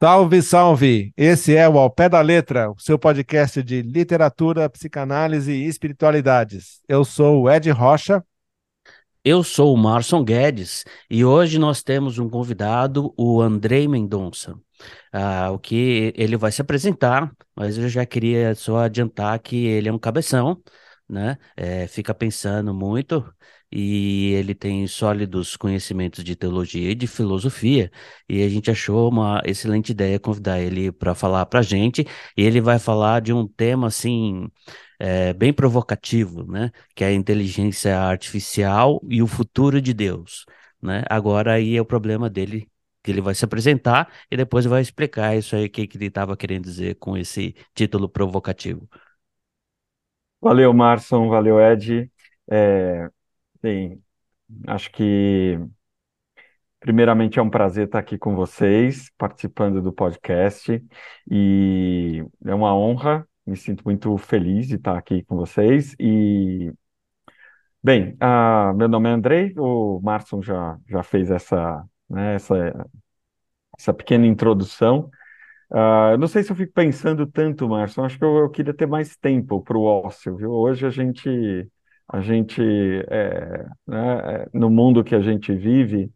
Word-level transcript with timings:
Salve, 0.00 0.42
salve! 0.42 1.12
Esse 1.16 1.56
é 1.56 1.68
o 1.68 1.76
Ao 1.76 1.90
Pé 1.90 2.08
da 2.08 2.20
Letra, 2.20 2.70
o 2.70 2.78
seu 2.78 2.96
podcast 2.96 3.60
de 3.64 3.82
literatura, 3.82 4.70
psicanálise 4.70 5.50
e 5.52 5.66
espiritualidades. 5.66 6.80
Eu 6.88 7.04
sou 7.04 7.42
o 7.42 7.50
Ed 7.50 7.68
Rocha. 7.72 8.24
Eu 9.24 9.42
sou 9.42 9.74
o 9.74 9.76
Marson 9.76 10.22
Guedes 10.24 10.84
e 11.10 11.24
hoje 11.24 11.58
nós 11.58 11.82
temos 11.82 12.18
um 12.18 12.30
convidado, 12.30 13.12
o 13.16 13.42
Andrei 13.42 13.88
Mendonça. 13.88 14.54
Ah, 15.12 15.50
o 15.50 15.58
que 15.58 16.12
ele 16.16 16.36
vai 16.36 16.52
se 16.52 16.62
apresentar, 16.62 17.32
mas 17.54 17.76
eu 17.76 17.88
já 17.88 18.06
queria 18.06 18.54
só 18.54 18.78
adiantar 18.78 19.38
que 19.40 19.66
ele 19.66 19.88
é 19.88 19.92
um 19.92 19.98
cabeção, 19.98 20.62
né? 21.08 21.36
É, 21.56 21.88
fica 21.88 22.14
pensando 22.14 22.72
muito 22.72 23.24
e 23.70 24.32
ele 24.34 24.54
tem 24.54 24.86
sólidos 24.86 25.56
conhecimentos 25.56 26.24
de 26.24 26.34
teologia 26.36 26.90
e 26.90 26.94
de 26.94 27.06
filosofia, 27.06 27.90
e 28.28 28.42
a 28.42 28.48
gente 28.48 28.70
achou 28.70 29.08
uma 29.10 29.42
excelente 29.44 29.90
ideia 29.90 30.18
convidar 30.18 30.60
ele 30.60 30.90
para 30.92 31.14
falar 31.14 31.46
para 31.46 31.60
a 31.60 31.62
gente, 31.62 32.04
e 32.36 32.42
ele 32.42 32.60
vai 32.60 32.78
falar 32.78 33.20
de 33.20 33.32
um 33.32 33.46
tema 33.46 33.86
assim. 33.88 34.48
É, 35.00 35.32
bem 35.32 35.52
provocativo, 35.52 36.44
né? 36.50 36.72
Que 36.94 37.04
é 37.04 37.08
a 37.08 37.12
inteligência 37.12 37.96
artificial 38.00 39.00
e 39.08 39.22
o 39.22 39.28
futuro 39.28 39.80
de 39.80 39.94
Deus, 39.94 40.44
né? 40.82 41.04
Agora 41.08 41.52
aí 41.54 41.76
é 41.76 41.80
o 41.80 41.84
problema 41.84 42.28
dele 42.28 42.68
que 43.02 43.10
ele 43.12 43.20
vai 43.20 43.34
se 43.34 43.44
apresentar 43.44 44.12
e 44.30 44.36
depois 44.36 44.64
vai 44.64 44.82
explicar 44.82 45.36
isso 45.36 45.54
aí 45.56 45.68
que, 45.68 45.86
que 45.86 45.96
ele 45.96 46.06
estava 46.06 46.36
querendo 46.36 46.64
dizer 46.64 46.96
com 46.96 47.16
esse 47.16 47.54
título 47.74 48.08
provocativo. 48.08 48.88
Valeu, 50.40 50.72
Marson, 50.72 51.28
valeu, 51.28 51.60
Ed. 51.60 52.10
É, 52.50 53.08
Sim, 53.60 54.02
acho 54.66 54.90
que 54.92 55.58
primeiramente 56.80 57.38
é 57.38 57.42
um 57.42 57.50
prazer 57.50 57.86
estar 57.86 57.98
aqui 57.98 58.16
com 58.18 58.34
vocês, 58.34 59.10
participando 59.18 59.82
do 59.82 59.92
podcast, 59.92 60.82
e 61.30 62.24
é 62.44 62.54
uma 62.54 62.74
honra, 62.74 63.26
me 63.46 63.56
sinto 63.56 63.82
muito 63.84 64.16
feliz 64.18 64.66
de 64.68 64.76
estar 64.76 64.96
aqui 64.96 65.24
com 65.24 65.36
vocês. 65.36 65.94
E, 65.98 66.72
bem, 67.82 68.16
uh, 68.22 68.74
meu 68.76 68.88
nome 68.88 69.08
é 69.08 69.12
Andrei, 69.12 69.54
o 69.56 70.00
Marson 70.02 70.42
já, 70.42 70.78
já 70.88 71.02
fez 71.02 71.30
essa, 71.30 71.84
né, 72.08 72.34
essa, 72.34 72.88
essa 73.78 73.94
pequena 73.94 74.26
introdução. 74.26 75.10
Uh, 75.70 76.12
eu 76.12 76.18
não 76.18 76.28
sei 76.28 76.42
se 76.42 76.52
eu 76.52 76.56
fico 76.56 76.72
pensando 76.72 77.26
tanto, 77.26 77.68
Marson, 77.68 78.04
acho 78.04 78.18
que 78.18 78.24
eu, 78.24 78.36
eu 78.38 78.50
queria 78.50 78.74
ter 78.74 78.86
mais 78.86 79.16
tempo 79.16 79.62
para 79.62 79.76
o 79.76 79.82
ócio, 79.84 80.36
viu? 80.36 80.50
Hoje 80.52 80.86
a 80.86 80.90
gente 80.90 81.68
a 82.08 82.20
gente, 82.20 82.62
é, 83.10 83.66
né, 83.86 84.44
é, 84.44 84.48
no 84.54 84.70
mundo 84.70 85.04
que 85.04 85.14
a 85.14 85.20
gente 85.20 85.52
vive, 85.54 86.10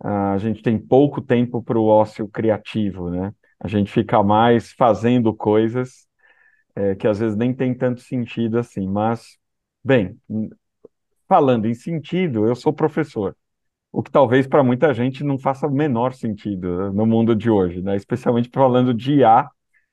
a 0.00 0.38
gente 0.38 0.62
tem 0.62 0.78
pouco 0.78 1.20
tempo 1.22 1.62
para 1.62 1.78
o 1.78 1.86
ócio 1.86 2.28
criativo, 2.28 3.10
né? 3.10 3.32
A 3.58 3.68
gente 3.68 3.90
fica 3.90 4.22
mais 4.22 4.72
fazendo 4.72 5.34
coisas 5.34 6.06
é, 6.76 6.94
que 6.94 7.08
às 7.08 7.18
vezes 7.20 7.36
nem 7.36 7.54
tem 7.54 7.74
tanto 7.74 8.00
sentido 8.00 8.58
assim. 8.58 8.88
Mas, 8.88 9.38
bem, 9.84 10.18
falando 11.28 11.66
em 11.66 11.74
sentido, 11.74 12.46
eu 12.46 12.54
sou 12.54 12.72
professor, 12.72 13.36
o 13.92 14.02
que 14.02 14.10
talvez 14.10 14.46
para 14.46 14.64
muita 14.64 14.94
gente 14.94 15.24
não 15.24 15.38
faça 15.38 15.66
o 15.66 15.72
menor 15.72 16.14
sentido 16.14 16.92
no 16.92 17.06
mundo 17.06 17.36
de 17.36 17.50
hoje, 17.50 17.82
né? 17.82 17.96
Especialmente 17.96 18.50
falando 18.52 18.94
de 18.94 19.16
IA, 19.16 19.48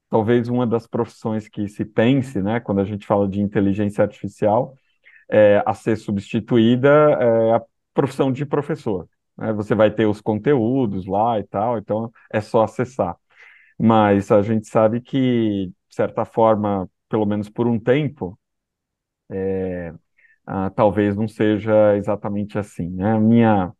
talvez 0.09 0.50
uma 0.50 0.68
das 0.68 0.88
profissões 0.88 1.50
que 1.50 1.68
se 1.68 1.85
pense, 1.85 2.41
né, 2.41 2.59
quando 2.59 2.81
a 2.81 2.85
gente 2.85 3.07
fala 3.07 3.28
de 3.30 3.41
inteligência 3.41 4.03
artificial, 4.03 4.75
é, 5.31 5.64
a 5.66 5.74
ser 5.74 5.97
substituída 5.97 6.90
é 6.90 7.56
a 7.56 7.62
profissão 7.94 8.31
de 8.31 8.46
professor. 8.46 9.08
Né? 9.38 9.53
Você 9.53 9.75
vai 9.75 9.92
ter 9.92 10.06
os 10.06 10.22
conteúdos 10.22 11.06
lá 11.08 11.40
e 11.40 11.44
tal, 11.44 11.78
então 11.78 12.12
é 12.31 12.42
só 12.42 12.64
acessar. 12.64 13.18
Mas 13.80 14.31
a 14.31 14.42
gente 14.42 14.68
sabe 14.68 15.02
que, 15.02 15.68
de 15.90 15.96
certa 15.96 16.25
forma, 16.25 16.90
pelo 17.09 17.25
menos 17.25 17.50
por 17.50 17.68
um 17.68 17.80
tempo, 17.80 18.38
é, 19.30 19.94
ah, 20.46 20.69
talvez 20.72 21.16
não 21.16 21.28
seja 21.28 21.96
exatamente 21.98 22.58
assim. 22.59 22.90
Né? 22.90 23.19
Minha, 23.19 23.74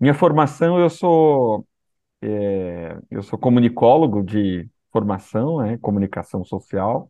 minha 0.00 0.14
formação, 0.14 0.78
eu 0.80 0.90
sou, 0.90 1.66
é, 2.22 2.98
eu 3.10 3.22
sou 3.22 3.38
comunicólogo 3.38 4.22
de 4.22 4.68
formação, 4.92 5.58
né? 5.62 5.78
comunicação 5.78 6.44
social. 6.44 7.08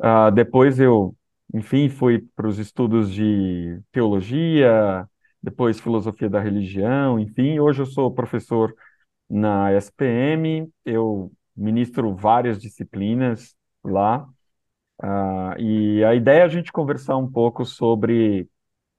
Ah, 0.00 0.30
depois 0.30 0.80
eu 0.80 1.16
enfim, 1.52 1.88
fui 1.88 2.26
para 2.34 2.48
os 2.48 2.58
estudos 2.58 3.12
de 3.12 3.80
teologia, 3.92 5.08
depois 5.42 5.80
filosofia 5.80 6.28
da 6.28 6.40
religião, 6.40 7.18
enfim, 7.18 7.58
hoje 7.58 7.82
eu 7.82 7.86
sou 7.86 8.10
professor 8.10 8.74
na 9.28 9.72
SPM, 9.74 10.70
eu 10.84 11.30
ministro 11.56 12.14
várias 12.14 12.60
disciplinas 12.60 13.54
lá, 13.82 14.26
uh, 15.02 15.60
e 15.60 16.02
a 16.04 16.14
ideia 16.14 16.40
é 16.40 16.44
a 16.44 16.48
gente 16.48 16.72
conversar 16.72 17.16
um 17.16 17.30
pouco 17.30 17.64
sobre, 17.64 18.48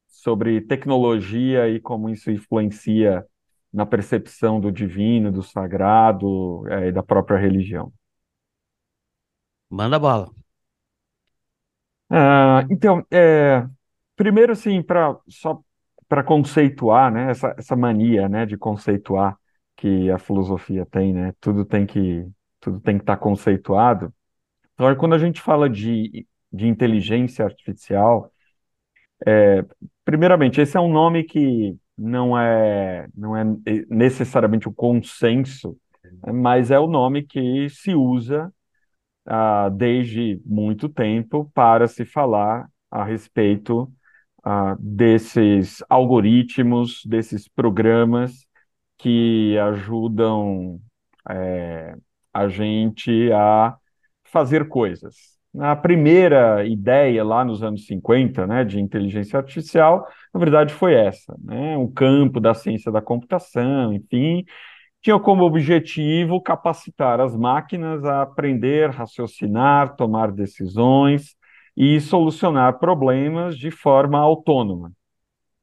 sobre 0.08 0.62
tecnologia 0.62 1.68
e 1.70 1.80
como 1.80 2.10
isso 2.10 2.30
influencia 2.32 3.26
na 3.74 3.86
percepção 3.86 4.60
do 4.60 4.72
divino, 4.72 5.32
do 5.32 5.44
sagrado 5.44 6.66
é, 6.70 6.88
e 6.88 6.92
da 6.94 7.04
própria 7.04 7.38
religião. 7.38 7.92
Manda 9.70 10.00
bala. 10.00 10.45
Ah, 12.10 12.66
então, 12.70 13.06
é, 13.12 13.66
primeiro, 14.16 14.52
assim, 14.54 14.82
para 14.82 15.18
só 15.28 15.62
para 16.08 16.24
conceituar, 16.24 17.12
né, 17.12 17.32
essa, 17.32 17.56
essa 17.58 17.76
mania, 17.76 18.30
né, 18.30 18.46
de 18.46 18.58
conceituar 18.58 19.36
que 19.76 20.10
a 20.12 20.20
filosofia 20.20 20.86
tem, 20.86 21.12
né, 21.14 21.34
tudo 21.42 21.66
tem 21.66 21.86
que 21.86 22.28
tudo 22.60 22.80
tem 22.80 22.98
que 22.98 23.04
estar 23.04 23.16
tá 23.18 23.22
conceituado. 23.22 24.14
Então, 24.74 24.96
quando 24.98 25.16
a 25.16 25.20
gente 25.20 25.42
fala 25.42 25.70
de, 25.70 26.28
de 26.52 26.68
inteligência 26.68 27.46
artificial, 27.46 28.32
é, 29.26 29.66
primeiramente, 30.04 30.62
esse 30.62 30.78
é 30.78 30.80
um 30.80 30.92
nome 30.92 31.24
que 31.24 31.78
não 31.98 32.38
é 32.38 33.08
não 33.16 33.36
é 33.38 33.44
necessariamente 33.90 34.68
o 34.68 34.74
consenso, 34.74 35.78
mas 36.34 36.72
é 36.72 36.80
o 36.80 36.88
nome 36.88 37.24
que 37.24 37.70
se 37.70 37.94
usa 37.96 38.54
ah, 39.26 39.70
desde 39.70 40.42
muito 40.46 40.90
tempo 40.90 41.52
para 41.54 41.88
se 41.88 42.06
falar 42.06 42.68
a 42.92 43.04
respeito 43.04 43.92
ah, 44.44 44.76
desses 44.80 45.84
algoritmos, 45.90 47.02
desses 47.06 47.48
programas 47.48 48.46
que 48.98 49.58
ajudam 49.60 50.80
é, 51.30 51.96
a 52.34 52.48
gente 52.48 53.32
a 53.32 53.76
fazer 54.26 54.68
coisas. 54.68 55.36
A 55.58 55.76
primeira 55.76 56.66
ideia 56.66 57.24
lá 57.24 57.46
nos 57.46 57.64
anos 57.64 57.86
50, 57.88 58.46
né, 58.46 58.66
de 58.66 58.80
inteligência 58.80 59.38
artificial, 59.38 60.06
na 60.34 60.40
verdade 60.40 60.74
foi 60.74 60.94
essa, 60.94 61.34
né, 61.42 61.78
um 61.78 61.90
campo 61.90 62.42
da 62.42 62.54
ciência 62.54 62.92
da 62.92 63.02
computação, 63.02 63.94
enfim, 63.94 64.46
tinha 65.06 65.20
como 65.20 65.44
objetivo 65.44 66.42
capacitar 66.42 67.22
as 67.22 67.36
máquinas 67.36 68.04
a 68.04 68.24
aprender, 68.24 68.90
raciocinar, 68.90 69.96
tomar 69.96 70.32
decisões 70.32 71.36
e 71.78 72.02
solucionar 72.02 72.80
problemas 72.80 73.56
de 73.56 73.70
forma 73.70 74.18
autônoma. 74.18 74.92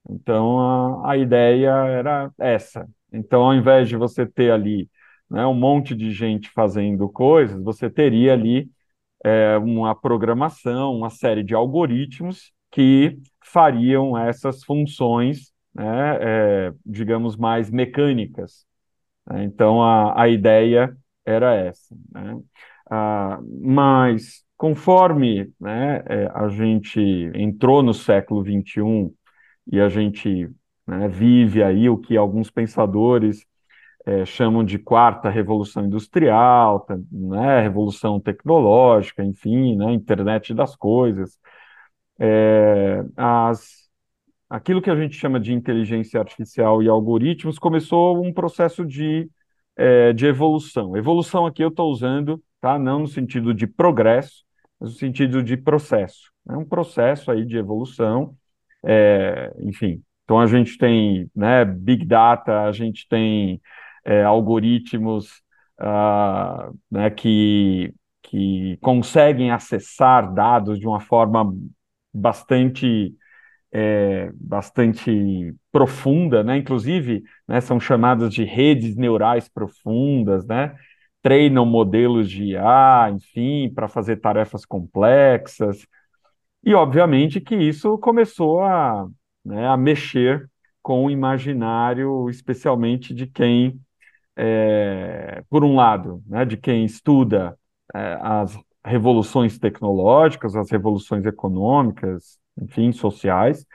Então, 0.09 0.61
a, 0.61 1.11
a 1.11 1.17
ideia 1.17 1.71
era 1.71 2.31
essa. 2.39 2.89
Então, 3.13 3.43
ao 3.43 3.53
invés 3.53 3.89
de 3.89 3.97
você 3.97 4.25
ter 4.25 4.53
ali 4.53 4.89
né, 5.29 5.45
um 5.45 5.55
monte 5.55 5.97
de 5.97 6.13
gente 6.13 6.49
fazendo 6.51 7.09
coisas, 7.09 7.61
você 7.65 7.91
teria 7.91 8.35
ali 8.35 8.71
é, 9.25 9.59
uma 9.59 9.93
programação, 9.93 10.95
uma 10.95 11.11
série 11.11 11.43
de 11.43 11.53
algoritmos 11.53 12.53
que 12.71 13.19
fariam 13.45 14.17
essas 14.17 14.63
funções, 14.63 15.53
né, 15.75 16.19
é, 16.21 16.73
digamos, 16.87 17.37
mais 17.37 17.73
mecânicas? 17.73 18.71
Então, 19.31 19.83
a, 19.83 20.23
a 20.23 20.29
ideia 20.29 20.97
era 21.25 21.55
essa. 21.55 21.95
Né? 22.13 22.41
Ah, 22.91 23.39
mas, 23.63 24.45
conforme 24.57 25.53
né, 25.61 26.03
é, 26.09 26.27
a 26.35 26.49
gente 26.49 27.01
entrou 27.35 27.83
no 27.83 27.95
século 27.95 28.43
XXI 28.43 29.15
e 29.71 29.81
a 29.81 29.89
gente 29.89 30.51
né, 30.87 31.09
vive 31.09 31.63
aí 31.63 31.89
o 31.89 31.99
que 31.99 32.17
alguns 32.17 32.51
pensadores 32.51 33.47
é, 34.07 34.25
chamam 34.25 34.65
de 34.65 34.79
quarta 34.79 35.31
revolução 35.31 35.85
industrial, 35.87 36.87
né, 37.11 37.61
revolução 37.63 38.21
tecnológica, 38.21 39.25
enfim, 39.25 39.77
né, 39.77 39.93
internet 39.93 40.55
das 40.55 40.77
coisas, 40.77 41.39
é, 42.19 43.05
as 43.17 43.82
aquilo 44.53 44.83
que 44.83 44.91
a 44.91 44.97
gente 44.97 45.17
chama 45.17 45.41
de 45.41 45.55
inteligência 45.55 46.21
artificial 46.21 46.83
e 46.83 46.89
algoritmos 46.89 47.59
começou 47.59 48.23
um 48.23 48.31
processo 48.31 48.85
de, 48.85 49.27
é, 49.75 50.13
de 50.13 50.27
evolução. 50.27 50.95
Evolução 50.95 51.47
aqui 51.47 51.65
eu 51.65 51.69
estou 51.69 51.91
usando, 51.91 52.43
tá? 52.61 52.79
não 52.79 53.01
no 53.01 53.09
sentido 53.09 53.55
de 53.55 53.67
progresso, 53.67 54.45
mas 54.79 54.91
no 54.91 54.97
sentido 54.97 55.43
de 55.43 55.57
processo. 55.57 56.31
É 56.47 56.55
um 56.55 56.67
processo 56.67 57.31
aí 57.31 57.47
de 57.47 57.57
evolução, 57.57 58.37
é, 58.85 59.51
enfim. 59.59 60.03
Então 60.25 60.39
a 60.39 60.47
gente 60.47 60.77
tem 60.77 61.31
né, 61.35 61.65
Big 61.65 62.05
Data, 62.05 62.65
a 62.65 62.73
gente 62.73 63.09
tem 63.09 63.59
é, 64.05 64.23
algoritmos 64.23 65.31
uh, 65.81 66.79
né, 66.91 67.09
que, 67.09 67.95
que 68.23 68.77
conseguem 68.83 69.51
acessar 69.51 70.31
dados 70.35 70.79
de 70.79 70.87
uma 70.87 71.01
forma 71.01 71.55
bastante 72.13 73.17
é, 73.73 74.31
bastante 74.35 75.55
profunda, 75.73 76.45
né? 76.45 76.59
Inclusive, 76.59 77.23
né, 77.49 77.61
são 77.61 77.81
chamadas 77.81 78.33
de 78.33 78.45
redes 78.45 78.97
neurais 78.97 79.49
profundas, 79.49 80.47
né? 80.47 80.77
Treinam 81.23 81.65
modelos 81.65 82.31
de 82.31 82.45
IA, 82.53 83.11
enfim, 83.15 83.73
para 83.75 83.89
fazer 83.89 84.17
tarefas 84.17 84.65
complexas. 84.65 85.87
E, 86.65 86.75
obviamente, 86.75 87.41
que 87.41 87.57
isso 87.57 87.99
começou 87.99 88.63
a, 88.63 89.07
né, 89.45 89.67
a 89.69 89.77
mexer 89.77 90.49
com 90.83 91.07
o 91.07 91.11
imaginário, 91.11 92.29
especialmente 92.31 93.15
de 93.15 93.27
quem, 93.27 93.81
é, 94.37 95.43
por 95.51 95.65
um 95.65 95.75
lado, 95.77 96.23
né, 96.27 96.45
de 96.45 96.57
quem 96.57 96.85
estuda 96.85 97.59
é, 97.95 98.19
as 98.21 98.59
revoluções 98.85 99.59
tecnológicas, 99.59 100.57
as 100.57 100.71
revoluções 100.71 101.25
econômicas, 101.27 102.39
enfim, 102.61 102.93
sociais, 102.93 103.67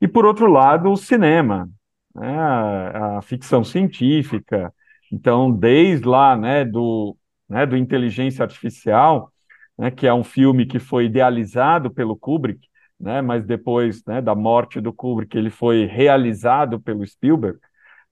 e 0.00 0.06
por 0.08 0.24
outro 0.26 0.46
lado, 0.50 0.90
o 0.90 0.96
cinema, 0.96 1.68
né, 2.14 2.38
a, 2.38 3.18
a, 3.18 3.22
ficção 3.22 3.64
científica. 3.64 4.72
Então, 5.12 5.50
desde 5.52 6.06
lá, 6.06 6.36
né, 6.36 6.64
do, 6.64 7.16
né, 7.48 7.66
do 7.66 7.76
Inteligência 7.76 8.42
Artificial, 8.42 9.32
né, 9.78 9.90
que 9.90 10.06
é 10.06 10.14
um 10.14 10.24
filme 10.24 10.66
que 10.66 10.78
foi 10.78 11.06
idealizado 11.06 11.90
pelo 11.90 12.16
Kubrick, 12.16 12.66
né, 12.98 13.20
mas 13.20 13.44
depois 13.44 14.04
né, 14.06 14.20
da 14.22 14.34
morte 14.34 14.80
do 14.80 14.92
Kubrick, 14.92 15.36
ele 15.36 15.50
foi 15.50 15.84
realizado 15.86 16.80
pelo 16.80 17.06
Spielberg. 17.06 17.58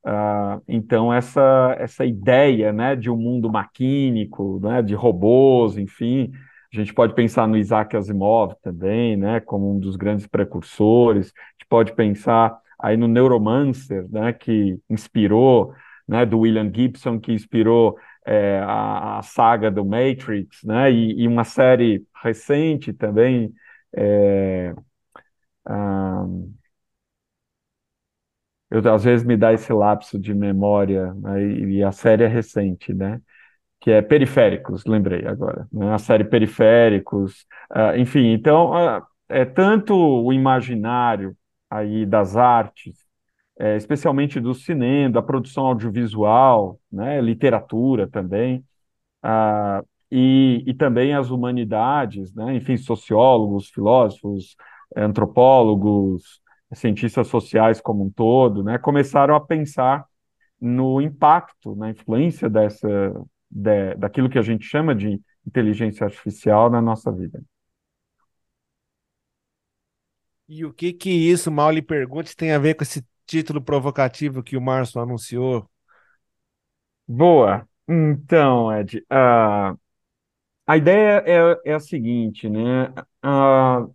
Uh, 0.07 0.63
então, 0.69 1.13
essa, 1.13 1.75
essa 1.79 2.05
ideia 2.05 2.73
né, 2.73 2.95
de 2.95 3.11
um 3.11 3.17
mundo 3.17 3.51
maquínico, 3.51 4.61
né, 4.63 4.83
de 4.83 4.95
robôs, 4.95 5.79
enfim, 5.79 6.31
a 6.81 6.85
gente 6.85 6.95
pode 6.95 7.15
pensar 7.15 7.47
no 7.49 7.57
Isaac 7.57 7.97
Asimov 7.97 8.55
também, 8.63 9.17
né, 9.17 9.41
como 9.41 9.75
um 9.75 9.79
dos 9.79 9.97
grandes 9.97 10.27
precursores. 10.27 11.29
A 11.29 11.53
gente 11.53 11.69
pode 11.69 11.95
pensar 11.95 12.59
aí 12.79 12.97
no 12.97 13.09
Neuromancer, 13.09 14.07
né, 14.11 14.33
que 14.33 14.79
inspirou, 14.91 15.73
né, 16.07 16.27
do 16.27 16.41
William 16.41 16.71
Gibson, 16.73 17.19
que 17.21 17.33
inspirou 17.33 17.97
é, 18.27 18.61
a, 18.61 19.19
a, 19.19 19.23
saga 19.23 19.71
do 19.71 19.85
Matrix, 19.85 20.63
né, 20.65 20.91
e, 20.93 21.23
e 21.23 21.29
uma 21.29 21.45
série 21.45 22.05
recente 22.23 22.93
também. 22.93 23.53
É, 23.97 24.75
um, 25.69 26.55
eu, 28.71 28.93
às 28.93 29.05
vezes 29.05 29.25
me 29.27 29.37
dá 29.37 29.53
esse 29.53 29.73
lapso 29.73 30.19
de 30.19 30.35
memória, 30.35 31.15
né, 31.15 31.43
e 31.45 31.83
a 31.83 31.93
série 31.93 32.25
é 32.25 32.27
recente, 32.27 32.93
né? 32.93 33.21
Que 33.85 33.91
é 33.91 34.01
Periféricos, 34.01 34.87
lembrei 34.87 35.27
agora, 35.27 35.69
né? 35.71 35.93
a 35.93 35.99
série 35.99 36.25
Periféricos, 36.25 37.47
uh, 37.71 37.95
enfim, 37.99 38.29
então 38.33 38.71
uh, 38.71 39.03
é 39.29 39.45
tanto 39.45 39.95
o 39.95 40.33
imaginário 40.33 41.37
aí 41.69 42.07
das 42.07 42.35
artes, 42.35 42.97
é, 43.59 43.77
especialmente 43.77 44.41
do 44.41 44.55
cinema, 44.55 45.13
da 45.13 45.21
produção 45.23 45.67
audiovisual, 45.67 46.81
né? 46.91 47.21
literatura 47.21 48.09
também, 48.09 48.65
uh, 49.23 49.87
e, 50.11 50.65
e 50.67 50.73
também 50.73 51.15
as 51.15 51.29
humanidades, 51.29 52.35
né? 52.35 52.57
enfim, 52.57 52.79
sociólogos, 52.79 53.69
filósofos, 53.69 54.57
antropólogos, 54.97 56.41
cientistas 56.73 57.29
sociais 57.29 57.83
como 57.83 58.03
um 58.03 58.11
todo, 58.11 58.65
né? 58.65 58.79
começaram 58.79 59.35
a 59.35 59.41
pensar 59.41 60.07
no 60.59 61.03
impacto, 61.03 61.77
na 61.77 61.91
influência 61.91 62.49
dessa, 62.49 62.89
de, 63.55 63.95
daquilo 63.95 64.29
que 64.29 64.39
a 64.39 64.43
gente 64.43 64.67
chama 64.67 64.95
de 64.95 65.21
inteligência 65.47 66.05
artificial 66.05 66.69
na 66.69 66.83
nossa 66.83 67.13
vida. 67.13 67.43
E 70.49 70.65
o 70.65 70.73
que 70.73 70.93
que 70.93 71.11
isso, 71.11 71.51
mal 71.51 71.71
lhe 71.71 71.81
pergunte, 71.83 72.37
tem 72.37 72.53
a 72.53 72.59
ver 72.59 72.75
com 72.75 72.83
esse 72.83 73.05
título 73.27 73.63
provocativo 73.63 74.43
que 74.43 74.57
o 74.57 74.61
Márcio 74.61 75.01
anunciou? 75.01 75.69
Boa. 77.07 77.69
Então, 77.89 78.73
Ed, 78.73 78.99
uh, 79.13 79.79
a 80.67 80.77
ideia 80.77 81.23
é, 81.27 81.71
é, 81.73 81.75
a 81.75 81.81
seguinte, 81.81 82.49
né? 82.49 82.89
Uh, 83.25 83.95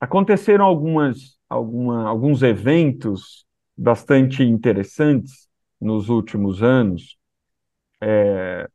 aconteceram 0.00 0.64
algumas, 0.64 1.38
alguma, 1.48 2.08
alguns 2.08 2.42
eventos 2.42 3.46
bastante 3.76 4.42
interessantes 4.42 5.48
nos 5.80 6.08
últimos 6.08 6.62
anos. 6.62 7.18
É, 8.00 8.68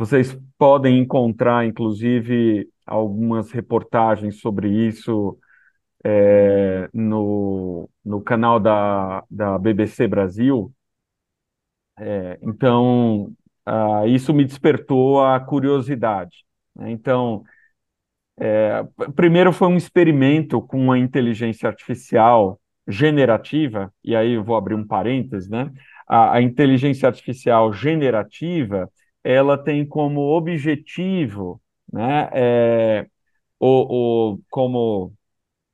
vocês 0.00 0.34
podem 0.56 0.98
encontrar, 0.98 1.66
inclusive, 1.66 2.66
algumas 2.86 3.50
reportagens 3.52 4.40
sobre 4.40 4.66
isso 4.70 5.38
é, 6.02 6.88
no, 6.90 7.86
no 8.02 8.22
canal 8.22 8.58
da, 8.58 9.22
da 9.30 9.58
BBC 9.58 10.08
Brasil. 10.08 10.72
É, 11.98 12.38
então, 12.40 13.30
uh, 13.68 14.06
isso 14.06 14.32
me 14.32 14.42
despertou 14.42 15.22
a 15.22 15.38
curiosidade. 15.38 16.46
Né? 16.74 16.92
Então, 16.92 17.44
é, 18.38 18.82
primeiro 19.14 19.52
foi 19.52 19.68
um 19.68 19.76
experimento 19.76 20.62
com 20.62 20.90
a 20.90 20.98
inteligência 20.98 21.68
artificial 21.68 22.58
generativa, 22.88 23.92
e 24.02 24.16
aí 24.16 24.32
eu 24.32 24.42
vou 24.42 24.56
abrir 24.56 24.74
um 24.74 24.86
parênteses, 24.86 25.46
né? 25.50 25.70
A, 26.08 26.36
a 26.36 26.42
inteligência 26.42 27.06
artificial 27.06 27.70
generativa 27.70 28.90
ela 29.24 29.58
tem 29.58 29.86
como 29.86 30.20
objetivo, 30.20 31.60
né, 31.92 32.28
é, 32.32 33.06
o, 33.58 34.32
o, 34.34 34.40
como 34.50 35.12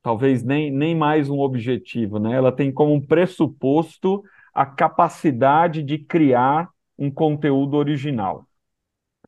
talvez 0.03 0.43
nem, 0.43 0.71
nem 0.71 0.95
mais 0.95 1.29
um 1.31 1.41
objetivo, 1.41 2.19
né, 2.19 2.35
ela 2.35 2.53
tem 2.53 2.73
como 2.73 2.95
um 2.95 3.05
pressuposto 3.05 4.23
a 4.55 4.65
capacidade 4.67 5.83
de 5.83 5.99
criar 5.99 6.71
um 6.99 7.11
conteúdo 7.11 7.77
original. 7.77 8.47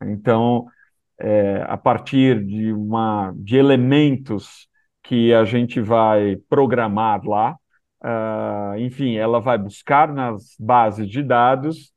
Então, 0.03 0.67
é, 1.19 1.65
a 1.69 1.77
partir 1.77 2.45
de, 2.45 2.73
uma, 2.73 3.33
de 3.37 3.57
elementos 3.57 4.69
que 5.03 5.35
a 5.35 5.45
gente 5.45 5.81
vai 5.81 6.37
programar 6.49 7.25
lá, 7.25 7.57
uh, 8.03 8.79
enfim, 8.79 9.17
ela 9.17 9.41
vai 9.41 9.59
buscar 9.59 10.13
nas 10.13 10.55
bases 10.59 11.09
de 11.09 11.23
dados 11.23 11.93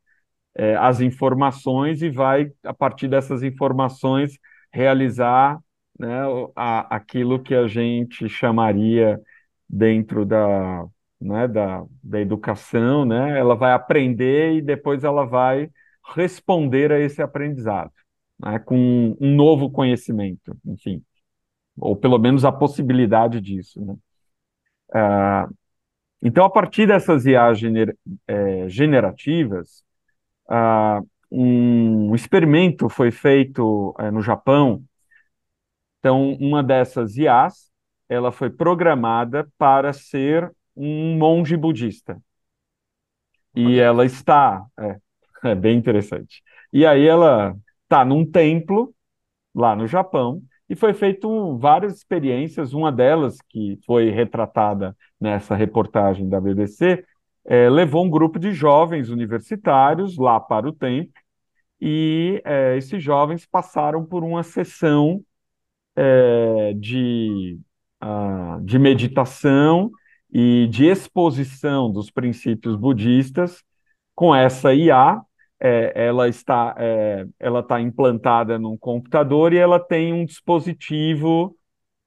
é, 0.54 0.76
as 0.76 1.00
informações 1.00 2.02
e 2.02 2.10
vai, 2.10 2.50
a 2.64 2.74
partir 2.74 3.08
dessas 3.08 3.42
informações, 3.42 4.38
realizar 4.72 5.58
né, 5.98 6.22
a, 6.56 6.96
aquilo 6.96 7.42
que 7.42 7.54
a 7.54 7.66
gente 7.66 8.28
chamaria 8.28 9.20
dentro 9.68 10.24
da, 10.24 10.84
né, 11.20 11.48
da, 11.48 11.84
da 12.02 12.20
educação, 12.20 13.04
né, 13.04 13.38
ela 13.38 13.54
vai 13.54 13.72
aprender 13.72 14.54
e 14.54 14.62
depois 14.62 15.04
ela 15.04 15.24
vai 15.24 15.70
responder 16.14 16.92
a 16.92 16.98
esse 16.98 17.22
aprendizado, 17.22 17.92
né, 18.38 18.58
com 18.58 19.16
um 19.20 19.34
novo 19.34 19.70
conhecimento, 19.70 20.56
enfim, 20.66 21.02
ou 21.78 21.96
pelo 21.96 22.18
menos 22.18 22.44
a 22.44 22.52
possibilidade 22.52 23.40
disso. 23.40 23.84
Né. 23.84 23.96
Ah, 24.94 25.48
então, 26.22 26.44
a 26.44 26.50
partir 26.50 26.86
dessas 26.86 27.26
IA 27.26 27.52
gener, 27.54 27.96
é, 28.26 28.68
generativas, 28.68 29.84
uh, 30.52 31.06
um 31.30 32.14
experimento 32.14 32.88
foi 32.88 33.10
feito 33.10 33.94
uh, 33.98 34.10
no 34.12 34.20
Japão. 34.20 34.84
Então, 35.98 36.32
uma 36.34 36.62
dessas 36.62 37.16
IAs, 37.16 37.70
ela 38.08 38.30
foi 38.30 38.50
programada 38.50 39.48
para 39.56 39.92
ser 39.92 40.52
um 40.76 41.16
monge 41.16 41.56
budista. 41.56 42.20
E 43.54 43.78
ela 43.78 44.04
está, 44.04 44.64
é, 44.78 44.96
é 45.50 45.54
bem 45.54 45.76
interessante. 45.78 46.42
E 46.72 46.86
aí 46.86 47.06
ela 47.06 47.56
está 47.84 48.04
num 48.04 48.24
templo 48.24 48.94
lá 49.54 49.76
no 49.76 49.86
Japão 49.86 50.42
e 50.68 50.74
foi 50.74 50.94
feito 50.94 51.58
várias 51.58 51.96
experiências. 51.96 52.72
Uma 52.72 52.90
delas 52.90 53.38
que 53.48 53.78
foi 53.86 54.10
retratada 54.10 54.96
nessa 55.20 55.54
reportagem 55.54 56.28
da 56.28 56.40
BBC 56.40 57.04
é, 57.44 57.68
levou 57.68 58.04
um 58.04 58.10
grupo 58.10 58.38
de 58.38 58.52
jovens 58.52 59.08
universitários 59.08 60.16
lá 60.16 60.38
para 60.40 60.68
o 60.68 60.72
templo 60.72 61.12
e 61.80 62.40
é, 62.44 62.76
esses 62.76 63.02
jovens 63.02 63.44
passaram 63.44 64.04
por 64.04 64.22
uma 64.22 64.44
sessão 64.44 65.24
é, 65.96 66.72
de, 66.74 67.58
uh, 68.02 68.60
de 68.64 68.78
meditação 68.78 69.90
e 70.32 70.68
de 70.70 70.86
exposição 70.86 71.90
dos 71.92 72.10
princípios 72.10 72.76
budistas 72.76 73.62
com 74.14 74.34
essa 74.34 74.72
IA. 74.74 75.20
É, 75.60 75.92
ela 76.06 76.28
está 76.28 76.74
é, 76.78 77.26
ela 77.38 77.60
está 77.60 77.80
implantada 77.80 78.58
num 78.58 78.76
computador 78.76 79.52
e 79.52 79.58
ela 79.58 79.78
tem 79.78 80.12
um 80.12 80.24
dispositivo 80.24 81.56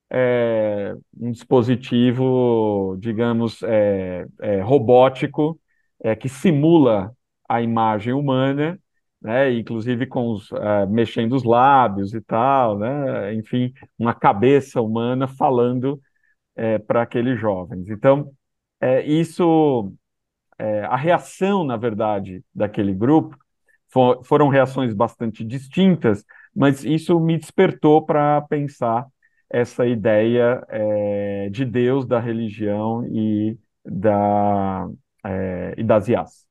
é, 0.10 0.94
um 1.20 1.32
dispositivo, 1.32 2.96
digamos, 3.00 3.62
é, 3.64 4.26
é, 4.42 4.62
robótico, 4.62 5.60
é, 6.04 6.16
que 6.16 6.30
simula 6.30 7.12
a 7.48 7.62
imagem 7.62 8.14
humana, 8.14 8.80
né, 9.22 9.52
inclusive 9.54 10.06
com 10.06 10.32
os, 10.32 10.52
uh, 10.52 10.88
mexendo 10.90 11.34
os 11.34 11.44
lábios 11.44 12.14
e 12.14 12.22
tal, 12.22 12.78
né, 12.78 13.34
enfim, 13.34 13.74
uma 13.98 14.14
cabeça 14.14 14.82
humana 14.82 15.28
falando 15.28 16.00
é, 16.56 16.78
para 16.80 17.02
aqueles 17.02 17.40
jovens. 17.40 17.90
Então, 17.90 18.32
é, 18.80 19.04
isso, 19.04 19.92
é, 20.60 20.82
a 20.86 20.96
reação, 20.96 21.64
na 21.64 21.78
verdade, 21.78 22.44
daquele 22.54 22.94
grupo 22.94 23.38
for, 23.90 24.24
foram 24.24 24.50
reações 24.50 24.94
bastante 24.94 25.44
distintas, 25.44 26.24
mas 26.56 26.84
isso 26.86 27.20
me 27.20 27.38
despertou 27.38 28.06
para 28.06 28.42
pensar 28.44 29.06
essa 29.56 29.86
ideia 29.88 30.62
é, 30.70 31.50
de 31.50 31.64
Deus, 31.64 32.06
da 32.06 32.20
religião 32.20 33.06
e, 33.08 33.58
da, 33.86 34.86
é, 35.24 35.74
e 35.78 35.84
das 35.84 36.10
IAs. 36.10 36.46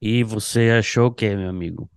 E 0.00 0.22
você 0.22 0.70
achou 0.78 1.06
o 1.06 1.14
que, 1.14 1.34
meu 1.34 1.48
amigo? 1.48 1.90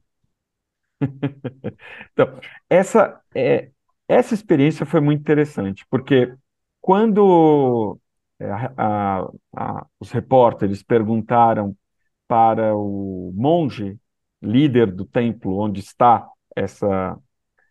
então, 2.13 2.39
essa, 2.69 3.21
é, 3.35 3.71
essa 4.07 4.33
experiência 4.33 4.85
foi 4.85 5.01
muito 5.01 5.19
interessante, 5.19 5.85
porque 5.89 6.33
quando 6.79 7.99
é, 8.39 8.49
a, 8.77 9.27
a, 9.53 9.85
os 9.99 10.11
repórteres 10.11 10.81
perguntaram 10.81 11.75
para 12.25 12.73
o 12.73 13.33
monge, 13.35 13.99
líder 14.41 14.91
do 14.93 15.05
templo, 15.05 15.57
onde 15.59 15.81
está 15.81 16.25
essa, 16.55 17.19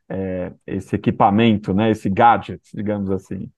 é, 0.08 0.52
esse 0.66 0.96
equipamento, 0.96 1.74
né, 1.74 1.90
esse 1.90 2.08
gadget, 2.10 2.62
digamos 2.74 3.10
assim, 3.10 3.50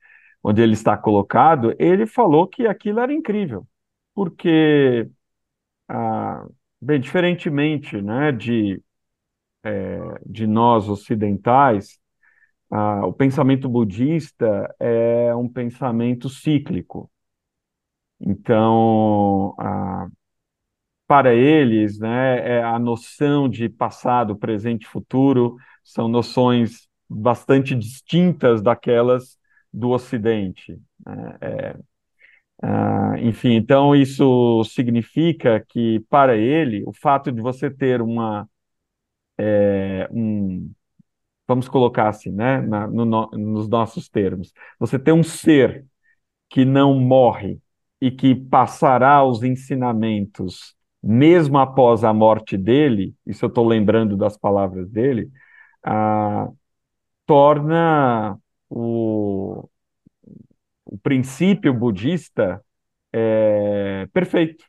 onde 0.43 0.63
ele 0.63 0.75
está 0.75 0.97
colocado, 0.97 1.75
ele 1.79 2.07
falou 2.07 2.47
que 2.47 2.67
aquilo 2.67 3.01
era 3.01 3.13
incrível, 3.13 3.67
porque 4.15 5.09
ah, 5.89 6.47
Bem, 6.81 7.01
diferentemente 7.01 8.01
né, 8.01 8.31
de, 8.33 8.81
é, 9.65 9.99
de 10.27 10.47
nós 10.47 10.89
ocidentais, 10.89 11.99
ah, 12.71 13.07
o 13.07 13.13
pensamento 13.13 13.69
budista 13.69 14.75
é 14.81 15.35
um 15.37 15.49
pensamento 15.49 16.29
cíclico. 16.29 17.11
Então, 18.21 19.55
ah, 19.59 20.09
para 21.07 21.35
eles, 21.35 21.99
né, 21.99 22.59
é 22.59 22.63
a 22.63 22.79
noção 22.79 23.49
de 23.49 23.69
passado, 23.69 24.37
presente 24.37 24.85
e 24.85 24.89
futuro 24.89 25.57
são 25.89 26.07
noções 26.07 26.87
bastante 27.09 27.75
distintas 27.75 28.61
daquelas 28.61 29.39
do 29.73 29.91
Ocidente. 29.91 30.79
Né? 31.05 31.39
É, 31.41 31.77
ah, 32.63 33.15
enfim, 33.21 33.55
então 33.55 33.97
isso 33.97 34.63
significa 34.65 35.65
que, 35.69 36.01
para 36.11 36.37
ele, 36.37 36.85
o 36.87 36.93
fato 36.93 37.33
de 37.33 37.41
você 37.41 37.71
ter 37.71 38.03
uma. 38.03 38.49
É, 39.39 40.09
um, 40.13 40.71
vamos 41.47 41.69
colocar 41.69 42.09
assim, 42.09 42.31
né, 42.31 42.61
na, 42.61 42.87
no, 42.87 43.31
nos 43.33 43.69
nossos 43.69 44.09
termos, 44.09 44.53
você 44.79 44.99
ter 44.99 45.13
um 45.13 45.23
ser 45.23 45.87
que 46.51 46.65
não 46.65 46.95
morre 47.01 47.61
e 48.01 48.11
que 48.11 48.35
passará 48.35 49.25
os 49.25 49.43
ensinamentos 49.43 50.77
mesmo 51.03 51.59
após 51.59 52.05
a 52.05 52.13
morte 52.13 52.57
dele, 52.57 53.15
isso 53.27 53.45
eu 53.45 53.49
estou 53.49 53.67
lembrando 53.67 54.17
das 54.17 54.37
palavras 54.37 54.91
dele, 54.91 55.31
torna 57.27 58.39
o, 58.69 59.69
o 60.85 60.99
princípio 60.99 61.73
budista 61.75 62.65
é 63.13 64.07
perfeito, 64.13 64.65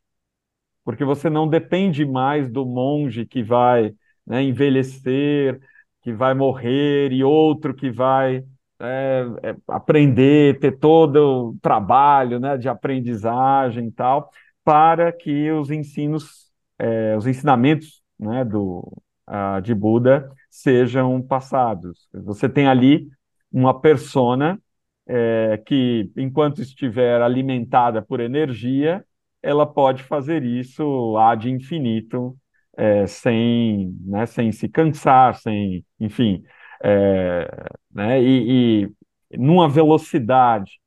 porque 0.83 1.03
você 1.05 1.29
não 1.29 1.47
depende 1.47 2.05
mais 2.05 2.49
do 2.49 2.65
monge 2.65 3.25
que 3.25 3.43
vai 3.43 3.93
né, 4.25 4.43
envelhecer, 4.43 5.59
que 6.01 6.13
vai 6.13 6.33
morrer 6.33 7.11
e 7.11 7.23
outro 7.23 7.73
que 7.73 7.91
vai 7.91 8.43
é, 8.79 9.25
é, 9.43 9.55
aprender, 9.67 10.59
ter 10.59 10.77
todo 10.79 11.49
o 11.51 11.57
trabalho 11.61 12.39
né, 12.39 12.57
de 12.57 12.69
aprendizagem 12.69 13.87
e 13.87 13.91
tal, 13.91 14.29
para 14.63 15.11
que 15.11 15.51
os 15.51 15.69
ensinos, 15.69 16.49
é, 16.77 17.15
os 17.17 17.27
ensinamentos 17.27 18.01
né, 18.17 18.45
do, 18.45 19.01
uh, 19.29 19.61
de 19.61 19.73
Buda 19.73 20.31
sejam 20.49 21.21
passados. 21.21 22.09
Você 22.13 22.49
tem 22.49 22.67
ali 22.67 23.07
uma 23.51 23.79
persona 23.79 24.59
é, 25.07 25.61
que, 25.65 26.11
enquanto 26.15 26.61
estiver 26.61 27.21
alimentada 27.21 28.01
por 28.01 28.19
energia, 28.19 29.03
ela 29.41 29.65
pode 29.65 30.03
fazer 30.03 30.43
isso 30.43 31.17
ad 31.17 31.49
infinito, 31.49 32.37
é, 32.77 33.07
sem, 33.07 33.95
né, 34.05 34.25
sem 34.25 34.51
se 34.51 34.69
cansar, 34.69 35.35
sem, 35.35 35.85
enfim, 35.99 36.43
é, 36.83 37.49
né, 37.93 38.21
e, 38.21 38.85
e 39.31 39.37
numa 39.37 39.67
velocidade 39.67 40.79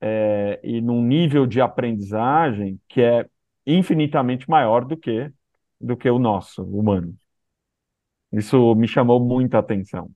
é, 0.00 0.60
e 0.62 0.80
num 0.80 1.02
nível 1.02 1.46
de 1.46 1.60
aprendizagem 1.60 2.80
que 2.88 3.00
é 3.00 3.26
infinitamente 3.66 4.48
maior 4.48 4.84
do 4.84 4.96
que 4.96 5.30
do 5.80 5.96
que 5.96 6.08
o 6.10 6.18
nosso 6.18 6.62
humano. 6.62 7.14
Isso 8.36 8.74
me 8.74 8.86
chamou 8.88 9.20
muita 9.20 9.58
atenção. 9.58 10.10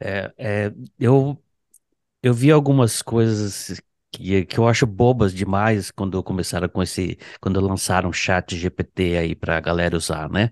É, 0.00 0.32
é, 0.38 0.72
eu 0.98 1.38
eu 2.22 2.34
vi 2.34 2.50
algumas 2.52 3.02
coisas 3.02 3.80
que, 4.12 4.44
que 4.46 4.58
eu 4.58 4.68
acho 4.68 4.86
bobas 4.86 5.34
demais 5.34 5.90
quando 5.90 6.22
começaram 6.22 6.68
com 6.68 6.82
esse, 6.82 7.18
quando 7.40 7.60
lançaram 7.60 8.10
o 8.10 8.12
chat 8.12 8.56
GPT 8.56 9.16
aí 9.18 9.34
pra 9.36 9.60
galera 9.60 9.96
usar, 9.96 10.30
né? 10.30 10.50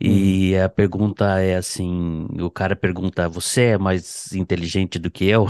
E 0.00 0.54
uhum. 0.54 0.64
a 0.64 0.68
pergunta 0.68 1.40
é 1.40 1.56
assim, 1.56 2.26
o 2.40 2.50
cara 2.50 2.76
pergunta, 2.76 3.28
você 3.28 3.62
é 3.74 3.78
mais 3.78 4.32
inteligente 4.34 4.98
do 4.98 5.10
que 5.10 5.26
eu? 5.26 5.46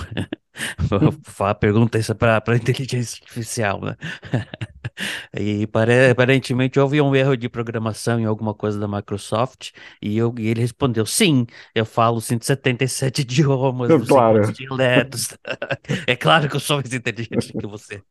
a 1.40 1.54
pergunta 1.54 1.98
isso 1.98 2.14
para 2.14 2.40
para 2.40 2.56
inteligência 2.56 3.18
artificial, 3.22 3.80
né? 3.82 3.96
e 5.38 5.66
aparentemente 6.10 6.78
houve 6.78 7.00
um 7.00 7.14
erro 7.14 7.36
de 7.36 7.48
programação 7.48 8.18
em 8.20 8.24
alguma 8.24 8.54
coisa 8.54 8.78
da 8.78 8.88
Microsoft 8.88 9.70
e, 10.00 10.16
eu, 10.16 10.34
e 10.38 10.48
ele 10.48 10.60
respondeu: 10.60 11.06
sim, 11.06 11.46
eu 11.74 11.84
falo 11.84 12.20
177 12.20 13.22
idiomas, 13.22 14.06
claro. 14.06 14.52
dialetos. 14.52 15.36
é 16.06 16.16
claro 16.16 16.48
que 16.48 16.56
eu 16.56 16.60
sou 16.60 16.76
mais 16.76 16.92
inteligente 16.92 17.52
que 17.52 17.66
você. 17.66 18.02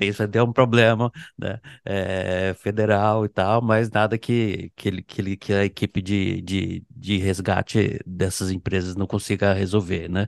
Isso 0.00 0.26
deu 0.26 0.44
um 0.44 0.52
problema 0.52 1.12
né? 1.38 1.60
É, 1.84 2.54
federal 2.54 3.24
e 3.24 3.28
tal, 3.28 3.62
mas 3.62 3.90
nada 3.90 4.18
que, 4.18 4.72
que, 4.74 4.88
ele, 4.88 5.02
que, 5.02 5.20
ele, 5.20 5.36
que 5.36 5.52
a 5.52 5.64
equipe 5.64 6.02
de, 6.02 6.40
de, 6.42 6.84
de 6.90 7.18
resgate 7.18 8.00
dessas 8.04 8.50
empresas 8.50 8.96
não 8.96 9.06
consiga 9.06 9.52
resolver, 9.52 10.08
né? 10.08 10.26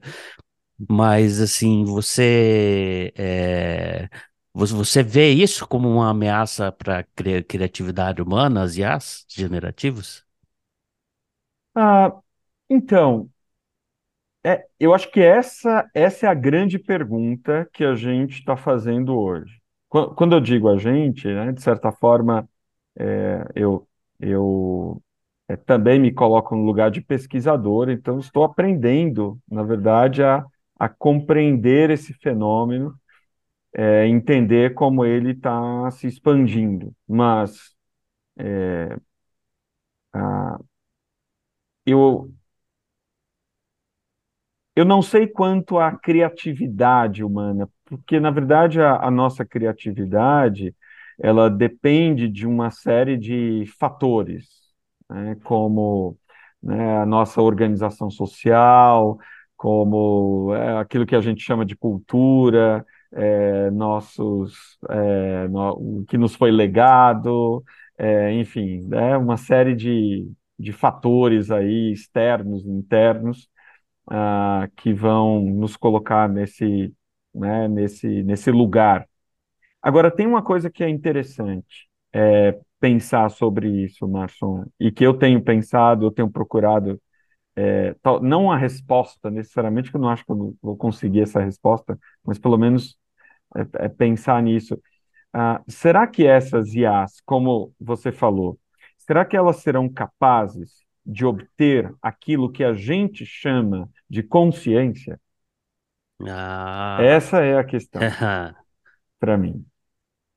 Mas, 0.88 1.40
assim, 1.40 1.84
você, 1.84 3.12
é, 3.16 4.08
você 4.54 5.02
vê 5.02 5.30
isso 5.32 5.66
como 5.66 5.88
uma 5.88 6.10
ameaça 6.10 6.70
para 6.72 7.00
a 7.00 7.02
cri 7.04 7.42
criatividade 7.42 8.20
humana, 8.22 8.62
as 8.62 8.76
IAs 8.76 9.24
generativos? 9.28 10.24
Ah, 11.74 12.20
então, 12.68 13.30
é, 14.44 14.66
eu 14.78 14.92
acho 14.94 15.10
que 15.10 15.20
essa, 15.20 15.88
essa 15.94 16.26
é 16.26 16.28
a 16.28 16.34
grande 16.34 16.78
pergunta 16.78 17.68
que 17.72 17.84
a 17.84 17.94
gente 17.94 18.38
está 18.40 18.56
fazendo 18.56 19.16
hoje. 19.18 19.60
Quando 19.88 20.34
eu 20.34 20.40
digo 20.40 20.68
a 20.68 20.78
gente, 20.78 21.28
né, 21.28 21.52
de 21.52 21.62
certa 21.62 21.92
forma, 21.92 22.48
é, 22.98 23.44
eu, 23.54 23.86
eu 24.20 25.02
é, 25.48 25.56
também 25.56 26.00
me 26.00 26.12
coloco 26.12 26.56
no 26.56 26.64
lugar 26.64 26.90
de 26.90 27.00
pesquisador, 27.02 27.90
então 27.90 28.18
estou 28.18 28.44
aprendendo, 28.44 29.38
na 29.50 29.62
verdade, 29.62 30.22
a 30.22 30.44
a 30.78 30.88
compreender 30.88 31.90
esse 31.90 32.12
fenômeno, 32.12 32.92
é, 33.74 34.06
entender 34.08 34.74
como 34.74 35.04
ele 35.04 35.32
está 35.32 35.90
se 35.92 36.06
expandindo. 36.06 36.94
Mas 37.08 37.74
é, 38.38 38.96
a, 40.14 40.58
eu, 41.86 42.32
eu 44.74 44.84
não 44.84 45.02
sei 45.02 45.26
quanto 45.26 45.78
à 45.78 45.92
criatividade 45.92 47.22
humana, 47.24 47.68
porque, 47.84 48.18
na 48.20 48.30
verdade, 48.30 48.80
a, 48.80 48.96
a 49.06 49.10
nossa 49.10 49.44
criatividade 49.44 50.74
ela 51.20 51.50
depende 51.50 52.28
de 52.28 52.46
uma 52.46 52.70
série 52.70 53.16
de 53.18 53.66
fatores, 53.78 54.46
né, 55.10 55.36
como 55.44 56.18
né, 56.62 56.98
a 56.98 57.06
nossa 57.06 57.40
organização 57.42 58.10
social, 58.10 59.18
como 59.56 60.54
é, 60.54 60.78
aquilo 60.78 61.06
que 61.06 61.14
a 61.14 61.20
gente 61.20 61.42
chama 61.42 61.64
de 61.66 61.76
cultura, 61.76 62.84
é, 63.12 63.70
nossos, 63.70 64.78
é, 64.90 65.48
no, 65.48 66.00
o 66.00 66.04
que 66.06 66.18
nos 66.18 66.34
foi 66.34 66.50
legado, 66.50 67.62
é, 67.98 68.32
enfim, 68.34 68.88
é 68.92 69.16
uma 69.16 69.36
série 69.36 69.74
de, 69.74 70.30
de 70.58 70.72
fatores 70.72 71.50
aí 71.50 71.92
externos 71.92 72.64
internos 72.66 73.48
ah, 74.10 74.68
que 74.76 74.92
vão 74.92 75.42
nos 75.44 75.76
colocar 75.76 76.28
nesse, 76.28 76.94
né, 77.34 77.68
nesse, 77.68 78.22
nesse 78.22 78.50
lugar. 78.50 79.08
Agora, 79.82 80.10
tem 80.10 80.26
uma 80.26 80.42
coisa 80.42 80.70
que 80.70 80.84
é 80.84 80.88
interessante. 80.88 81.88
É, 82.12 82.58
pensar 82.80 83.30
sobre 83.30 83.68
isso, 83.84 84.06
Marson, 84.08 84.64
e 84.78 84.90
que 84.92 85.04
eu 85.06 85.14
tenho 85.14 85.42
pensado, 85.42 86.06
eu 86.06 86.10
tenho 86.10 86.30
procurado, 86.30 87.00
é, 87.56 87.94
não 88.22 88.50
a 88.50 88.56
resposta 88.56 89.30
necessariamente, 89.30 89.90
que 89.90 89.96
eu 89.96 90.00
não 90.00 90.08
acho 90.10 90.24
que 90.24 90.32
eu 90.32 90.56
vou 90.62 90.76
conseguir 90.76 91.22
essa 91.22 91.40
resposta, 91.40 91.98
mas 92.24 92.38
pelo 92.38 92.58
menos 92.58 92.98
é, 93.56 93.86
é 93.86 93.88
pensar 93.88 94.42
nisso. 94.42 94.80
Ah, 95.32 95.62
será 95.66 96.06
que 96.06 96.26
essas 96.26 96.74
IAs, 96.74 97.20
como 97.24 97.72
você 97.80 98.12
falou, 98.12 98.58
será 98.98 99.24
que 99.24 99.36
elas 99.36 99.56
serão 99.56 99.88
capazes 99.88 100.84
de 101.04 101.24
obter 101.24 101.92
aquilo 102.00 102.50
que 102.50 102.62
a 102.62 102.74
gente 102.74 103.24
chama 103.24 103.88
de 104.08 104.22
consciência? 104.22 105.20
Ah. 106.20 106.98
Essa 107.00 107.40
é 107.40 107.58
a 107.58 107.64
questão 107.64 108.00
para 109.18 109.36
mim. 109.36 109.64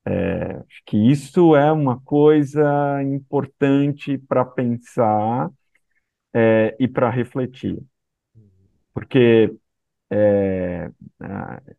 É, 0.08 0.58
acho 0.58 0.82
que 0.86 0.98
isso 0.98 1.56
é 1.56 1.72
uma 1.72 2.00
coisa 2.02 3.02
importante 3.04 4.18
para 4.20 4.46
pensar 4.46 5.50
é, 6.34 6.76
e 6.80 6.88
para 6.88 7.10
refletir. 7.10 7.80
Porque 8.94 9.52
é, 10.12 10.90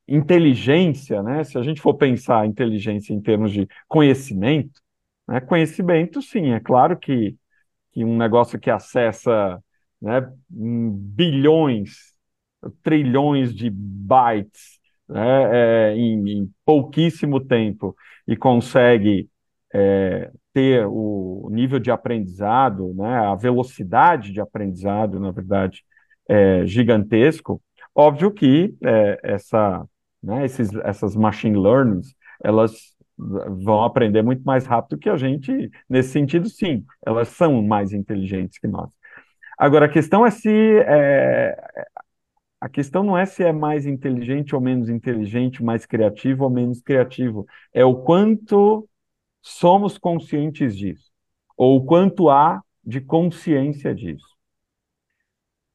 inteligência, 0.09 1.23
né, 1.23 1.45
se 1.45 1.57
a 1.59 1.63
gente 1.63 1.81
for 1.81 1.95
pensar 1.95 2.47
inteligência 2.47 3.13
em 3.13 3.21
termos 3.21 3.53
de 3.53 3.69
conhecimento, 3.89 4.81
né, 5.29 5.41
conhecimento, 5.41 6.21
sim, 6.23 6.53
é 6.53 6.61
claro 6.61 6.99
que, 6.99 7.37
que 7.93 8.05
um 8.05 8.17
negócio 8.17 8.59
que 8.59 8.71
acessa 8.71 9.63
né, 10.01 10.29
bilhões, 10.51 12.15
trilhões 12.83 13.55
de 13.55 13.71
bytes 13.71 14.79
né, 15.09 15.91
é, 15.93 15.97
em, 15.97 16.31
em, 16.31 16.51
pouquíssimo 16.65 17.41
tempo 17.41 17.95
e 18.27 18.37
consegue 18.37 19.29
é, 19.73 20.31
ter 20.53 20.87
o 20.87 21.49
nível 21.51 21.79
de 21.79 21.91
aprendizado, 21.91 22.93
né, 22.95 23.19
a 23.19 23.35
velocidade 23.35 24.33
de 24.33 24.41
aprendizado, 24.41 25.21
na 25.21 25.31
verdade, 25.31 25.85
é, 26.29 26.67
gigantesco, 26.67 27.63
óbvio 27.97 28.31
que 28.31 28.77
é, 28.85 29.21
essa, 29.23 29.87
né, 30.23 30.45
esses, 30.45 30.73
essas 30.85 31.17
machine 31.17 31.59
learnings, 31.59 32.15
elas 32.45 32.95
vão 33.19 33.83
aprender 33.83 34.23
muito 34.23 34.43
mais 34.43 34.67
rápido 34.67 34.99
que 34.99 35.09
a 35.09 35.17
gente, 35.17 35.71
nesse 35.89 36.11
sentido, 36.11 36.49
sim, 36.51 36.85
elas 37.05 37.29
são 37.29 37.63
mais 37.63 37.93
inteligentes 37.93 38.59
que 38.59 38.69
nós. 38.69 38.91
Agora, 39.59 39.87
a 39.87 39.89
questão 39.89 40.27
é 40.27 40.31
se 40.31 40.51
é, 40.51 41.57
a 42.61 42.69
questão 42.69 43.03
não 43.03 43.17
é 43.17 43.25
se 43.27 43.43
é 43.45 43.53
mais 43.53 43.87
inteligente 43.87 44.55
ou 44.55 44.61
menos 44.61 44.89
inteligente, 44.89 45.63
mais 45.63 45.87
criativo 45.87 46.45
ou 46.45 46.51
menos 46.51 46.81
criativo. 46.81 47.47
É 47.73 47.85
o 47.85 47.97
quanto 47.97 48.89
somos 49.43 49.99
conscientes 49.99 50.77
disso, 50.77 51.11
ou 51.57 51.77
o 51.79 51.85
quanto 51.87 52.29
há 52.29 52.63
de 52.85 53.01
consciência 53.01 53.95
disso. 53.95 54.36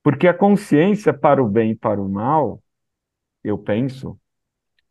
Porque 0.03 0.27
a 0.27 0.33
consciência 0.33 1.13
para 1.13 1.43
o 1.43 1.47
bem 1.47 1.71
e 1.71 1.75
para 1.75 2.01
o 2.01 2.09
mal, 2.09 2.61
eu 3.43 3.57
penso, 3.57 4.19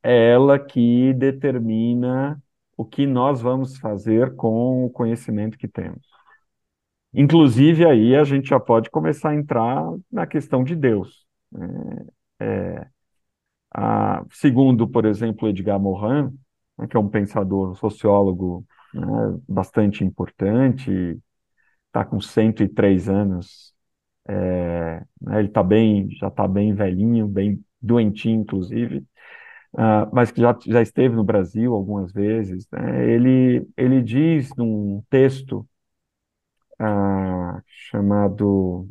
é 0.02 0.32
ela 0.32 0.58
que 0.58 1.12
determina 1.14 2.42
o 2.76 2.84
que 2.84 3.06
nós 3.06 3.40
vamos 3.42 3.76
fazer 3.78 4.34
com 4.36 4.86
o 4.86 4.90
conhecimento 4.90 5.58
que 5.58 5.68
temos. 5.68 6.00
Inclusive, 7.12 7.84
aí 7.86 8.14
a 8.14 8.24
gente 8.24 8.48
já 8.48 8.60
pode 8.60 8.88
começar 8.90 9.30
a 9.30 9.34
entrar 9.34 9.84
na 10.10 10.26
questão 10.26 10.62
de 10.62 10.76
Deus. 10.76 11.26
É, 12.38 12.46
é, 12.46 12.86
a, 13.74 14.24
segundo, 14.30 14.88
por 14.88 15.04
exemplo, 15.04 15.48
Edgar 15.48 15.78
Morin, 15.80 16.30
né, 16.78 16.86
que 16.86 16.96
é 16.96 17.00
um 17.00 17.08
pensador, 17.08 17.70
um 17.70 17.74
sociólogo 17.74 18.64
né, 18.94 19.06
bastante 19.48 20.04
importante, 20.04 21.18
está 21.86 22.04
com 22.04 22.20
103 22.20 23.08
anos, 23.08 23.74
é, 24.28 25.02
né, 25.20 25.38
ele 25.38 25.48
está 25.48 25.62
bem, 25.62 26.10
já 26.12 26.28
está 26.28 26.46
bem 26.48 26.74
velhinho, 26.74 27.26
bem 27.28 27.64
doentinho, 27.80 28.42
inclusive, 28.42 28.98
uh, 29.74 30.08
mas 30.12 30.30
que 30.30 30.40
já, 30.40 30.56
já 30.66 30.82
esteve 30.82 31.16
no 31.16 31.24
Brasil 31.24 31.74
algumas 31.74 32.12
vezes. 32.12 32.68
Né, 32.70 33.10
ele, 33.10 33.68
ele 33.76 34.02
diz 34.02 34.50
num 34.56 35.02
texto 35.10 35.66
uh, 36.80 37.62
chamado 37.66 38.88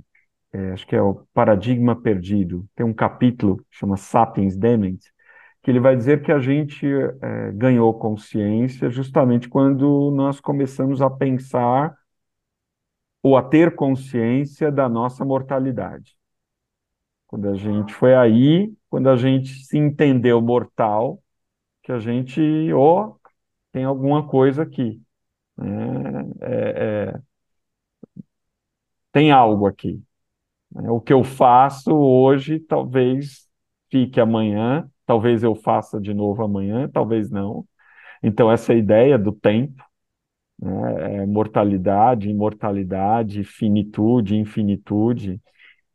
é, 0.53 0.71
acho 0.71 0.87
que 0.87 0.95
é 0.95 1.01
o 1.01 1.25
Paradigma 1.33 1.95
Perdido, 1.95 2.67
tem 2.75 2.85
um 2.85 2.93
capítulo 2.93 3.63
chama 3.69 3.97
Sapiens 3.97 4.57
Dement, 4.57 4.97
que 5.61 5.69
ele 5.71 5.79
vai 5.79 5.95
dizer 5.95 6.23
que 6.23 6.31
a 6.31 6.39
gente 6.39 6.87
é, 7.21 7.51
ganhou 7.51 7.93
consciência 7.93 8.89
justamente 8.89 9.47
quando 9.49 10.11
nós 10.11 10.39
começamos 10.39 11.01
a 11.01 11.09
pensar 11.09 11.95
ou 13.21 13.37
a 13.37 13.43
ter 13.43 13.75
consciência 13.75 14.71
da 14.71 14.87
nossa 14.89 15.25
mortalidade. 15.25 16.17
Quando 17.27 17.49
a 17.49 17.55
gente 17.55 17.93
foi 17.93 18.15
aí, 18.15 18.73
quando 18.89 19.09
a 19.09 19.15
gente 19.15 19.49
se 19.65 19.77
entendeu 19.77 20.41
mortal, 20.41 21.21
que 21.83 21.91
a 21.91 21.99
gente, 21.99 22.41
oh, 22.73 23.15
tem 23.71 23.83
alguma 23.83 24.27
coisa 24.27 24.63
aqui. 24.63 25.01
Né? 25.57 25.67
É, 26.41 27.13
é, 27.13 27.21
tem 29.11 29.31
algo 29.31 29.67
aqui. 29.67 30.01
Né? 30.71 30.89
O 30.89 31.01
que 31.01 31.13
eu 31.13 31.23
faço 31.23 31.93
hoje 31.95 32.59
talvez 32.59 33.47
fique 33.91 34.19
amanhã, 34.19 34.89
talvez 35.05 35.43
eu 35.43 35.55
faça 35.55 35.99
de 35.99 36.13
novo 36.13 36.43
amanhã, 36.43 36.89
talvez 36.89 37.29
não. 37.31 37.67
Então, 38.23 38.51
essa 38.51 38.73
ideia 38.73 39.17
do 39.17 39.31
tempo, 39.31 39.83
né, 40.61 41.21
é 41.23 41.25
mortalidade, 41.25 42.29
imortalidade, 42.29 43.43
finitude, 43.43 44.37
infinitude, 44.37 45.41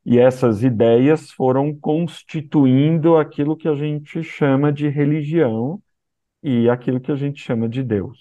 e 0.04 0.18
essas 0.18 0.62
ideias 0.62 1.30
foram 1.32 1.74
constituindo 1.78 3.16
aquilo 3.16 3.56
que 3.56 3.68
a 3.68 3.74
gente 3.74 4.22
chama 4.22 4.72
de 4.72 4.88
religião 4.88 5.82
e 6.42 6.68
aquilo 6.70 7.00
que 7.00 7.12
a 7.12 7.16
gente 7.16 7.42
chama 7.42 7.68
de 7.68 7.82
Deus. 7.82 8.18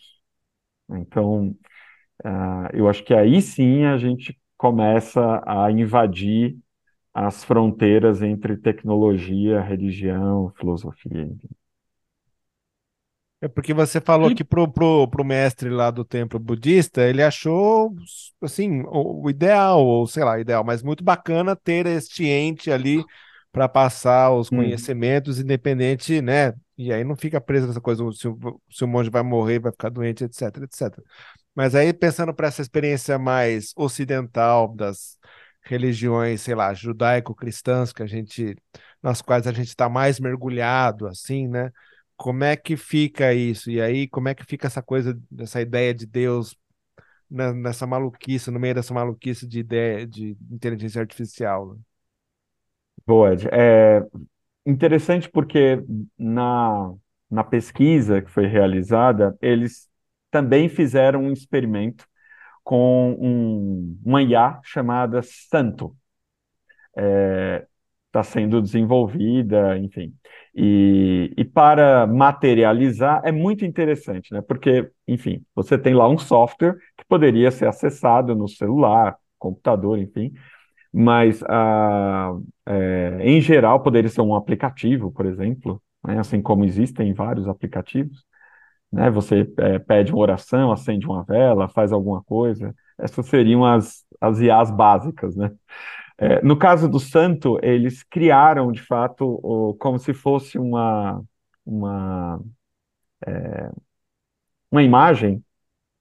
Então, 0.89 1.49
uh, 2.25 2.69
eu 2.73 2.89
acho 2.89 3.03
que 3.03 3.13
aí 3.13 3.41
sim 3.41 3.85
a 3.85 3.97
gente 3.97 4.39
começa 4.57 5.41
a 5.45 5.71
invadir 5.71 6.57
as 7.13 7.43
fronteiras 7.43 8.21
entre 8.23 8.57
tecnologia, 8.57 9.61
religião, 9.61 10.51
filosofia. 10.57 11.29
É 13.43 13.47
porque 13.49 13.73
você 13.73 13.99
falou 13.99 14.31
e... 14.31 14.35
que 14.35 14.43
pro, 14.43 14.71
pro, 14.71 15.05
pro 15.05 15.25
mestre 15.25 15.69
lá 15.69 15.91
do 15.91 16.05
templo 16.05 16.39
budista, 16.39 17.01
ele 17.01 17.21
achou, 17.21 17.93
assim, 18.41 18.83
o, 18.85 19.25
o 19.25 19.29
ideal, 19.29 19.85
ou 19.85 20.07
sei 20.07 20.23
lá, 20.23 20.39
ideal, 20.39 20.63
mas 20.63 20.81
muito 20.81 21.03
bacana 21.03 21.53
ter 21.53 21.85
este 21.85 22.25
ente 22.25 22.71
ali 22.71 23.03
para 23.51 23.67
passar 23.67 24.31
os 24.31 24.49
hum. 24.49 24.55
conhecimentos, 24.55 25.41
independente, 25.41 26.21
né? 26.21 26.53
E 26.77 26.93
aí 26.93 27.03
não 27.03 27.17
fica 27.17 27.41
preso 27.41 27.67
nessa 27.67 27.81
coisa, 27.81 28.01
se 28.13 28.29
o, 28.29 28.61
se 28.71 28.85
o 28.85 28.87
monge 28.87 29.09
vai 29.09 29.21
morrer, 29.21 29.59
vai 29.59 29.73
ficar 29.73 29.89
doente, 29.89 30.23
etc, 30.23 30.43
etc. 30.63 30.97
Mas 31.53 31.75
aí, 31.75 31.91
pensando 31.91 32.33
para 32.33 32.47
essa 32.47 32.61
experiência 32.61 33.19
mais 33.19 33.73
ocidental 33.75 34.73
das 34.73 35.17
religiões, 35.63 36.39
sei 36.39 36.55
lá, 36.55 36.73
judaico-cristãs, 36.73 37.91
que 37.91 38.01
a 38.01 38.07
gente, 38.07 38.55
nas 39.01 39.21
quais 39.21 39.45
a 39.47 39.51
gente 39.51 39.67
está 39.67 39.89
mais 39.89 40.17
mergulhado, 40.17 41.07
assim, 41.07 41.45
né? 41.49 41.71
Como 42.17 42.43
é 42.43 42.55
que 42.55 42.77
fica 42.77 43.33
isso? 43.33 43.69
E 43.71 43.81
aí, 43.81 44.07
como 44.07 44.29
é 44.29 44.35
que 44.35 44.45
fica 44.45 44.67
essa 44.67 44.81
coisa, 44.81 45.19
essa 45.39 45.61
ideia 45.61 45.93
de 45.93 46.05
Deus 46.05 46.55
nessa 47.29 47.87
maluquice, 47.87 48.51
no 48.51 48.59
meio 48.59 48.75
dessa 48.75 48.93
maluquice 48.93 49.47
de 49.47 49.59
ideia 49.59 50.07
de 50.07 50.37
inteligência 50.51 51.01
artificial? 51.01 51.75
Né? 51.75 51.81
Boa, 53.05 53.33
Ed. 53.33 53.47
É 53.51 54.01
interessante 54.65 55.29
porque 55.29 55.83
na, 56.17 56.93
na 57.29 57.43
pesquisa 57.43 58.21
que 58.21 58.31
foi 58.31 58.45
realizada, 58.47 59.37
eles 59.41 59.89
também 60.31 60.69
fizeram 60.69 61.23
um 61.23 61.31
experimento 61.33 62.07
com 62.63 63.13
um, 63.19 63.99
uma 64.05 64.21
IA 64.23 64.59
chamada 64.63 65.21
Santo. 65.23 65.95
Está 66.95 68.19
é, 68.19 68.23
sendo 68.23 68.61
desenvolvida, 68.61 69.77
enfim. 69.77 70.15
E, 70.55 71.33
e, 71.35 71.43
para 71.43 72.05
materializar 72.05 73.21
é 73.25 73.31
muito 73.31 73.65
interessante, 73.65 74.31
né? 74.33 74.41
Porque, 74.41 74.89
enfim, 75.07 75.43
você 75.55 75.77
tem 75.77 75.95
lá 75.95 76.07
um 76.07 76.17
software 76.17 76.75
que 76.97 77.05
poderia 77.07 77.49
ser 77.49 77.67
acessado 77.67 78.35
no 78.35 78.47
celular, 78.47 79.17
computador, 79.39 79.97
enfim, 79.97 80.31
mas 80.93 81.43
ah, 81.49 82.33
é, 82.67 83.17
em 83.21 83.41
geral 83.41 83.81
poderia 83.81 84.09
ser 84.09 84.21
um 84.21 84.35
aplicativo, 84.35 85.11
por 85.11 85.25
exemplo, 85.25 85.81
né? 86.05 86.19
assim 86.19 86.41
como 86.41 86.65
existem 86.65 87.13
vários 87.13 87.47
aplicativos 87.47 88.23
né? 88.93 89.09
Você 89.09 89.51
é, 89.57 89.79
pede 89.79 90.11
uma 90.13 90.21
oração, 90.21 90.71
acende 90.71 91.07
uma 91.07 91.23
vela, 91.23 91.67
faz 91.67 91.91
alguma 91.91 92.23
coisa. 92.23 92.75
Essas 92.97 93.25
seriam 93.25 93.65
as, 93.65 94.05
as 94.21 94.39
IAs 94.39 94.69
básicas, 94.71 95.35
né? 95.35 95.51
É, 96.17 96.41
no 96.43 96.57
caso 96.57 96.87
do 96.89 96.99
santo, 96.99 97.59
eles 97.63 98.03
criaram, 98.03 98.71
de 98.71 98.81
fato, 98.81 99.39
o, 99.43 99.73
como 99.75 99.99
se 99.99 100.13
fosse 100.13 100.57
uma, 100.59 101.23
uma, 101.65 102.41
é, 103.25 103.71
uma 104.71 104.83
imagem 104.83 105.43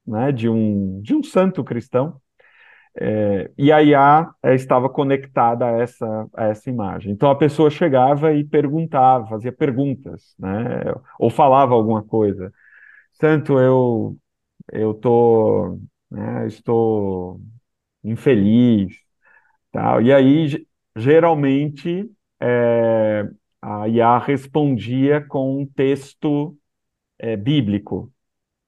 né, 0.06 0.32
de 0.32 0.48
um, 0.48 1.00
de 1.02 1.14
um 1.14 1.22
santo 1.22 1.64
cristão, 1.64 2.20
é, 3.00 3.50
e 3.58 3.72
a 3.72 3.82
IA 3.82 4.30
é, 4.42 4.54
estava 4.54 4.88
conectada 4.90 5.66
a 5.66 5.70
essa, 5.82 6.28
a 6.36 6.46
essa 6.46 6.70
imagem. 6.70 7.12
Então 7.12 7.30
a 7.30 7.36
pessoa 7.36 7.70
chegava 7.70 8.34
e 8.34 8.44
perguntava, 8.44 9.26
fazia 9.28 9.52
perguntas, 9.52 10.34
né, 10.38 10.52
ou 11.18 11.30
falava 11.30 11.74
alguma 11.74 12.02
coisa. 12.04 12.52
Santo, 13.14 13.58
eu 13.60 14.16
eu 14.72 14.94
tô, 14.94 15.78
né, 16.10 16.46
estou 16.48 17.40
infeliz, 18.04 18.94
tal. 19.72 20.02
E 20.02 20.12
aí 20.12 20.66
geralmente 20.96 22.10
é, 22.40 23.28
a 23.62 23.88
IA 23.88 24.18
respondia 24.18 25.20
com 25.26 25.60
um 25.62 25.66
texto 25.66 26.56
é, 27.18 27.36
bíblico, 27.36 28.12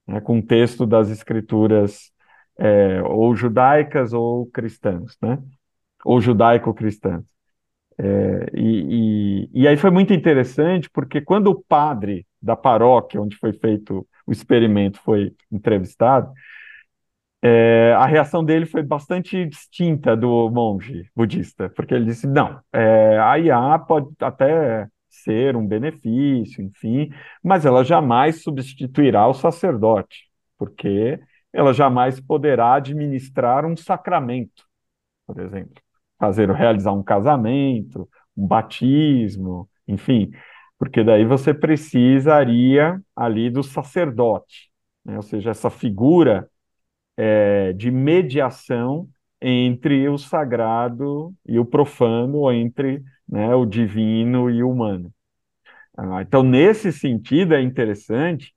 né, 0.06 0.20
com 0.20 0.38
um 0.38 0.42
texto 0.42 0.86
das 0.86 1.10
escrituras 1.10 2.12
é, 2.58 3.02
ou 3.02 3.34
judaicas 3.36 4.12
ou 4.12 4.46
cristãs, 4.48 5.16
né, 5.22 5.38
ou 6.04 6.20
judaico-cristãs. 6.20 7.24
É, 7.98 8.50
e, 8.54 9.48
e, 9.54 9.62
e 9.62 9.68
aí 9.68 9.76
foi 9.76 9.90
muito 9.90 10.12
interessante, 10.12 10.90
porque 10.90 11.20
quando 11.20 11.48
o 11.48 11.62
padre 11.62 12.26
da 12.42 12.56
paróquia 12.56 13.20
onde 13.20 13.36
foi 13.36 13.52
feito 13.52 14.06
o 14.26 14.32
experimento 14.32 15.00
foi 15.00 15.32
entrevistado, 15.52 16.32
é, 17.46 17.92
a 17.92 18.06
reação 18.06 18.42
dele 18.42 18.64
foi 18.64 18.82
bastante 18.82 19.44
distinta 19.44 20.16
do 20.16 20.50
monge 20.50 21.10
budista, 21.14 21.68
porque 21.68 21.92
ele 21.92 22.06
disse: 22.06 22.26
não, 22.26 22.58
é, 22.72 23.18
a 23.18 23.38
IA 23.38 23.78
pode 23.80 24.08
até 24.18 24.88
ser 25.10 25.54
um 25.54 25.66
benefício, 25.66 26.64
enfim, 26.64 27.10
mas 27.42 27.66
ela 27.66 27.84
jamais 27.84 28.42
substituirá 28.42 29.28
o 29.28 29.34
sacerdote, 29.34 30.26
porque 30.56 31.20
ela 31.52 31.74
jamais 31.74 32.18
poderá 32.18 32.76
administrar 32.76 33.66
um 33.66 33.76
sacramento, 33.76 34.64
por 35.26 35.38
exemplo, 35.38 35.82
fazer 36.18 36.50
realizar 36.50 36.92
um 36.92 37.02
casamento, 37.02 38.08
um 38.34 38.46
batismo, 38.46 39.68
enfim, 39.86 40.30
porque 40.78 41.04
daí 41.04 41.26
você 41.26 41.52
precisaria 41.52 42.98
ali 43.14 43.50
do 43.50 43.62
sacerdote, 43.62 44.70
né? 45.04 45.16
ou 45.16 45.22
seja, 45.22 45.50
essa 45.50 45.68
figura 45.68 46.48
é, 47.16 47.72
de 47.72 47.90
mediação 47.90 49.08
entre 49.40 50.08
o 50.08 50.16
sagrado 50.16 51.32
e 51.46 51.58
o 51.58 51.64
profano, 51.64 52.38
ou 52.38 52.52
entre 52.52 53.02
né, 53.28 53.54
o 53.54 53.66
divino 53.66 54.50
e 54.50 54.62
o 54.62 54.70
humano. 54.70 55.12
Ah, 55.96 56.22
então, 56.22 56.42
nesse 56.42 56.92
sentido, 56.92 57.54
é 57.54 57.62
interessante, 57.62 58.52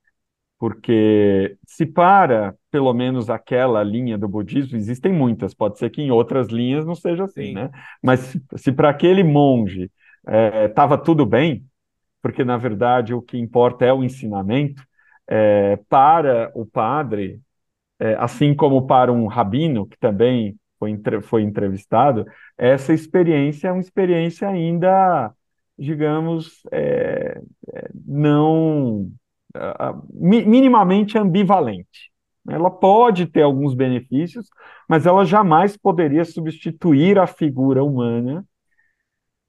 porque 0.58 1.56
se 1.66 1.86
para, 1.86 2.54
pelo 2.70 2.92
menos, 2.92 3.30
aquela 3.30 3.82
linha 3.82 4.18
do 4.18 4.26
budismo, 4.26 4.76
existem 4.76 5.12
muitas, 5.12 5.54
pode 5.54 5.78
ser 5.78 5.90
que 5.90 6.02
em 6.02 6.10
outras 6.10 6.48
linhas 6.48 6.84
não 6.84 6.94
seja 6.94 7.24
assim, 7.24 7.48
Sim. 7.48 7.54
né? 7.54 7.70
Mas 8.02 8.20
se, 8.20 8.42
se 8.56 8.72
para 8.72 8.88
aquele 8.88 9.22
monge 9.22 9.90
estava 10.66 10.96
é, 10.96 10.98
tudo 10.98 11.24
bem, 11.24 11.64
porque 12.20 12.44
na 12.44 12.56
verdade 12.56 13.14
o 13.14 13.22
que 13.22 13.38
importa 13.38 13.84
é 13.84 13.92
o 13.92 14.02
ensinamento, 14.02 14.82
é, 15.28 15.78
para 15.88 16.50
o 16.54 16.66
padre, 16.66 17.40
é, 17.98 18.14
assim 18.18 18.54
como 18.54 18.86
para 18.86 19.12
um 19.12 19.26
rabino, 19.26 19.86
que 19.86 19.98
também 19.98 20.56
foi, 20.78 20.96
foi 21.22 21.42
entrevistado, 21.42 22.24
essa 22.56 22.92
experiência 22.92 23.68
é 23.68 23.72
uma 23.72 23.80
experiência 23.80 24.48
ainda, 24.48 25.32
digamos, 25.78 26.62
é, 26.72 27.40
é 27.74 27.88
não 28.06 29.10
minimamente 30.12 31.18
ambivalente. 31.18 32.12
Ela 32.48 32.70
pode 32.70 33.26
ter 33.26 33.42
alguns 33.42 33.74
benefícios, 33.74 34.48
mas 34.88 35.06
ela 35.06 35.24
jamais 35.24 35.76
poderia 35.76 36.24
substituir 36.24 37.18
a 37.18 37.26
figura 37.26 37.84
humana, 37.84 38.44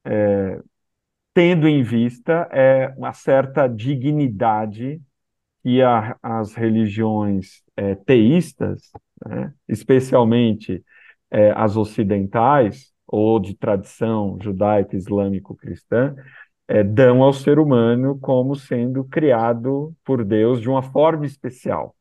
é, 0.06 0.60
tendo 1.34 1.68
em 1.68 1.84
vista 1.84 2.50
é, 2.52 2.94
uma 2.98 3.14
certa 3.14 3.68
dignidade 3.68 5.02
que 5.64 5.82
a, 5.82 6.18
as 6.22 6.54
religiões 6.56 7.62
é, 7.76 7.96
teístas, 7.96 8.92
né, 9.26 9.54
especialmente 9.68 10.84
é, 11.32 11.52
as 11.52 11.76
ocidentais, 11.78 12.92
ou 13.08 13.40
de 13.40 13.56
tradição 13.56 14.38
judaica, 14.42 14.96
islâmico-cristã, 14.96 16.16
é, 16.68 16.84
dão 16.84 17.24
ao 17.24 17.34
ser 17.34 17.60
humano 17.60 18.18
como 18.20 18.56
sendo 18.56 19.04
criado 19.04 19.96
por 20.06 20.24
Deus 20.24 20.62
de 20.62 20.70
uma 20.70 20.84
forma 20.84 21.26
especial, 21.26 21.96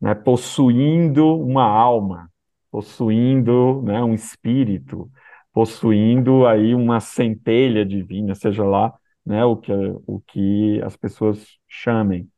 né, 0.00 0.14
possuindo 0.14 1.38
uma 1.38 1.64
alma, 1.64 2.30
possuindo 2.70 3.82
né, 3.82 4.02
um 4.02 4.14
espírito, 4.14 5.10
possuindo 5.52 6.46
aí 6.46 6.74
uma 6.74 7.00
centelha 7.00 7.84
divina, 7.84 8.34
seja 8.34 8.64
lá 8.64 8.92
né, 9.24 9.44
o, 9.44 9.56
que, 9.56 9.72
o 10.06 10.20
que 10.20 10.80
as 10.82 10.96
pessoas 10.96 11.44
chamem. 11.68 12.30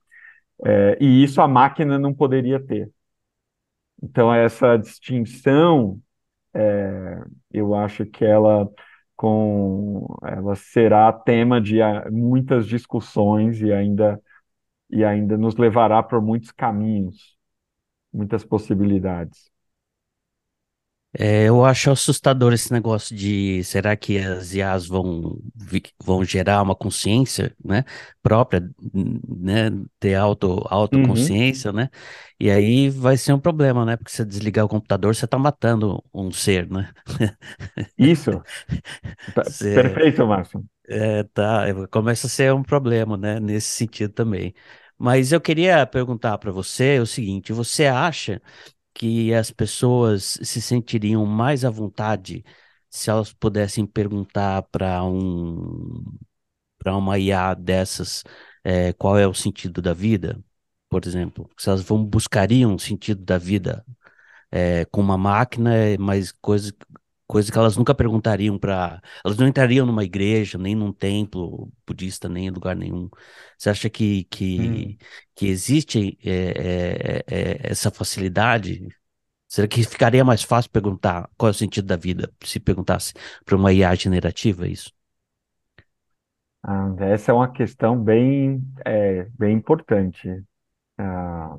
É, 0.65 0.99
e 1.01 1.23
isso 1.23 1.41
a 1.41 1.49
máquina 1.49 1.99
não 1.99 2.13
poderia 2.15 2.61
ter. 2.61 2.91
Então, 4.03 4.33
essa 4.33 4.77
distinção, 4.77 6.01
é, 6.55 7.19
eu 7.53 7.75
acho 7.75 8.07
que 8.07 8.25
ela, 8.25 8.71
com, 9.17 10.07
ela 10.25 10.55
será 10.57 11.13
tema 11.13 11.61
de 11.61 11.79
muitas 12.13 12.67
discussões 12.67 13.61
e 13.63 13.73
ainda, 13.73 14.21
e 14.91 15.05
ainda 15.05 15.39
nos 15.39 15.57
levará 15.57 16.03
por 16.03 16.23
muitos 16.23 16.53
caminhos, 16.53 17.37
muitas 18.13 18.45
possibilidades. 18.45 19.51
É, 21.13 21.45
eu 21.49 21.65
acho 21.65 21.91
assustador 21.91 22.53
esse 22.53 22.71
negócio 22.71 23.17
de 23.17 23.65
será 23.65 23.97
que 23.97 24.19
as 24.19 24.53
IAs 24.53 24.87
vão, 24.87 25.39
vão 26.05 26.23
gerar 26.23 26.63
uma 26.63 26.75
consciência 26.77 27.55
né, 27.65 27.85
própria, 28.23 28.69
né, 28.93 29.71
ter 29.99 30.15
auto, 30.17 30.67
autoconsciência, 30.69 31.71
uhum. 31.71 31.77
né? 31.79 31.89
E 32.39 32.51
aí 32.51 32.91
vai 32.91 33.17
ser 33.17 33.33
um 33.33 33.41
problema, 33.41 33.85
né? 33.87 33.97
Porque 33.97 34.11
se 34.11 34.19
você 34.19 34.25
desligar 34.25 34.65
o 34.67 34.69
computador, 34.69 35.15
você 35.15 35.25
está 35.25 35.39
matando 35.39 36.05
um 36.13 36.31
ser, 36.31 36.71
né? 36.71 36.93
Isso. 37.99 38.31
Você, 39.35 39.75
Perfeito, 39.75 40.27
Márcio. 40.27 40.65
É, 40.89 41.23
tá, 41.25 41.65
começa 41.91 42.27
a 42.27 42.31
ser 42.31 42.53
um 42.55 42.63
problema, 42.63 43.17
né? 43.17 43.41
Nesse 43.41 43.69
sentido 43.69 44.13
também. 44.13 44.55
Mas 44.97 45.33
eu 45.33 45.41
queria 45.41 45.87
perguntar 45.87 46.39
para 46.39 46.51
você 46.51 46.99
o 46.99 47.07
seguinte: 47.07 47.53
você 47.53 47.87
acha 47.87 48.43
que 48.99 49.33
as 49.35 49.51
pessoas 49.51 50.39
se 50.43 50.61
sentiriam 50.63 51.25
mais 51.27 51.65
à 51.65 51.71
vontade 51.71 52.45
se 52.91 53.11
elas 53.11 53.33
pudessem 53.33 53.87
perguntar 53.87 54.63
para 54.65 55.05
um 55.05 56.05
para 56.79 56.97
uma 56.97 57.19
IA 57.19 57.55
dessas 57.55 58.25
é, 58.65 58.93
qual 58.95 59.19
é 59.19 59.27
o 59.27 59.35
sentido 59.35 59.83
da 59.83 59.95
vida, 59.95 60.43
por 60.89 61.07
exemplo, 61.07 61.51
se 61.59 61.69
elas 61.69 61.83
vão 61.83 62.05
buscariam 62.05 62.75
o 62.75 62.79
sentido 62.79 63.25
da 63.25 63.39
vida 63.39 63.85
é, 64.51 64.85
com 64.87 65.01
uma 65.01 65.19
máquina, 65.19 65.71
mas 65.99 66.33
coisa 66.33 66.73
coisa 67.29 67.53
que 67.53 67.59
elas 67.59 67.77
nunca 67.77 67.95
perguntariam 67.95 68.59
para. 68.59 69.01
Elas 69.25 69.39
não 69.39 69.47
entrariam 69.47 69.87
numa 69.87 70.05
igreja, 70.05 70.59
nem 70.59 70.75
num 70.75 70.93
templo 70.93 71.71
budista, 71.87 72.29
nem 72.29 72.49
em 72.49 72.51
lugar 72.51 72.75
nenhum. 72.75 73.09
Você 73.59 73.71
acha 73.71 73.91
que, 73.91 74.25
que, 74.25 74.61
hum. 74.61 74.97
que 75.37 75.47
existe 75.49 76.19
é, 76.25 77.25
é, 77.29 77.35
é, 77.67 77.71
essa 77.71 77.91
facilidade? 77.91 78.89
Será 79.49 79.69
que 79.69 79.83
ficaria 79.85 80.25
mais 80.25 80.43
fácil 80.43 80.71
perguntar 80.71 81.31
qual 81.37 81.49
é 81.49 81.53
o 81.53 81.55
sentido 81.55 81.87
da 81.87 81.97
vida 81.97 82.33
se 82.45 82.61
perguntasse 82.61 83.15
para 83.45 83.57
uma 83.57 83.73
IA 83.73 83.95
generativa 83.95 84.69
isso? 84.69 84.93
Ah, 86.63 86.95
essa 87.01 87.31
é 87.31 87.35
uma 87.35 87.51
questão 87.51 88.03
bem, 88.03 88.63
é, 88.85 89.25
bem 89.39 89.57
importante. 89.57 90.29
Ah, 90.99 91.59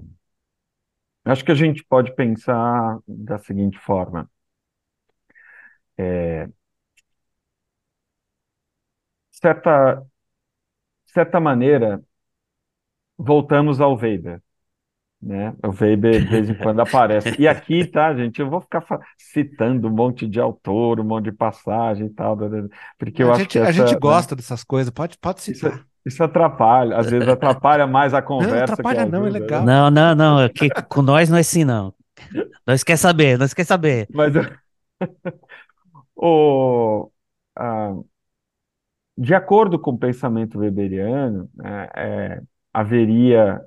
acho 1.25 1.45
que 1.45 1.51
a 1.51 1.55
gente 1.55 1.83
pode 1.85 2.13
pensar 2.15 2.99
da 3.07 3.37
seguinte 3.39 3.77
forma. 3.79 4.29
É, 6.01 6.47
certa, 9.29 10.01
certa 11.05 11.41
maneira, 11.41 12.01
voltamos 13.17 13.81
ao 13.81 13.95
Weber. 13.95 14.41
Né? 15.21 15.53
O 15.61 15.71
Weber 15.71 16.21
de 16.21 16.25
vez 16.25 16.49
em 16.49 16.53
quando 16.55 16.79
aparece. 16.79 17.35
E 17.37 17.45
aqui, 17.45 17.85
tá, 17.85 18.15
gente? 18.15 18.39
Eu 18.39 18.49
vou 18.49 18.61
ficar 18.61 18.81
citando 19.17 19.89
um 19.89 19.91
monte 19.91 20.25
de 20.25 20.39
autor, 20.39 21.01
um 21.01 21.03
monte 21.03 21.25
de 21.25 21.31
passagem 21.33 22.07
e 22.07 22.09
tal, 22.09 22.37
porque 22.97 23.21
eu 23.21 23.27
a 23.27 23.31
acho 23.31 23.41
gente, 23.41 23.51
que 23.51 23.59
essa, 23.59 23.69
a 23.69 23.71
gente 23.73 23.99
gosta 23.99 24.35
né? 24.35 24.37
dessas 24.37 24.63
coisas, 24.63 24.89
pode, 24.89 25.17
pode 25.17 25.41
citar. 25.41 25.73
Isso, 25.73 25.85
isso, 26.05 26.23
atrapalha, 26.23 26.95
às 26.95 27.09
vezes 27.09 27.27
atrapalha 27.27 27.85
mais 27.85 28.13
a 28.13 28.21
conversa. 28.21 28.55
Não 28.55 28.73
atrapalha, 28.73 29.05
não, 29.05 29.27
é 29.27 29.29
legal. 29.29 29.65
Não, 29.65 29.91
não, 29.91 30.15
não, 30.15 30.49
que, 30.49 30.69
com 30.87 31.01
nós 31.01 31.29
não 31.29 31.35
é 31.35 31.41
assim, 31.41 31.65
não. 31.65 31.93
Nós 32.65 32.85
quer 32.85 32.95
saber, 32.95 33.37
nós 33.37 33.53
quer 33.53 33.65
saber. 33.65 34.07
Mas 34.13 34.33
o, 36.19 37.11
de 39.19 39.33
acordo 39.35 39.77
com 39.77 39.91
o 39.91 39.97
pensamento 39.97 40.59
weberiano, 40.59 41.49
é, 41.63 41.89
é, 41.95 42.41
haveria 42.73 43.61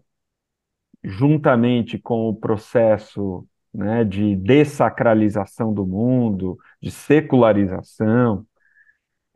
juntamente 1.05 1.99
com 1.99 2.29
o 2.29 2.35
processo 2.35 3.47
né, 3.73 4.05
de 4.05 4.35
dessacralização 4.37 5.75
do 5.75 5.87
mundo, 5.87 6.59
de 6.81 6.91
secularização, 6.91 8.47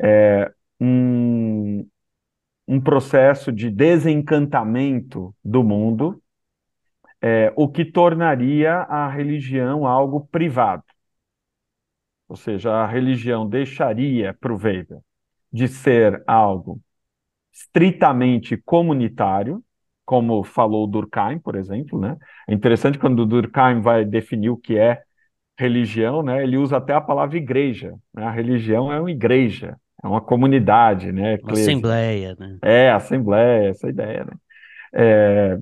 é, 0.01 0.51
um, 0.81 1.87
um 2.67 2.81
processo 2.81 3.53
de 3.53 3.71
desencantamento 3.71 5.35
do 5.45 5.63
mundo, 5.63 6.23
é, 7.21 7.53
o 7.57 7.69
que 7.69 7.85
tornaria 7.85 8.73
a 8.73 9.09
religião 9.09 9.87
algo 9.87 10.27
privado. 10.31 10.86
Ou 12.29 12.37
seja, 12.37 12.73
a 12.73 12.87
religião 12.87 13.49
deixaria, 13.49 14.35
para 14.35 14.53
o 14.53 14.57
Weber, 14.57 14.99
de 15.53 15.69
ser 15.69 16.23
algo 16.27 16.81
estritamente 17.53 18.57
comunitário, 18.57 19.63
como 20.05 20.45
falou 20.45 20.87
Durkheim, 20.87 21.39
por 21.39 21.57
exemplo, 21.57 21.99
né? 21.99 22.17
É 22.49 22.55
interessante 22.55 22.99
quando 22.99 23.27
Durkheim 23.27 23.81
vai 23.81 24.05
definir 24.05 24.51
o 24.51 24.57
que 24.57 24.79
é 24.79 25.03
religião, 25.59 26.23
né? 26.23 26.43
Ele 26.43 26.57
usa 26.57 26.77
até 26.77 26.93
a 26.93 27.01
palavra 27.01 27.37
igreja. 27.37 27.95
Né? 28.15 28.25
A 28.25 28.31
religião 28.31 28.93
é 28.93 29.01
uma 29.01 29.11
igreja, 29.11 29.77
é 30.03 30.07
uma 30.07 30.21
comunidade, 30.21 31.11
né? 31.11 31.39
Assembleia, 31.47 32.37
né? 32.39 32.59
É, 32.63 32.91
assembleia, 32.91 33.71
essa 33.71 33.89
ideia, 33.89 34.25
né? 34.25 34.33
É, 34.95 35.59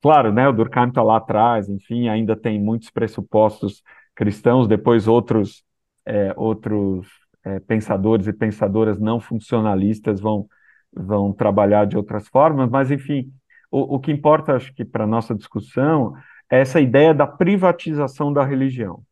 claro, 0.00 0.32
né? 0.32 0.48
O 0.48 0.52
Durkheim 0.52 0.88
está 0.88 1.02
lá 1.02 1.18
atrás, 1.18 1.68
enfim, 1.68 2.08
ainda 2.08 2.34
tem 2.34 2.60
muitos 2.60 2.90
pressupostos 2.90 3.82
cristãos, 4.14 4.66
depois 4.66 5.06
outros, 5.06 5.62
é, 6.06 6.32
outros 6.36 7.08
é, 7.44 7.60
pensadores 7.60 8.26
e 8.26 8.32
pensadoras 8.32 8.98
não 8.98 9.20
funcionalistas 9.20 10.20
vão, 10.20 10.46
vão 10.92 11.32
trabalhar 11.32 11.86
de 11.86 11.96
outras 11.96 12.28
formas, 12.28 12.70
mas, 12.70 12.90
enfim, 12.90 13.32
o, 13.70 13.96
o 13.96 14.00
que 14.00 14.12
importa, 14.12 14.54
acho 14.56 14.72
que, 14.74 14.84
para 14.84 15.04
a 15.04 15.06
nossa 15.06 15.34
discussão 15.34 16.14
é 16.50 16.60
essa 16.60 16.80
ideia 16.80 17.14
da 17.14 17.26
privatização 17.26 18.32
da 18.32 18.44
religião. 18.44 19.02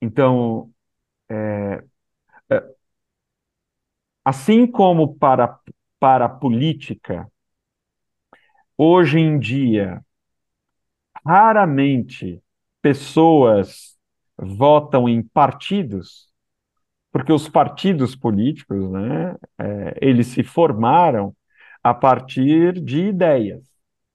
Então, 0.00 0.70
é, 1.30 1.84
é, 2.50 2.74
assim 4.24 4.66
como 4.66 5.14
para, 5.16 5.58
para 5.98 6.24
a 6.26 6.28
política, 6.28 7.30
hoje 8.76 9.18
em 9.18 9.38
dia, 9.38 10.02
raramente 11.24 12.42
pessoas 12.82 13.89
votam 14.40 15.08
em 15.08 15.22
partidos, 15.22 16.28
porque 17.12 17.32
os 17.32 17.48
partidos 17.48 18.16
políticos, 18.16 18.90
né, 18.90 19.36
é, 19.58 19.98
eles 20.00 20.28
se 20.28 20.42
formaram 20.42 21.34
a 21.82 21.92
partir 21.94 22.80
de 22.80 23.06
ideias, 23.06 23.62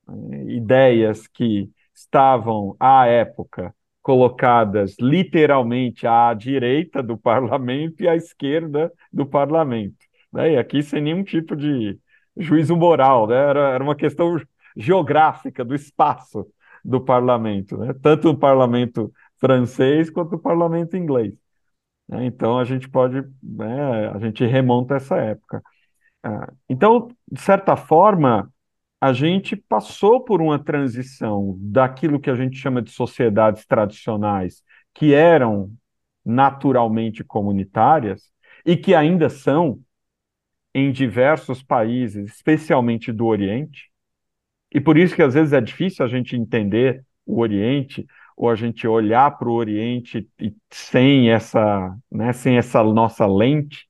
né, 0.07 0.43
ideias 0.45 1.27
que 1.27 1.69
estavam 1.93 2.75
à 2.79 3.07
época 3.07 3.73
colocadas 4.01 4.95
literalmente 4.99 6.05
à 6.05 6.33
direita 6.33 7.01
do 7.01 7.17
parlamento 7.17 8.03
e 8.03 8.07
à 8.07 8.15
esquerda 8.15 8.91
do 9.11 9.25
parlamento. 9.25 9.97
Né? 10.31 10.53
E 10.53 10.57
aqui 10.57 10.83
sem 10.83 11.01
nenhum 11.01 11.23
tipo 11.23 11.55
de 11.55 11.97
juízo 12.37 12.75
moral, 12.75 13.27
né? 13.27 13.35
era, 13.35 13.69
era 13.73 13.83
uma 13.83 13.95
questão 13.95 14.39
geográfica 14.77 15.65
do 15.65 15.73
espaço 15.73 16.45
do 16.83 17.01
parlamento, 17.01 17.77
né? 17.77 17.95
tanto 17.99 18.29
o 18.29 18.37
parlamento 18.37 19.11
francês 19.39 20.09
quanto 20.09 20.35
o 20.35 20.39
parlamento 20.39 20.97
inglês. 20.97 21.33
Né? 22.07 22.25
Então 22.25 22.57
a 22.59 22.63
gente 22.65 22.89
pode, 22.89 23.23
né, 23.41 24.09
a 24.09 24.19
gente 24.19 24.45
remonta 24.45 24.95
essa 24.95 25.17
época. 25.17 25.61
Ah, 26.23 26.51
então, 26.69 27.09
de 27.31 27.41
certa 27.41 27.75
forma, 27.75 28.51
a 28.99 29.13
gente 29.13 29.55
passou 29.55 30.23
por 30.23 30.41
uma 30.41 30.57
transição 30.57 31.55
daquilo 31.59 32.19
que 32.19 32.29
a 32.29 32.35
gente 32.35 32.57
chama 32.57 32.81
de 32.81 32.91
sociedades 32.91 33.65
tradicionais, 33.65 34.63
que 34.93 35.13
eram 35.13 35.71
naturalmente 36.25 37.23
comunitárias 37.23 38.31
e 38.65 38.75
que 38.75 38.95
ainda 38.95 39.29
são 39.29 39.79
em 40.73 40.91
diversos 40.91 41.61
países, 41.61 42.33
especialmente 42.33 43.11
do 43.11 43.27
Oriente. 43.27 43.91
E 44.73 44.81
por 44.81 44.97
isso 44.97 45.15
que 45.15 45.21
às 45.21 45.33
vezes 45.33 45.53
é 45.53 45.61
difícil 45.61 46.03
a 46.03 46.07
gente 46.09 46.35
entender 46.35 47.05
o 47.25 47.39
Oriente 47.39 48.05
ou 48.35 48.49
a 48.49 48.55
gente 48.55 48.87
olhar 48.87 49.37
para 49.37 49.49
o 49.49 49.53
Oriente 49.53 50.29
e, 50.39 50.53
sem 50.71 51.29
essa, 51.31 51.95
né, 52.11 52.33
sem 52.33 52.57
essa 52.57 52.83
nossa 52.83 53.25
lente 53.25 53.87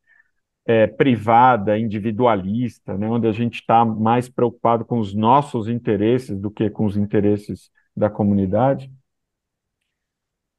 é, 0.65 0.88
privada, 0.88 1.77
individualista, 1.77 2.97
né, 2.97 3.08
onde 3.10 3.27
a 3.27 3.31
gente 3.31 3.55
está 3.55 3.86
mais 3.86 4.29
preocupado 4.29 4.86
com 4.86 4.99
os 4.99 5.13
nossos 5.13 5.67
interesses 5.67 6.39
do 6.39 6.51
que 6.51 6.69
com 6.69 6.86
os 6.86 6.97
interesses 6.97 7.71
da 7.95 8.10
comunidade. 8.10 8.91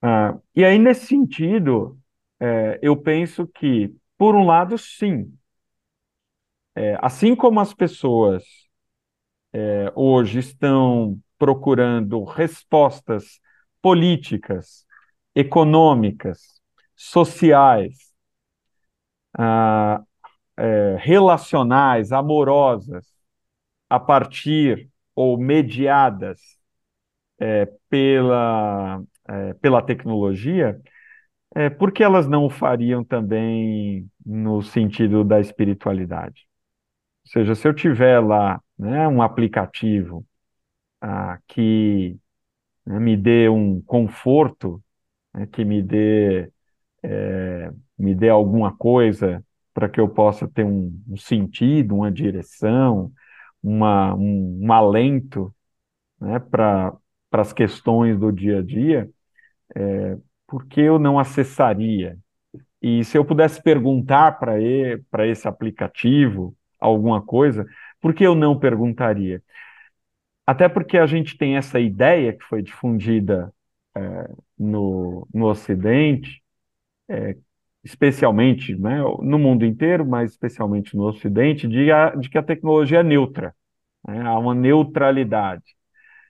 Ah, 0.03 0.38
e 0.55 0.64
aí, 0.64 0.79
nesse 0.79 1.07
sentido, 1.07 1.99
é, 2.40 2.79
eu 2.83 2.96
penso 2.96 3.46
que, 3.46 3.94
por 4.18 4.35
um 4.35 4.44
lado, 4.44 4.79
sim, 4.79 5.33
é, 6.75 6.96
assim 7.01 7.35
como 7.35 7.61
as 7.61 7.72
pessoas 7.75 8.44
é, 9.53 9.90
hoje 9.94 10.38
estão 10.38 11.18
procurando 11.38 12.22
respostas 12.25 13.40
políticas, 13.82 14.86
econômicas, 15.34 16.60
sociais, 16.94 17.94
ah, 19.38 20.02
é, 20.56 20.96
relacionais, 20.98 22.12
amorosas, 22.12 23.06
a 23.90 24.00
partir 24.00 24.90
ou 25.14 25.38
mediadas 25.38 26.40
é, 27.38 27.66
pela, 27.88 29.02
é, 29.28 29.54
pela 29.54 29.82
tecnologia, 29.82 30.80
é, 31.54 31.70
por 31.70 31.92
que 31.92 32.02
elas 32.04 32.28
não 32.28 32.46
o 32.46 32.50
fariam 32.50 33.04
também 33.04 34.10
no 34.24 34.62
sentido 34.62 35.24
da 35.24 35.40
espiritualidade? 35.40 36.46
Ou 37.26 37.32
seja, 37.32 37.54
se 37.54 37.68
eu 37.68 37.74
tiver 37.74 38.20
lá 38.20 38.60
né, 38.78 39.08
um 39.08 39.22
aplicativo 39.22 40.26
ah, 41.00 41.38
que 41.48 42.18
né, 42.87 42.99
me 43.01 43.16
dê 43.16 43.49
um 43.49 43.81
conforto, 43.83 44.83
né, 45.35 45.46
que 45.46 45.64
me 45.64 45.83
dê, 45.83 46.51
é, 47.03 47.70
me 47.99 48.14
dê 48.14 48.29
alguma 48.31 48.77
coisa 48.77 49.44
para 49.75 49.88
que 49.88 50.01
eu 50.01 50.09
possa 50.09 50.49
ter 50.49 50.64
um, 50.64 50.92
um 51.09 51.16
sentido, 51.16 51.96
uma 51.96 52.12
direção, 52.12 53.12
uma, 53.62 54.14
um, 54.14 54.61
um 54.62 54.72
alento 54.72 55.55
né, 56.20 56.38
para 56.38 56.96
as 57.33 57.53
questões 57.53 58.18
do 58.18 58.33
dia 58.33 58.59
a 58.61 58.62
dia, 58.62 59.11
é, 59.75 60.16
por 60.46 60.66
que 60.66 60.81
eu 60.81 60.99
não 60.99 61.18
acessaria? 61.18 62.18
E 62.81 63.05
se 63.05 63.18
eu 63.18 63.25
pudesse 63.25 63.62
perguntar 63.62 64.38
para 64.38 65.27
esse 65.27 65.49
aplicativo 65.49 66.57
alguma 66.79 67.22
coisa, 67.22 67.66
por 68.01 68.14
que 68.14 68.25
eu 68.25 68.35
não 68.35 68.59
perguntaria? 68.59 69.42
Até 70.46 70.68
porque 70.68 70.98
a 70.98 71.06
gente 71.06 71.37
tem 71.37 71.56
essa 71.56 71.80
ideia 71.80 72.32
que 72.32 72.44
foi 72.44 72.62
difundida 72.62 73.52
é, 73.96 74.28
no, 74.59 75.26
no 75.35 75.46
Ocidente, 75.48 76.42
é, 77.09 77.37
especialmente 77.85 78.76
né, 78.76 78.98
no 79.22 79.38
mundo 79.38 79.64
inteiro, 79.66 80.06
mas 80.06 80.32
especialmente 80.32 80.96
no 80.96 81.04
Ocidente, 81.09 81.68
de, 81.68 81.90
a, 81.92 82.11
de 82.16 82.28
que 82.30 82.38
a 82.38 82.42
tecnologia 82.42 83.00
é 83.00 83.02
neutra. 83.02 83.54
Né, 84.06 84.22
há 84.22 84.38
uma 84.38 84.54
neutralidade. 84.54 85.64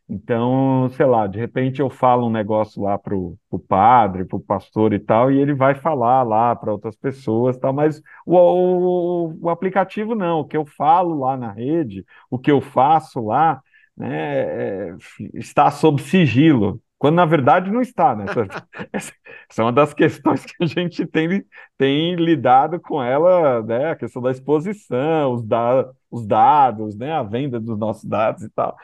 Então, 0.09 0.89
sei 0.91 1.05
lá, 1.07 1.27
de 1.27 1.39
repente 1.39 1.81
eu 1.81 1.91
falo 1.91 2.27
um 2.29 2.31
negócio 2.31 2.81
lá 2.83 2.97
para 2.97 3.17
o 3.17 3.37
padre, 3.69 4.25
para 4.25 4.37
o 4.37 4.41
pastor 4.41 4.93
e 4.93 5.01
tal, 5.01 5.33
e 5.33 5.39
ele 5.39 5.53
vai 5.53 5.75
falar 5.75 6.23
lá 6.23 6.55
para 6.55 6.73
outras 6.73 6.95
pessoas 6.97 7.59
tal, 7.59 7.73
mas 7.73 8.01
o, 8.25 8.37
o, 8.37 9.39
o 9.43 9.51
aplicativo 9.51 10.15
não, 10.15 10.41
o 10.41 10.45
que 10.47 10.57
eu 10.57 10.65
falo 10.65 11.19
lá 11.19 11.37
na 11.37 11.51
rede, 11.51 12.05
o 12.31 12.39
que 12.39 12.51
eu 12.51 12.61
faço 12.61 13.21
lá, 13.21 13.61
né, 13.97 14.89
é, 14.91 14.97
está 15.35 15.71
sob 15.71 16.03
sigilo, 16.03 16.81
quando 16.99 17.17
na 17.17 17.27
verdade 17.27 17.71
não 17.71 17.81
está, 17.81 18.15
né? 18.15 18.25
Essa, 18.93 19.13
essa 19.51 19.63
é 19.63 19.65
uma 19.65 19.73
das 19.73 19.93
questões 19.95 20.45
que 20.45 20.55
a 20.63 20.67
gente 20.67 21.07
tem, 21.07 21.45
tem 21.77 22.15
lidado 22.17 22.81
com 22.81 23.03
ela, 23.03 23.63
né? 23.63 23.91
A 23.91 23.97
questão 23.97 24.23
da 24.23 24.31
exposição, 24.31 25.35
os, 25.35 25.45
da, 25.45 25.91
os 26.11 26.27
dados, 26.27 26.97
né? 26.97 27.13
A 27.13 27.23
venda 27.23 27.61
dos 27.61 27.79
nossos 27.79 28.05
dados 28.05 28.43
e 28.43 28.51
tal. 28.51 28.77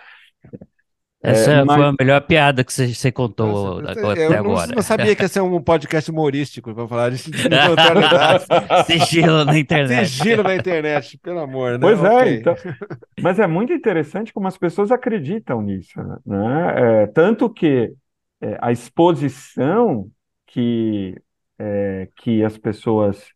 Essa 1.23 1.53
é, 1.53 1.65
mas... 1.65 1.77
foi 1.77 1.87
a 1.87 1.95
melhor 2.01 2.21
piada 2.23 2.65
que 2.65 2.73
você, 2.73 3.13
contou 3.13 3.81
Nossa, 3.81 3.93
até 3.93 4.27
eu 4.27 4.33
agora. 4.33 4.71
Eu 4.73 4.75
não 4.75 4.83
sabia 4.83 5.15
que 5.15 5.23
ia 5.23 5.29
ser 5.29 5.41
um 5.41 5.63
podcast 5.63 6.11
humorístico 6.11 6.75
para 6.75 6.89
falar 6.89 7.11
de 7.11 7.19
Sigilo 8.87 9.45
na 9.45 9.57
internet. 9.57 10.09
Sigilo 10.09 10.43
na 10.43 10.57
internet, 10.57 11.17
pelo 11.19 11.39
amor, 11.39 11.73
né? 11.73 11.79
Pois 11.81 12.03
é, 12.03 12.17
okay. 12.17 12.37
então... 12.39 12.57
mas 13.21 13.39
é 13.39 13.47
muito 13.47 13.73
interessante 13.73 14.33
como 14.33 14.49
as 14.49 14.59
pessoas 14.59 14.91
acreditam 14.91 15.63
nisso, 15.63 16.01
né? 16.27 17.03
É, 17.03 17.07
tanto 17.07 17.49
que 17.49 17.93
é, 18.41 18.59
a 18.61 18.73
exposição 18.73 20.09
que, 20.45 21.15
é, 21.57 22.09
que 22.17 22.43
as 22.43 22.59
pessoas 22.59 23.29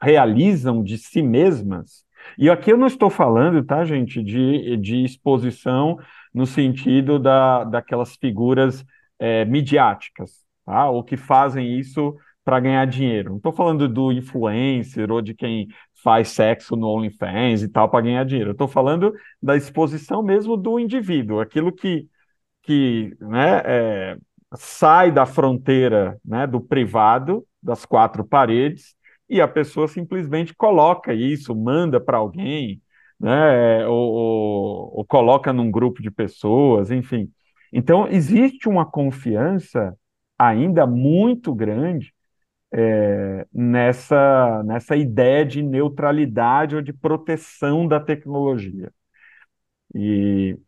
realizam 0.00 0.84
de 0.84 0.98
si 0.98 1.20
mesmas, 1.20 2.06
e 2.38 2.50
aqui 2.50 2.70
eu 2.70 2.76
não 2.76 2.86
estou 2.86 3.10
falando, 3.10 3.62
tá, 3.64 3.84
gente, 3.84 4.22
de, 4.22 4.76
de 4.76 5.04
exposição 5.04 5.98
no 6.36 6.44
sentido 6.44 7.18
da, 7.18 7.64
daquelas 7.64 8.14
figuras 8.14 8.84
é, 9.18 9.46
midiáticas, 9.46 10.44
tá? 10.66 10.90
ou 10.90 11.02
que 11.02 11.16
fazem 11.16 11.78
isso 11.78 12.14
para 12.44 12.60
ganhar 12.60 12.86
dinheiro. 12.86 13.30
Não 13.30 13.36
estou 13.38 13.52
falando 13.52 13.88
do 13.88 14.12
influencer 14.12 15.10
ou 15.10 15.22
de 15.22 15.32
quem 15.32 15.68
faz 16.04 16.28
sexo 16.28 16.76
no 16.76 16.88
OnlyFans 16.88 17.62
e 17.62 17.68
tal 17.68 17.88
para 17.88 18.02
ganhar 18.02 18.24
dinheiro. 18.26 18.50
Estou 18.50 18.68
falando 18.68 19.14
da 19.42 19.56
exposição 19.56 20.22
mesmo 20.22 20.58
do 20.58 20.78
indivíduo, 20.78 21.40
aquilo 21.40 21.72
que, 21.72 22.06
que 22.62 23.16
né, 23.18 23.62
é, 23.64 24.18
sai 24.56 25.10
da 25.10 25.24
fronteira 25.24 26.20
né, 26.22 26.46
do 26.46 26.60
privado, 26.60 27.46
das 27.62 27.86
quatro 27.86 28.22
paredes, 28.22 28.94
e 29.26 29.40
a 29.40 29.48
pessoa 29.48 29.88
simplesmente 29.88 30.54
coloca 30.54 31.14
isso, 31.14 31.54
manda 31.54 31.98
para 31.98 32.18
alguém, 32.18 32.82
né, 33.18 33.86
ou, 33.86 34.12
ou, 34.12 34.98
ou 34.98 35.04
coloca 35.04 35.52
num 35.52 35.70
grupo 35.70 36.02
de 36.02 36.10
pessoas, 36.10 36.90
enfim. 36.90 37.30
Então, 37.72 38.08
existe 38.08 38.68
uma 38.68 38.86
confiança 38.86 39.96
ainda 40.38 40.86
muito 40.86 41.54
grande 41.54 42.14
é, 42.72 43.46
nessa, 43.52 44.62
nessa 44.64 44.96
ideia 44.96 45.44
de 45.44 45.62
neutralidade 45.62 46.76
ou 46.76 46.82
de 46.82 46.92
proteção 46.92 47.86
da 47.88 48.00
tecnologia. 48.00 48.92
E, 49.94 50.58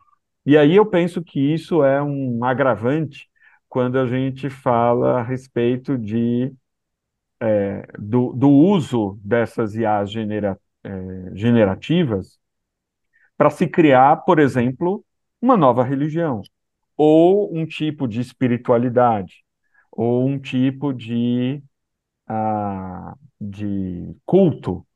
e 0.46 0.56
aí 0.56 0.76
eu 0.76 0.86
penso 0.86 1.22
que 1.22 1.40
isso 1.40 1.84
é 1.84 2.02
um 2.02 2.44
agravante 2.44 3.28
quando 3.68 3.98
a 3.98 4.06
gente 4.06 4.50
fala 4.50 5.20
a 5.20 5.22
respeito 5.22 5.98
de, 5.98 6.52
é, 7.40 7.86
do, 7.98 8.32
do 8.32 8.50
uso 8.50 9.18
dessas 9.22 9.74
IAs 9.74 10.10
genera, 10.10 10.58
é, 10.84 10.90
generativas 11.36 12.38
para 13.36 13.50
se 13.50 13.66
criar, 13.68 14.16
por 14.24 14.38
exemplo, 14.38 15.04
uma 15.40 15.56
nova 15.56 15.84
religião, 15.84 16.42
ou 16.96 17.54
um 17.56 17.66
tipo 17.66 18.08
de 18.08 18.20
espiritualidade, 18.20 19.44
ou 19.92 20.26
um 20.26 20.38
tipo 20.38 20.92
de 20.92 21.62
de 23.40 24.14
culto, 24.26 24.86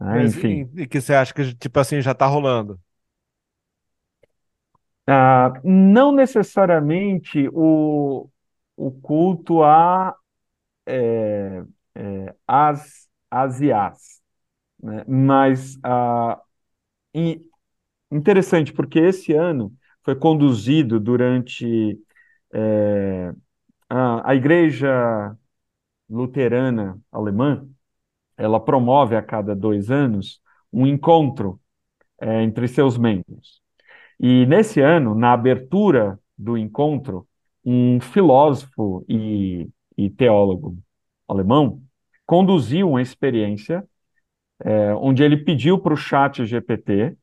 né? 0.00 0.24
Mas, 0.24 0.34
enfim. 0.34 0.70
E, 0.76 0.82
e 0.82 0.86
que 0.88 1.00
você 1.00 1.14
acha 1.14 1.34
que, 1.34 1.54
tipo 1.54 1.78
assim, 1.80 2.00
já 2.02 2.12
está 2.12 2.26
rolando? 2.26 2.80
Ah, 5.06 5.52
não 5.64 6.10
necessariamente 6.12 7.48
o, 7.52 8.28
o 8.76 8.90
culto 9.00 9.62
a 9.62 10.16
é, 10.86 11.64
é, 11.96 12.34
as, 12.46 13.08
as 13.30 13.60
IAs, 13.60 14.15
né? 14.82 15.04
mas 15.06 15.78
ah, 15.82 16.40
interessante 18.10 18.72
porque 18.72 18.98
esse 18.98 19.32
ano 19.32 19.72
foi 20.02 20.14
conduzido 20.14 21.00
durante 21.00 21.98
é, 22.52 23.32
a, 23.88 24.30
a 24.30 24.34
igreja 24.34 25.36
luterana 26.08 27.00
alemã, 27.10 27.66
ela 28.36 28.60
promove 28.60 29.16
a 29.16 29.22
cada 29.22 29.54
dois 29.54 29.90
anos 29.90 30.40
um 30.72 30.86
encontro 30.86 31.60
é, 32.20 32.42
entre 32.42 32.68
seus 32.68 32.98
membros. 32.98 33.62
E 34.20 34.46
nesse 34.46 34.80
ano, 34.80 35.14
na 35.14 35.32
abertura 35.32 36.18
do 36.38 36.56
encontro, 36.56 37.28
um 37.64 38.00
filósofo 38.00 39.04
e, 39.08 39.68
e 39.96 40.10
teólogo 40.10 40.78
alemão 41.28 41.82
conduziu 42.26 42.90
uma 42.90 43.02
experiência 43.02 43.86
é, 44.64 44.94
onde 44.94 45.22
ele 45.22 45.36
pediu 45.36 45.78
para 45.78 45.94
o 45.94 45.96
chat 45.96 46.44
GPT, 46.46 47.16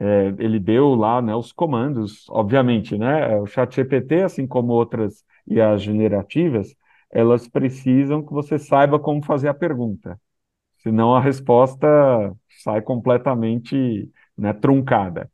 é, 0.00 0.28
ele 0.38 0.58
deu 0.60 0.94
lá 0.94 1.22
né, 1.22 1.34
os 1.34 1.52
comandos, 1.52 2.26
obviamente, 2.30 2.96
né, 2.98 3.36
o 3.38 3.46
chat 3.46 3.74
GPT, 3.76 4.22
assim 4.22 4.46
como 4.46 4.72
outras 4.72 5.24
IAs 5.48 5.82
generativas, 5.82 6.74
elas 7.10 7.48
precisam 7.48 8.24
que 8.24 8.32
você 8.32 8.58
saiba 8.58 8.98
como 8.98 9.24
fazer 9.24 9.48
a 9.48 9.54
pergunta. 9.54 10.20
Senão 10.78 11.14
a 11.16 11.20
resposta 11.20 11.86
sai 12.64 12.82
completamente 12.82 14.10
né, 14.38 14.52
truncada. 14.52 15.30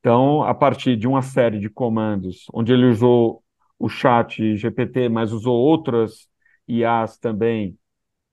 Então, 0.00 0.42
a 0.42 0.54
partir 0.54 0.96
de 0.96 1.06
uma 1.06 1.22
série 1.22 1.58
de 1.60 1.68
comandos, 1.70 2.46
onde 2.52 2.72
ele 2.72 2.86
usou 2.86 3.42
o 3.78 3.88
chat 3.88 4.56
GPT, 4.56 5.08
mas 5.08 5.32
usou 5.32 5.56
outras 5.56 6.28
IAs 6.68 7.18
também 7.18 7.78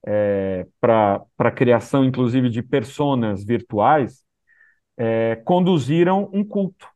é, 0.05 0.67
para 0.79 1.25
a 1.38 1.51
criação, 1.51 2.03
inclusive, 2.03 2.49
de 2.49 2.62
personas 2.62 3.43
virtuais, 3.43 4.23
é, 4.97 5.35
conduziram 5.38 6.29
um 6.33 6.43
culto 6.43 6.88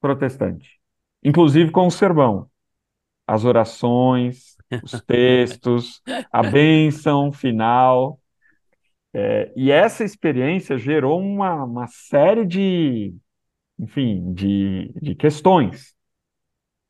protestante, 0.00 0.78
inclusive 1.22 1.70
com 1.70 1.86
o 1.86 1.90
sermão, 1.90 2.50
as 3.26 3.44
orações, 3.44 4.56
os 4.82 5.00
textos, 5.02 6.02
a 6.30 6.42
bênção 6.42 7.32
final. 7.32 8.20
É, 9.12 9.52
e 9.56 9.70
essa 9.70 10.04
experiência 10.04 10.76
gerou 10.76 11.18
uma, 11.20 11.64
uma 11.64 11.86
série 11.86 12.44
de, 12.44 13.14
enfim, 13.78 14.32
de, 14.34 14.92
de 15.00 15.14
questões, 15.14 15.94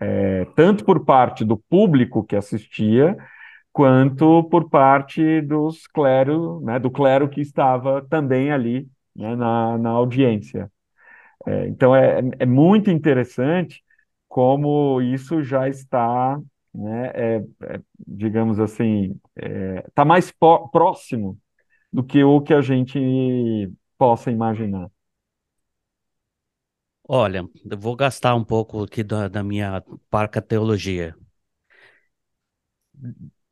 é, 0.01 0.45
tanto 0.57 0.85
por 0.85 1.05
parte 1.05 1.45
do 1.45 1.57
público 1.57 2.25
que 2.25 2.37
assistia, 2.37 3.17
quanto 3.77 4.43
por 4.45 4.71
parte 4.71 5.43
dos 5.43 5.87
clero, 5.89 6.61
né, 6.63 6.79
do 6.79 6.91
clero 6.91 7.29
que 7.29 7.43
estava 7.43 8.01
também 8.09 8.51
ali 8.51 8.89
né, 9.15 9.37
na, 9.37 9.77
na 9.77 9.91
audiência. 9.91 10.73
É, 11.47 11.69
então 11.69 11.97
é, 11.97 12.21
é 12.41 12.47
muito 12.47 12.91
interessante 12.91 13.85
como 14.29 15.03
isso 15.03 15.43
já 15.43 15.69
está 15.69 16.41
né, 16.75 17.13
é, 17.15 17.37
é, 17.65 17.81
digamos 18.07 18.61
assim, 18.61 19.21
está 19.89 20.03
é, 20.03 20.07
mais 20.07 20.33
próximo 20.73 21.39
do 21.93 22.05
que 22.05 22.25
o 22.25 22.41
que 22.43 22.55
a 22.55 22.63
gente 22.63 23.71
possa 23.99 24.31
imaginar. 24.31 24.91
Olha, 27.09 27.43
eu 27.71 27.79
vou 27.79 27.97
gastar 27.97 28.35
um 28.35 28.45
pouco 28.45 28.83
aqui 28.85 29.03
da, 29.03 29.29
da 29.29 29.43
minha 29.43 29.83
parca 30.11 30.41
teologia. 30.43 31.17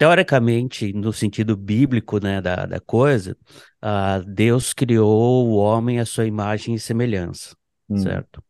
Teoricamente, 0.04 0.92
no 0.92 1.14
sentido 1.14 1.56
bíblico 1.56 2.22
né, 2.22 2.38
da, 2.38 2.66
da 2.66 2.78
coisa, 2.78 3.34
uh, 3.82 4.22
Deus 4.26 4.74
criou 4.74 5.48
o 5.48 5.56
homem 5.56 5.98
à 5.98 6.04
sua 6.04 6.26
imagem 6.26 6.74
e 6.74 6.78
semelhança, 6.78 7.56
hum. 7.88 7.96
certo? 7.96 8.44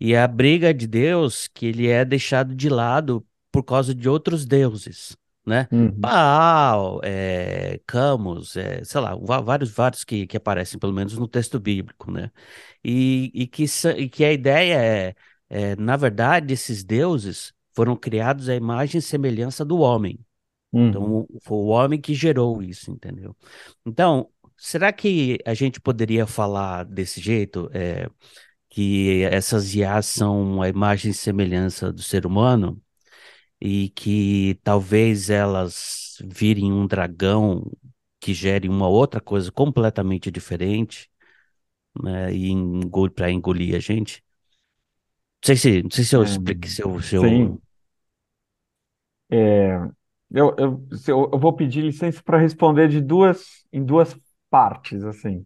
E 0.00 0.16
a 0.16 0.26
briga 0.26 0.74
de 0.74 0.88
Deus 0.88 1.46
que 1.46 1.66
ele 1.66 1.86
é 1.86 2.04
deixado 2.04 2.52
de 2.52 2.68
lado 2.68 3.24
por 3.52 3.62
causa 3.62 3.94
de 3.94 4.08
outros 4.08 4.44
deuses, 4.44 5.16
né? 5.46 5.68
Uhum. 5.70 5.92
Baal, 5.92 7.00
é, 7.04 7.80
Camus, 7.86 8.56
é, 8.56 8.82
sei 8.82 9.00
lá, 9.00 9.14
vários, 9.14 9.70
vários 9.70 10.02
que, 10.02 10.26
que 10.26 10.36
aparecem, 10.36 10.80
pelo 10.80 10.92
menos 10.92 11.16
no 11.16 11.28
texto 11.28 11.60
bíblico, 11.60 12.10
né? 12.10 12.28
E, 12.84 13.30
e, 13.32 13.46
que, 13.46 13.66
e 13.98 14.08
que 14.08 14.24
a 14.24 14.32
ideia 14.32 14.74
é, 14.82 15.14
é, 15.48 15.76
na 15.76 15.96
verdade, 15.96 16.52
esses 16.52 16.82
deuses 16.82 17.52
foram 17.72 17.94
criados 17.94 18.48
à 18.48 18.56
imagem 18.56 18.98
e 18.98 19.02
semelhança 19.02 19.64
do 19.64 19.78
homem. 19.78 20.18
Uhum. 20.72 20.88
Então, 20.88 21.28
foi 21.42 21.56
o 21.58 21.66
homem 21.66 22.00
que 22.00 22.14
gerou 22.14 22.62
isso, 22.62 22.90
entendeu? 22.90 23.36
Então, 23.86 24.28
será 24.56 24.92
que 24.92 25.38
a 25.44 25.54
gente 25.54 25.80
poderia 25.80 26.26
falar 26.26 26.84
desse 26.84 27.20
jeito? 27.20 27.70
É, 27.74 28.08
que 28.70 29.22
essas 29.24 29.74
IAs 29.74 30.06
são 30.06 30.62
a 30.62 30.68
imagem 30.68 31.10
e 31.10 31.14
semelhança 31.14 31.92
do 31.92 32.02
ser 32.02 32.26
humano? 32.26 32.80
e 33.60 33.90
que 33.90 34.58
talvez 34.64 35.30
elas 35.30 36.16
virem 36.24 36.72
um 36.72 36.86
dragão 36.86 37.70
que 38.20 38.34
gere 38.34 38.68
uma 38.68 38.88
outra 38.88 39.20
coisa 39.20 39.52
completamente 39.52 40.30
diferente, 40.30 41.08
né, 42.02 42.32
e 42.32 42.50
engol 42.50 43.10
para 43.10 43.30
engolir 43.30 43.74
a 43.76 43.78
gente. 43.78 44.24
Não 45.42 45.46
sei 45.46 45.56
se, 45.56 45.82
não 45.82 45.90
sei 45.90 46.04
se 46.04 46.16
eu 46.16 46.22
é, 46.22 46.24
expliquei, 46.24 46.70
se 46.70 46.82
eu, 46.82 47.00
se 47.02 47.16
eu... 47.16 47.22
Sim. 47.22 47.58
É, 49.30 49.92
eu, 50.32 50.54
eu, 50.58 50.86
eu, 51.08 51.38
vou 51.38 51.52
pedir 51.52 51.82
licença 51.82 52.22
para 52.22 52.38
responder 52.38 52.88
de 52.88 53.00
duas, 53.00 53.66
em 53.72 53.84
duas 53.84 54.16
partes, 54.50 55.04
assim. 55.04 55.44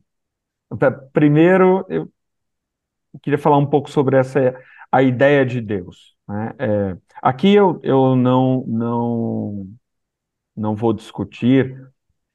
Primeiro, 1.13 1.85
eu 1.89 2.11
queria 3.23 3.39
falar 3.39 3.59
um 3.59 3.67
pouco 3.67 3.91
sobre 3.91 4.17
essa 4.17 4.55
a 4.91 5.03
ideia 5.03 5.45
de 5.45 5.61
Deus. 5.61 6.17
Né? 6.29 6.55
É, 6.59 6.97
aqui 7.23 7.55
eu, 7.55 7.81
eu 7.83 8.17
não, 8.17 8.65
não, 8.67 9.67
não 10.57 10.75
vou 10.75 10.93
discutir 10.93 11.77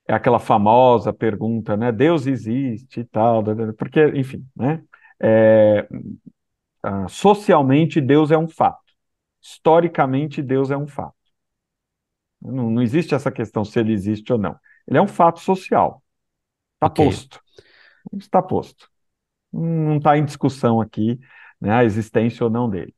é 0.07 0.13
aquela 0.13 0.39
famosa 0.39 1.13
pergunta, 1.13 1.77
né? 1.77 1.91
Deus 1.91 2.27
existe 2.27 3.01
e 3.01 3.05
tal, 3.05 3.43
porque, 3.77 4.05
enfim, 4.09 4.45
né? 4.55 4.83
É, 5.21 5.87
ah, 6.83 7.07
socialmente, 7.07 8.01
Deus 8.01 8.31
é 8.31 8.37
um 8.37 8.47
fato. 8.47 8.81
Historicamente, 9.41 10.41
Deus 10.41 10.71
é 10.71 10.77
um 10.77 10.87
fato. 10.87 11.15
Não, 12.41 12.69
não 12.69 12.81
existe 12.81 13.13
essa 13.13 13.31
questão 13.31 13.63
se 13.63 13.79
ele 13.79 13.93
existe 13.93 14.31
ou 14.31 14.39
não. 14.39 14.57
Ele 14.87 14.97
é 14.97 15.01
um 15.01 15.07
fato 15.07 15.39
social. 15.39 16.03
Está 16.75 16.87
okay. 16.87 17.05
posto. 17.05 17.41
Está 18.17 18.41
posto. 18.41 18.89
Não 19.53 19.97
está 19.97 20.17
em 20.17 20.25
discussão 20.25 20.81
aqui 20.81 21.19
né, 21.59 21.71
a 21.71 21.83
existência 21.83 22.43
ou 22.43 22.49
não 22.49 22.69
dele. 22.69 22.95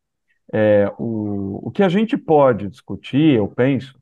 É, 0.51 0.87
o, 0.97 1.67
o 1.67 1.71
que 1.71 1.83
a 1.83 1.89
gente 1.89 2.15
pode 2.15 2.69
discutir, 2.69 3.37
eu 3.37 3.47
penso, 3.47 3.99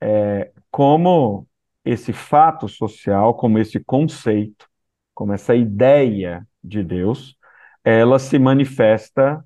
é 0.00 0.52
como 0.70 1.46
esse 1.84 2.12
fato 2.12 2.68
social, 2.68 3.34
como 3.34 3.58
esse 3.58 3.80
conceito, 3.80 4.68
como 5.14 5.32
essa 5.32 5.54
ideia 5.54 6.46
de 6.62 6.82
Deus, 6.82 7.36
ela 7.82 8.18
se 8.18 8.38
manifesta 8.38 9.44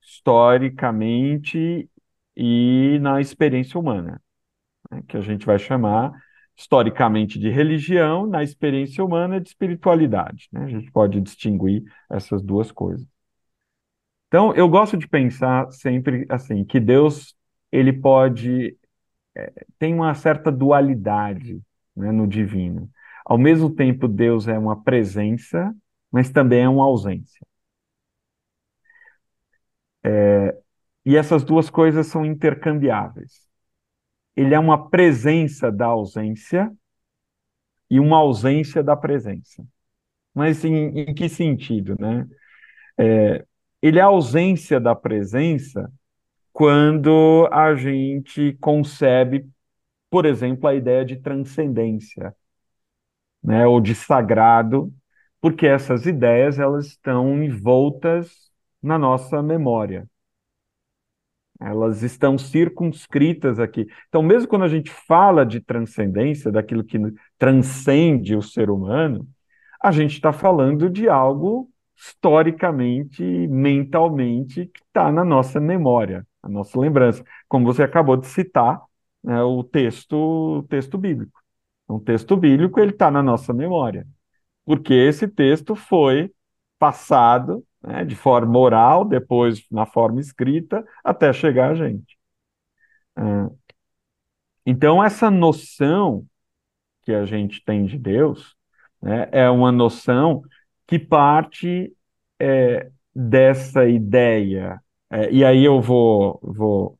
historicamente 0.00 1.88
e 2.36 2.98
na 3.00 3.20
experiência 3.20 3.78
humana, 3.78 4.22
né, 4.90 5.02
que 5.08 5.16
a 5.16 5.20
gente 5.20 5.46
vai 5.46 5.58
chamar 5.58 6.12
historicamente 6.56 7.38
de 7.38 7.48
religião, 7.48 8.26
na 8.26 8.42
experiência 8.42 9.02
humana 9.04 9.40
de 9.40 9.48
espiritualidade. 9.48 10.48
Né? 10.52 10.64
A 10.64 10.68
gente 10.68 10.90
pode 10.92 11.20
distinguir 11.20 11.82
essas 12.10 12.42
duas 12.42 12.70
coisas. 12.70 13.06
Então, 14.28 14.54
eu 14.54 14.68
gosto 14.68 14.96
de 14.96 15.08
pensar 15.08 15.70
sempre 15.72 16.26
assim, 16.28 16.64
que 16.64 16.78
Deus 16.78 17.34
ele 17.72 17.92
pode 17.92 18.76
é, 19.36 19.52
tem 19.78 19.94
uma 19.94 20.14
certa 20.14 20.52
dualidade 20.52 21.60
né, 21.96 22.12
no 22.12 22.26
divino. 22.26 22.90
Ao 23.24 23.38
mesmo 23.38 23.70
tempo, 23.74 24.08
Deus 24.08 24.48
é 24.48 24.58
uma 24.58 24.82
presença, 24.82 25.74
mas 26.12 26.30
também 26.30 26.62
é 26.62 26.68
uma 26.68 26.84
ausência. 26.84 27.46
É, 30.04 30.56
e 31.04 31.16
essas 31.16 31.44
duas 31.44 31.70
coisas 31.70 32.06
são 32.06 32.24
intercambiáveis. 32.26 33.49
Ele 34.40 34.54
é 34.54 34.58
uma 34.58 34.88
presença 34.88 35.70
da 35.70 35.84
ausência 35.84 36.72
e 37.90 38.00
uma 38.00 38.16
ausência 38.16 38.82
da 38.82 38.96
presença. 38.96 39.62
Mas 40.34 40.64
em, 40.64 41.00
em 41.00 41.14
que 41.14 41.28
sentido, 41.28 41.96
né? 42.00 42.26
É, 42.98 43.44
ele 43.82 43.98
é 43.98 44.02
a 44.02 44.06
ausência 44.06 44.80
da 44.80 44.94
presença 44.94 45.92
quando 46.52 47.48
a 47.52 47.74
gente 47.74 48.54
concebe, 48.60 49.48
por 50.10 50.26
exemplo, 50.26 50.68
a 50.68 50.74
ideia 50.74 51.04
de 51.04 51.16
transcendência, 51.16 52.34
né, 53.42 53.66
ou 53.66 53.80
de 53.80 53.94
sagrado, 53.94 54.92
porque 55.40 55.66
essas 55.66 56.06
ideias 56.06 56.58
elas 56.58 56.86
estão 56.88 57.42
envoltas 57.42 58.50
na 58.82 58.98
nossa 58.98 59.42
memória. 59.42 60.08
Elas 61.60 62.02
estão 62.02 62.38
circunscritas 62.38 63.58
aqui. 63.60 63.86
Então, 64.08 64.22
mesmo 64.22 64.48
quando 64.48 64.64
a 64.64 64.68
gente 64.68 64.90
fala 64.90 65.44
de 65.44 65.60
transcendência, 65.60 66.50
daquilo 66.50 66.82
que 66.82 66.98
transcende 67.38 68.34
o 68.34 68.42
ser 68.42 68.70
humano, 68.70 69.28
a 69.82 69.90
gente 69.92 70.14
está 70.14 70.32
falando 70.32 70.88
de 70.88 71.08
algo 71.08 71.70
historicamente, 71.96 73.22
mentalmente, 73.22 74.66
que 74.66 74.80
está 74.86 75.12
na 75.12 75.24
nossa 75.24 75.60
memória, 75.60 76.26
a 76.42 76.48
nossa 76.48 76.80
lembrança. 76.80 77.22
Como 77.46 77.66
você 77.66 77.82
acabou 77.82 78.16
de 78.16 78.26
citar, 78.26 78.80
né, 79.22 79.42
o 79.42 79.62
texto, 79.62 80.14
o 80.14 80.62
texto 80.62 80.96
bíblico. 80.96 81.38
O 81.86 82.00
texto 82.00 82.36
bíblico 82.36 82.80
ele 82.80 82.92
está 82.92 83.10
na 83.10 83.22
nossa 83.22 83.52
memória, 83.52 84.06
porque 84.64 84.94
esse 84.94 85.28
texto 85.28 85.74
foi 85.74 86.32
passado 86.78 87.64
né, 87.82 88.04
de 88.04 88.14
forma 88.16 88.58
oral, 88.58 89.04
depois 89.04 89.64
na 89.70 89.86
forma 89.86 90.20
escrita, 90.20 90.84
até 91.04 91.32
chegar 91.32 91.72
a 91.72 91.74
gente. 91.74 92.18
Ah, 93.16 93.50
então, 94.64 95.02
essa 95.02 95.30
noção 95.30 96.26
que 97.02 97.12
a 97.12 97.26
gente 97.26 97.64
tem 97.64 97.86
de 97.86 97.98
Deus 97.98 98.56
né, 99.02 99.28
é 99.32 99.50
uma 99.50 99.72
noção 99.72 100.42
que 100.86 100.98
parte 100.98 101.94
é, 102.40 102.90
dessa 103.14 103.86
ideia. 103.88 104.82
É, 105.10 105.30
e 105.32 105.44
aí 105.44 105.64
eu 105.64 105.80
vou, 105.80 106.40
vou 106.42 106.98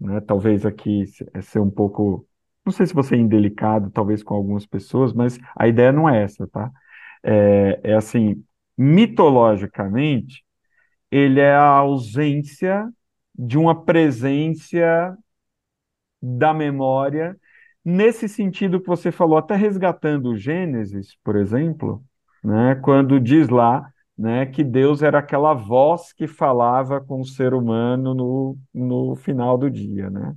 né, 0.00 0.20
talvez 0.22 0.66
aqui 0.66 1.06
ser 1.42 1.60
um 1.60 1.70
pouco, 1.70 2.26
não 2.66 2.72
sei 2.72 2.86
se 2.86 2.94
você 2.94 3.16
é 3.16 3.18
indelicado, 3.18 3.90
talvez 3.90 4.22
com 4.22 4.34
algumas 4.34 4.66
pessoas, 4.66 5.12
mas 5.12 5.38
a 5.56 5.68
ideia 5.68 5.92
não 5.92 6.08
é 6.08 6.24
essa, 6.24 6.46
tá? 6.48 6.70
É, 7.22 7.80
é 7.84 7.94
assim, 7.94 8.44
mitologicamente, 8.76 10.44
ele 11.10 11.40
é 11.40 11.54
a 11.54 11.66
ausência 11.66 12.88
de 13.34 13.58
uma 13.58 13.84
presença 13.84 15.16
da 16.20 16.54
memória, 16.54 17.36
nesse 17.84 18.28
sentido 18.28 18.80
que 18.80 18.86
você 18.86 19.10
falou, 19.10 19.38
até 19.38 19.56
resgatando 19.56 20.30
o 20.30 20.36
Gênesis, 20.36 21.16
por 21.24 21.36
exemplo, 21.36 22.02
né, 22.44 22.76
quando 22.76 23.20
diz 23.20 23.48
lá 23.48 23.92
né, 24.16 24.46
que 24.46 24.62
Deus 24.62 25.02
era 25.02 25.18
aquela 25.18 25.54
voz 25.54 26.12
que 26.12 26.26
falava 26.26 27.00
com 27.00 27.20
o 27.20 27.26
ser 27.26 27.54
humano 27.54 28.14
no, 28.14 28.58
no 28.72 29.16
final 29.16 29.58
do 29.58 29.70
dia, 29.70 30.10
né? 30.10 30.34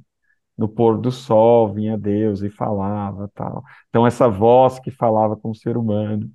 No 0.58 0.70
pôr 0.70 0.98
do 1.00 1.12
sol 1.12 1.74
vinha 1.74 1.98
Deus 1.98 2.42
e 2.42 2.50
falava 2.50 3.30
tal. 3.36 3.64
Então 3.90 4.08
essa 4.08 4.30
voz 4.30 4.80
que 4.80 4.90
falava 4.92 5.36
com 5.36 5.52
o 5.52 5.56
ser 5.56 5.78
humano 5.78 6.32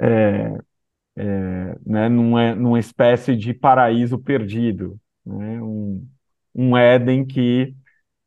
é, 0.00 0.58
é, 1.16 1.78
né, 1.84 2.08
numa, 2.08 2.54
numa 2.54 2.78
espécie 2.78 3.34
de 3.36 3.54
paraíso 3.54 4.18
perdido, 4.18 5.00
né, 5.24 5.60
um, 5.62 6.06
um 6.54 6.76
Éden 6.76 7.24
que, 7.24 7.74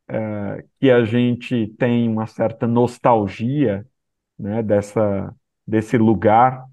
é, 0.08 0.66
que 0.80 0.90
a 0.90 1.06
gente 1.06 1.68
tem 1.78 2.10
uma 2.10 2.26
certa 2.28 2.68
nostalgia 2.68 3.86
né, 4.38 4.64
dessa, 4.64 5.34
desse 5.68 5.98
lugar 5.98 6.66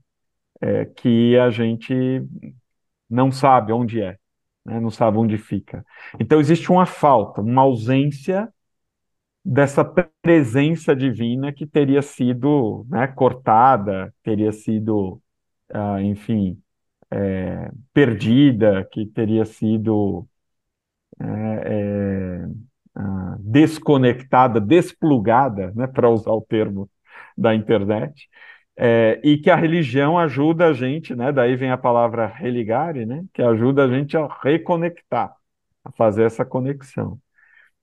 é, 0.60 0.86
que 0.86 1.36
a 1.38 1.50
gente 1.50 1.94
não 3.08 3.30
sabe 3.30 3.72
onde 3.72 4.00
é, 4.00 4.16
né, 4.64 4.80
não 4.80 4.90
sabe 4.90 5.18
onde 5.18 5.36
fica. 5.36 5.84
Então 6.18 6.40
existe 6.40 6.70
uma 6.72 6.86
falta, 6.86 7.42
uma 7.42 7.62
ausência 7.62 8.48
dessa 9.44 9.84
presença 10.20 10.96
divina 10.96 11.52
que 11.52 11.66
teria 11.66 12.02
sido 12.02 12.84
né, 12.88 13.06
cortada, 13.06 14.12
teria 14.22 14.50
sido 14.50 15.20
ah, 15.72 16.00
enfim, 16.02 16.60
é, 17.10 17.70
perdida, 17.92 18.84
que 18.92 19.06
teria 19.06 19.44
sido 19.44 20.28
é, 21.20 21.26
é, 21.26 22.48
ah, 22.94 23.36
desconectada, 23.40 24.60
desplugada, 24.60 25.72
né, 25.74 25.86
para 25.88 26.10
usar 26.10 26.32
o 26.32 26.42
termo 26.42 26.90
da 27.36 27.54
internet, 27.54 28.28
é, 28.76 29.20
e 29.24 29.38
que 29.38 29.50
a 29.50 29.56
religião 29.56 30.18
ajuda 30.18 30.68
a 30.68 30.72
gente, 30.72 31.14
né, 31.14 31.32
daí 31.32 31.56
vem 31.56 31.70
a 31.70 31.78
palavra 31.78 32.26
religare, 32.26 33.06
né, 33.06 33.24
que 33.32 33.42
ajuda 33.42 33.84
a 33.84 33.88
gente 33.88 34.16
a 34.16 34.26
reconectar, 34.42 35.34
a 35.84 35.92
fazer 35.92 36.24
essa 36.24 36.44
conexão. 36.44 37.20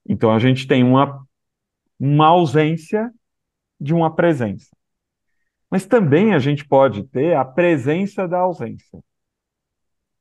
Então 0.07 0.31
a 0.33 0.39
gente 0.39 0.67
tem 0.67 0.83
uma, 0.83 1.25
uma 1.99 2.27
ausência 2.27 3.11
de 3.79 3.93
uma 3.93 4.15
presença. 4.15 4.75
Mas 5.73 5.87
também 5.87 6.35
a 6.35 6.37
gente 6.37 6.63
pode 6.63 7.01
ter 7.05 7.35
a 7.35 7.43
presença 7.43 8.27
da 8.27 8.37
ausência. 8.37 9.03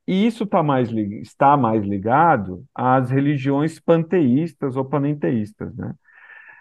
E 0.06 0.26
isso 0.26 0.46
tá 0.46 0.62
mais, 0.62 0.90
está 0.90 1.58
mais 1.58 1.84
ligado 1.84 2.64
às 2.74 3.10
religiões 3.10 3.78
panteístas 3.78 4.78
ou 4.78 4.84
panenteístas, 4.86 5.76
né? 5.76 5.94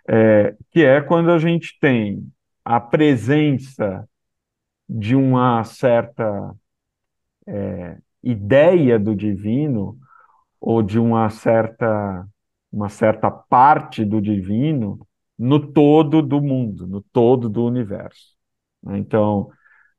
É, 0.10 0.58
que 0.72 0.84
é 0.84 1.00
quando 1.00 1.32
a 1.32 1.38
gente 1.38 1.80
tem 1.80 2.30
a 2.66 2.82
presença 2.82 4.06
de 4.90 5.16
uma 5.16 5.64
certa 5.64 6.54
é, 7.48 7.98
ideia 8.22 9.00
do 9.00 9.16
divino 9.16 9.98
ou 10.60 10.84
de 10.84 11.00
uma 11.00 11.30
certa, 11.30 12.28
uma 12.70 12.90
certa 12.90 13.32
parte 13.32 14.04
do 14.04 14.22
divino 14.22 15.00
no 15.40 15.66
todo 15.72 16.22
do 16.22 16.42
mundo, 16.42 16.86
no 16.86 17.02
todo 17.02 17.48
do 17.48 17.64
universo. 17.66 18.31
Né? 18.84 18.98
Então, 19.00 19.50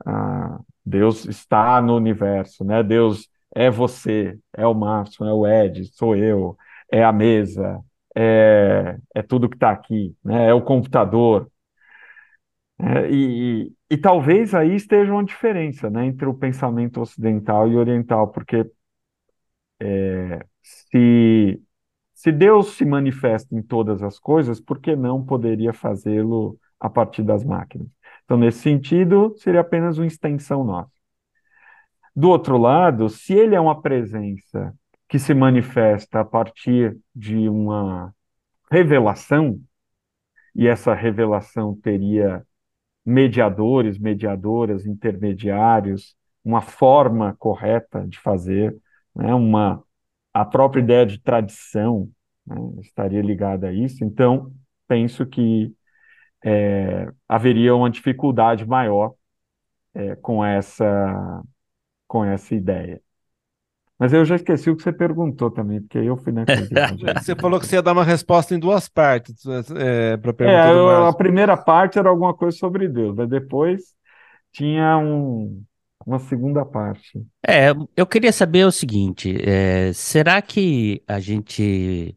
ah, 0.06 0.60
Deus 0.84 1.24
está 1.26 1.80
no 1.80 1.96
universo, 1.96 2.64
né? 2.64 2.82
Deus 2.82 3.28
é 3.54 3.70
você, 3.70 4.38
é 4.52 4.66
o 4.66 4.74
Márcio, 4.74 5.24
é 5.26 5.32
o 5.32 5.46
Ed, 5.46 5.84
sou 5.94 6.16
eu, 6.16 6.56
é 6.90 7.04
a 7.04 7.12
mesa, 7.12 7.80
é, 8.16 8.96
é 9.14 9.22
tudo 9.22 9.48
que 9.48 9.56
está 9.56 9.70
aqui, 9.70 10.14
né? 10.24 10.48
É 10.48 10.54
o 10.54 10.62
computador. 10.62 11.50
É, 12.78 13.10
e, 13.10 13.64
e, 13.68 13.72
e, 13.90 13.96
talvez 13.98 14.54
aí 14.54 14.74
esteja 14.74 15.12
uma 15.12 15.24
diferença, 15.24 15.88
né, 15.88 16.06
entre 16.06 16.26
o 16.26 16.34
pensamento 16.34 17.00
ocidental 17.00 17.68
e 17.70 17.76
oriental, 17.76 18.28
porque 18.32 18.66
é, 19.80 20.44
se, 20.62 21.62
se 22.14 22.32
Deus 22.32 22.74
se 22.76 22.84
manifesta 22.84 23.54
em 23.56 23.62
todas 23.62 24.02
as 24.02 24.18
coisas, 24.18 24.60
por 24.60 24.80
que 24.80 24.96
não 24.96 25.24
poderia 25.24 25.72
fazê-lo 25.72 26.58
a 26.80 26.88
partir 26.90 27.22
das 27.22 27.44
máquinas? 27.44 27.88
Então, 28.24 28.36
nesse 28.36 28.60
sentido, 28.60 29.34
seria 29.36 29.60
apenas 29.60 29.98
uma 29.98 30.06
extensão 30.06 30.64
nossa. 30.64 30.92
Do 32.14 32.28
outro 32.28 32.58
lado, 32.58 33.08
se 33.08 33.32
ele 33.32 33.54
é 33.54 33.60
uma 33.60 33.80
presença 33.80 34.74
que 35.08 35.18
se 35.18 35.34
manifesta 35.34 36.20
a 36.20 36.24
partir 36.24 36.98
de 37.14 37.48
uma 37.48 38.14
revelação, 38.70 39.60
e 40.54 40.66
essa 40.66 40.94
revelação 40.94 41.74
teria 41.74 42.46
mediadores, 43.04 43.98
mediadoras, 43.98 44.86
intermediários, 44.86 46.16
uma 46.44 46.60
forma 46.60 47.34
correta 47.38 48.06
de 48.06 48.18
fazer, 48.18 48.76
né? 49.14 49.34
uma, 49.34 49.82
a 50.32 50.44
própria 50.44 50.80
ideia 50.80 51.06
de 51.06 51.18
tradição 51.20 52.10
né, 52.46 52.56
estaria 52.80 53.22
ligada 53.22 53.68
a 53.68 53.72
isso. 53.72 54.04
Então, 54.04 54.52
penso 54.86 55.26
que 55.26 55.74
é, 56.44 57.08
haveria 57.28 57.74
uma 57.74 57.90
dificuldade 57.90 58.66
maior 58.66 59.14
é, 59.94 60.16
com 60.16 60.44
essa 60.44 61.42
com 62.06 62.24
essa 62.24 62.54
ideia. 62.54 63.00
Mas 63.98 64.12
eu 64.12 64.24
já 64.24 64.34
esqueci 64.34 64.68
o 64.68 64.76
que 64.76 64.82
você 64.82 64.92
perguntou 64.92 65.50
também, 65.50 65.80
porque 65.80 65.98
eu 65.98 66.16
fui 66.16 66.32
nessa 66.32 66.56
viagem. 66.66 66.98
Você 67.14 67.36
falou 67.36 67.60
que 67.60 67.66
você 67.66 67.76
ia 67.76 67.82
dar 67.82 67.92
uma 67.92 68.04
resposta 68.04 68.54
em 68.54 68.58
duas 68.58 68.88
partes 68.88 69.46
é, 69.76 70.16
para 70.16 70.32
a 70.32 70.34
pergunta 70.34 70.58
é, 70.58 70.72
do 70.72 70.78
eu, 70.78 71.06
a 71.06 71.14
primeira 71.14 71.56
parte 71.56 71.98
era 71.98 72.08
alguma 72.08 72.34
coisa 72.34 72.56
sobre 72.56 72.88
Deus, 72.88 73.14
mas 73.14 73.28
depois 73.28 73.94
tinha 74.50 74.98
um, 74.98 75.62
uma 76.04 76.18
segunda 76.18 76.64
parte. 76.64 77.24
É, 77.46 77.68
eu 77.96 78.06
queria 78.06 78.32
saber 78.32 78.66
o 78.66 78.72
seguinte: 78.72 79.36
é, 79.40 79.92
será 79.92 80.42
que 80.42 81.02
a 81.06 81.20
gente 81.20 82.16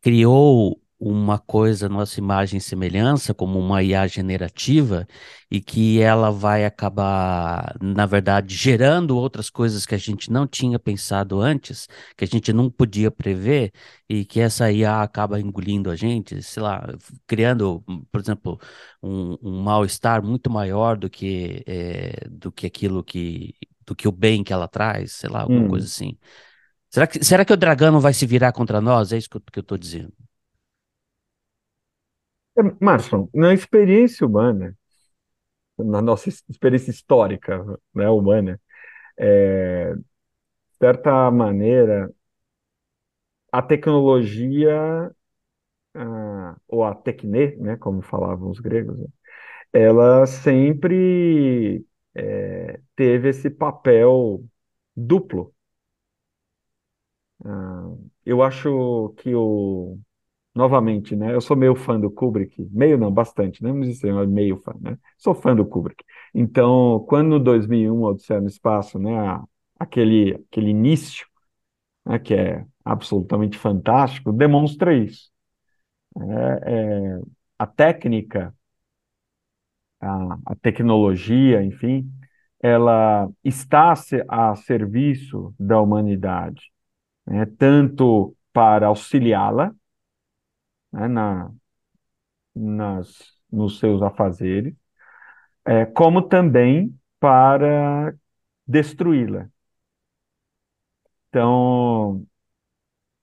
criou 0.00 0.81
uma 1.04 1.38
coisa, 1.38 1.88
nossa 1.88 2.20
imagem 2.20 2.58
e 2.58 2.60
semelhança, 2.60 3.34
como 3.34 3.58
uma 3.58 3.82
IA 3.82 4.06
generativa, 4.06 5.06
e 5.50 5.60
que 5.60 6.00
ela 6.00 6.30
vai 6.30 6.64
acabar, 6.64 7.76
na 7.82 8.06
verdade, 8.06 8.54
gerando 8.54 9.16
outras 9.16 9.50
coisas 9.50 9.84
que 9.86 9.94
a 9.94 9.98
gente 9.98 10.30
não 10.30 10.46
tinha 10.46 10.78
pensado 10.78 11.40
antes, 11.40 11.88
que 12.16 12.24
a 12.24 12.26
gente 12.28 12.52
não 12.52 12.70
podia 12.70 13.10
prever, 13.10 13.72
e 14.08 14.24
que 14.24 14.40
essa 14.40 14.70
IA 14.70 15.02
acaba 15.02 15.40
engolindo 15.40 15.90
a 15.90 15.96
gente, 15.96 16.40
sei 16.42 16.62
lá, 16.62 16.86
criando, 17.26 17.82
por 18.10 18.20
exemplo, 18.20 18.60
um, 19.02 19.36
um 19.42 19.62
mal-estar 19.62 20.22
muito 20.24 20.50
maior 20.50 20.96
do 20.96 21.10
que, 21.10 21.62
é, 21.66 22.28
do 22.30 22.52
que 22.52 22.66
aquilo 22.66 23.02
que, 23.02 23.54
do 23.86 23.94
que 23.94 24.06
o 24.08 24.12
bem 24.12 24.44
que 24.44 24.52
ela 24.52 24.68
traz, 24.68 25.12
sei 25.12 25.30
lá, 25.30 25.40
alguma 25.42 25.64
Hum. 25.64 25.66
coisa 25.66 25.86
assim. 25.86 26.16
Será 26.90 27.06
que, 27.06 27.24
será 27.24 27.44
que 27.44 27.52
o 27.52 27.56
dragão 27.56 28.00
vai 28.00 28.14
se 28.14 28.26
virar 28.26 28.52
contra 28.52 28.80
nós? 28.80 29.12
É 29.12 29.18
isso 29.18 29.28
que 29.30 29.36
eu, 29.38 29.40
que 29.52 29.58
eu 29.60 29.62
tô 29.64 29.76
dizendo. 29.78 30.12
É, 32.58 32.62
Márcio, 32.84 33.28
na 33.34 33.52
experiência 33.54 34.26
humana, 34.26 34.76
na 35.78 36.02
nossa 36.02 36.28
experiência 36.28 36.90
histórica, 36.90 37.64
né, 37.94 38.08
humana, 38.08 38.60
é, 39.18 39.94
de 39.94 40.02
certa 40.80 41.30
maneira, 41.30 42.10
a 43.50 43.62
tecnologia, 43.62 45.12
ou 46.68 46.84
a 46.84 46.94
tecne, 46.94 47.56
né, 47.56 47.76
como 47.76 48.02
falavam 48.02 48.50
os 48.50 48.60
gregos, 48.60 48.98
né, 48.98 49.06
ela 49.72 50.26
sempre 50.26 51.84
é, 52.14 52.80
teve 52.96 53.30
esse 53.30 53.50
papel 53.50 54.44
duplo. 54.96 55.54
Ah, 57.44 57.84
eu 58.24 58.42
acho 58.42 59.10
que 59.18 59.34
o 59.34 59.98
Novamente, 60.54 61.16
né? 61.16 61.34
Eu 61.34 61.40
sou 61.40 61.56
meio 61.56 61.74
fã 61.74 61.98
do 61.98 62.10
Kubrick, 62.10 62.62
meio 62.70 62.98
não, 62.98 63.10
bastante, 63.10 63.62
né? 63.62 63.70
Vamos 63.70 63.86
dizer, 63.88 64.12
mas 64.12 64.28
meio 64.28 64.58
fã, 64.58 64.74
né? 64.80 64.98
Sou 65.16 65.34
fã 65.34 65.56
do 65.56 65.64
Kubrick. 65.64 66.04
Então, 66.34 67.04
quando 67.08 67.28
no 67.30 67.40
2001, 67.40 68.02
Odisseia 68.02 68.40
no 68.40 68.48
Espaço, 68.48 68.98
né? 68.98 69.18
a- 69.18 69.42
Aquele, 69.78 70.34
aquele 70.50 70.70
início, 70.70 71.26
né? 72.06 72.18
Que 72.18 72.34
é 72.34 72.66
absolutamente 72.84 73.58
fantástico, 73.58 74.32
demonstra 74.32 74.94
isso. 74.96 75.30
É, 76.64 76.72
é, 77.16 77.20
a 77.58 77.66
técnica, 77.66 78.54
a, 80.00 80.38
a 80.46 80.54
tecnologia, 80.56 81.62
enfim, 81.62 82.10
ela 82.62 83.28
está 83.44 83.94
a 84.28 84.54
serviço 84.56 85.54
da 85.58 85.80
humanidade, 85.80 86.70
né? 87.26 87.46
Tanto 87.58 88.36
para 88.52 88.88
auxiliá-la, 88.88 89.74
né? 90.92 91.08
Na, 91.08 91.52
nas, 92.54 93.18
nos 93.50 93.78
seus 93.78 94.02
afazeres, 94.02 94.74
é, 95.66 95.86
como 95.86 96.22
também 96.22 96.96
para 97.20 98.14
destruí-la. 98.66 99.50
Então, 101.28 102.26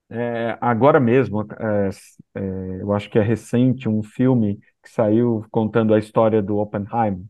é, 0.08 0.58
agora 0.60 0.98
mesmo, 1.00 1.42
é, 1.42 1.88
é, 2.34 2.82
eu 2.82 2.92
acho 2.92 3.08
que 3.10 3.18
é 3.18 3.22
recente 3.22 3.88
um 3.88 4.02
filme 4.02 4.56
que 4.82 4.90
saiu 4.90 5.44
contando 5.50 5.94
a 5.94 5.98
história 5.98 6.42
do 6.42 6.58
Oppenheimer, 6.58 7.22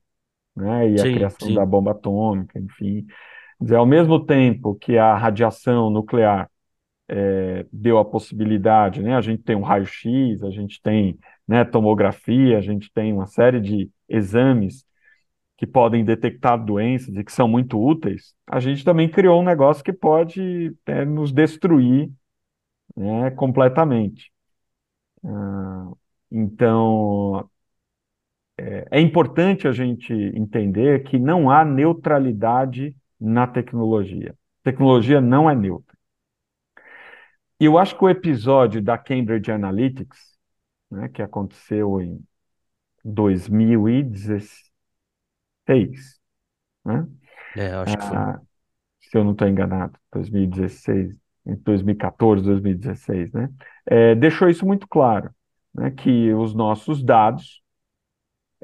né, 0.57 0.91
e 0.91 1.01
a 1.01 1.07
Sim, 1.07 1.09
criação 1.09 1.53
da 1.55 1.64
sim. 1.64 1.66
bomba 1.66 1.93
atômica, 1.93 2.59
enfim. 2.61 3.07
Quer 3.59 3.64
dizer, 3.64 3.76
ao 3.76 3.86
mesmo 3.86 4.24
tempo 4.26 4.76
que 4.76 4.99
a 4.99 5.16
radiação 5.16 5.91
nuclear 5.91 6.49
é, 7.11 7.66
deu 7.72 7.98
a 7.98 8.04
possibilidade, 8.04 9.02
né, 9.02 9.16
a 9.16 9.20
gente 9.20 9.42
tem 9.42 9.56
um 9.56 9.62
raio-x, 9.62 10.42
a 10.44 10.50
gente 10.50 10.80
tem, 10.80 11.18
né, 11.46 11.64
tomografia, 11.64 12.56
a 12.56 12.61
gente 12.61 12.90
tem 12.92 13.12
uma 13.12 13.26
série 13.26 13.61
de 13.61 13.90
exames 14.08 14.84
que 15.58 15.66
podem 15.66 16.04
detectar 16.04 16.64
doenças 16.64 17.14
e 17.16 17.24
que 17.24 17.32
são 17.32 17.48
muito 17.48 17.82
úteis, 17.82 18.34
a 18.46 18.61
gente 18.61 18.84
também 18.84 19.08
criou 19.11 19.40
um 19.40 19.44
negócio 19.44 19.82
que 19.84 19.92
pode 19.92 20.74
é, 20.86 21.04
nos 21.04 21.32
destruir 21.32 22.11
né, 22.96 23.30
completamente. 23.32 24.32
Ah, 25.24 25.90
então, 26.30 27.50
é, 28.56 28.86
é 28.92 29.00
importante 29.00 29.66
a 29.66 29.72
gente 29.72 30.12
entender 30.12 31.02
que 31.02 31.18
não 31.18 31.50
há 31.50 31.64
neutralidade 31.64 32.94
na 33.20 33.46
tecnologia. 33.46 34.34
Tecnologia 34.62 35.20
não 35.20 35.50
é 35.50 35.54
neutra. 35.54 35.89
E 37.61 37.66
eu 37.66 37.76
acho 37.78 37.96
que 37.96 38.04
o 38.04 38.08
episódio 38.08 38.82
da 38.82 38.96
Cambridge 38.96 39.52
Analytics, 39.52 40.18
né, 40.90 41.08
que 41.08 41.22
aconteceu 41.22 42.00
em 42.00 42.18
2016, 43.04 44.70
né? 46.84 47.06
É, 47.56 47.68
acho 47.74 47.98
que 47.98 48.04
foi. 48.04 48.16
Ah, 48.16 48.40
se 49.00 49.18
eu 49.18 49.24
não 49.24 49.32
estou 49.32 49.48
enganado, 49.48 49.98
2016, 50.12 51.14
entre 51.46 51.62
2014 51.64 52.42
e 52.42 52.46
2016, 52.46 53.32
né? 53.32 53.50
É, 53.86 54.14
deixou 54.14 54.48
isso 54.48 54.66
muito 54.66 54.86
claro, 54.88 55.30
né? 55.74 55.90
Que 55.90 56.32
os 56.32 56.54
nossos 56.54 57.02
dados, 57.02 57.62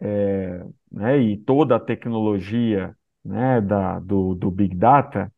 é, 0.01 0.64
né, 0.90 1.18
e 1.18 1.36
toda 1.38 1.76
a 1.76 1.80
tecnologia, 1.80 2.94
né, 3.24 3.61
da, 3.61 3.99
do, 3.99 4.34
do 4.34 4.51
Big 4.51 4.74
Data, 4.76 5.32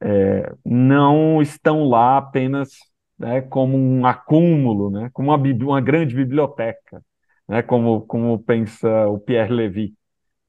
é, 0.00 0.52
não 0.64 1.40
estão 1.42 1.88
lá 1.88 2.18
apenas, 2.18 2.70
né, 3.20 3.42
como 3.42 3.78
um 3.78 4.06
acúmulo, 4.06 4.90
né, 4.90 5.10
como 5.14 5.30
uma, 5.32 5.38
uma 5.38 5.82
grande 5.82 6.16
biblioteca, 6.16 7.02
né, 7.48 7.62
como, 7.62 8.02
como 8.06 8.38
pensa 8.44 9.08
o 9.08 9.20
Pierre 9.20 9.52
Levy 9.54 9.94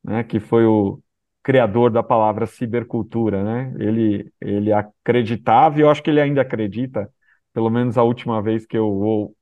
né, 0.04 0.24
que 0.24 0.40
foi 0.40 0.66
o 0.66 1.02
criador 1.44 1.92
da 1.92 2.04
palavra 2.04 2.46
cibercultura, 2.48 3.44
né? 3.44 3.74
Ele, 3.80 4.32
ele 4.42 4.72
acreditava, 4.74 5.80
e 5.80 5.82
eu 5.82 5.90
acho 5.90 6.04
que 6.04 6.10
ele 6.10 6.22
ainda 6.22 6.42
acredita, 6.42 7.10
pelo 7.54 7.70
menos 7.70 7.98
a 7.98 8.04
última 8.04 8.42
vez 8.42 8.66
que 8.66 8.78
eu, 8.78 9.36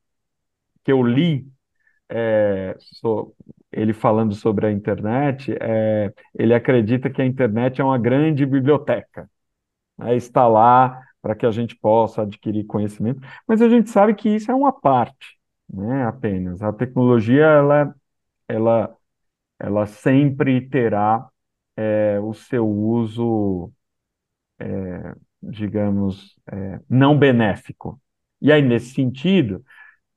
que 0.84 0.92
eu 0.92 1.04
li 1.04 1.48
é, 2.10 2.76
so- 2.80 3.34
ele 3.72 3.94
falando 3.94 4.34
sobre 4.36 4.68
a 4.68 4.72
internet, 4.72 5.56
é, 5.62 6.14
ele 6.36 6.54
acredita 6.54 7.10
que 7.10 7.22
a 7.22 7.26
internet 7.26 7.82
é 7.82 7.84
uma 7.84 7.98
grande 8.00 8.46
biblioteca, 8.46 9.30
né? 9.98 10.16
Está 10.16 10.48
lá 10.48 11.02
para 11.22 11.36
que 11.36 11.46
a 11.46 11.52
gente 11.52 11.76
possa 11.76 12.22
adquirir 12.24 12.66
conhecimento, 12.66 13.22
mas 13.48 13.62
a 13.62 13.70
gente 13.70 13.90
sabe 13.90 14.14
que 14.16 14.30
isso 14.30 14.52
é 14.52 14.56
uma 14.56 14.72
parte, 14.72 15.38
né, 15.70 16.06
apenas. 16.06 16.62
A 16.62 16.72
tecnologia, 16.74 17.46
ela, 17.46 17.96
ela, 18.48 18.96
ela 19.60 19.86
sempre 19.88 20.62
terá 20.70 21.30
é, 21.78 22.20
o 22.20 22.34
seu 22.34 22.68
uso, 22.68 23.72
é, 24.60 25.16
digamos, 25.42 26.36
é, 26.52 26.80
não 26.90 27.18
benéfico. 27.18 28.02
E 28.42 28.52
aí, 28.52 28.62
nesse 28.62 28.94
sentido, 28.94 29.64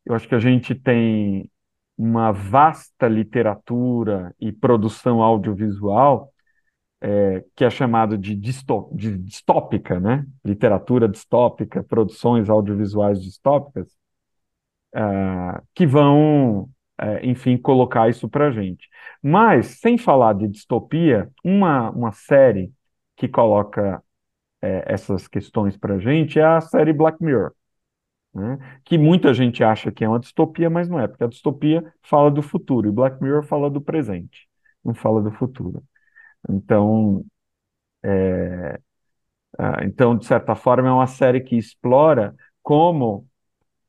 eu 0.04 0.14
acho 0.14 0.28
que 0.28 0.34
a 0.34 0.38
gente 0.38 0.74
tem 0.74 1.50
uma 1.96 2.32
vasta 2.32 3.08
literatura 3.08 4.34
e 4.40 4.50
produção 4.52 5.22
audiovisual 5.22 6.31
é, 7.02 7.44
que 7.56 7.64
é 7.64 7.70
chamado 7.70 8.16
de, 8.16 8.36
de 8.36 9.18
distópica, 9.18 9.98
né? 9.98 10.24
Literatura 10.44 11.08
distópica, 11.08 11.82
produções 11.82 12.48
audiovisuais 12.48 13.20
distópicas, 13.20 13.88
ah, 14.94 15.62
que 15.74 15.86
vão, 15.86 16.68
é, 16.98 17.26
enfim, 17.26 17.56
colocar 17.56 18.08
isso 18.08 18.28
para 18.28 18.52
gente. 18.52 18.88
Mas, 19.22 19.80
sem 19.80 19.98
falar 19.98 20.34
de 20.34 20.48
distopia, 20.48 21.30
uma, 21.44 21.90
uma 21.90 22.12
série 22.12 22.72
que 23.16 23.28
coloca 23.28 24.02
é, 24.62 24.84
essas 24.94 25.28
questões 25.28 25.76
para 25.76 25.98
gente 25.98 26.38
é 26.38 26.44
a 26.44 26.60
série 26.60 26.92
Black 26.92 27.22
Mirror, 27.22 27.52
né? 28.34 28.80
Que 28.84 28.98
muita 28.98 29.34
gente 29.34 29.64
acha 29.64 29.92
que 29.92 30.04
é 30.04 30.08
uma 30.08 30.20
distopia, 30.20 30.70
mas 30.70 30.88
não 30.88 31.00
é, 31.00 31.08
porque 31.08 31.24
a 31.24 31.28
distopia 31.28 31.84
fala 32.02 32.30
do 32.30 32.42
futuro 32.42 32.88
e 32.88 32.92
Black 32.92 33.22
Mirror 33.22 33.44
fala 33.44 33.70
do 33.70 33.80
presente, 33.80 34.48
não 34.84 34.94
fala 34.94 35.22
do 35.22 35.32
futuro. 35.32 35.82
Então, 36.48 37.24
Uh, 39.58 39.84
então, 39.84 40.16
de 40.16 40.24
certa 40.26 40.54
forma, 40.54 40.88
é 40.88 40.92
uma 40.92 41.06
série 41.06 41.40
que 41.40 41.56
explora 41.56 42.34
como 42.62 43.26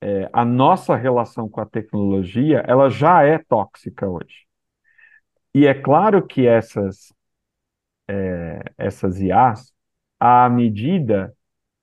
é, 0.01 0.29
a 0.33 0.45
nossa 0.45 0.95
relação 0.95 1.49
com 1.49 1.61
a 1.61 1.65
tecnologia 1.65 2.63
ela 2.67 2.89
já 2.89 3.23
é 3.23 3.37
tóxica 3.39 4.07
hoje. 4.09 4.45
E 5.53 5.65
é 5.65 5.73
claro 5.73 6.25
que 6.27 6.45
essas, 6.47 7.11
é, 8.07 8.59
essas 8.77 9.19
IAs, 9.21 9.73
à 10.19 10.49
medida 10.49 11.35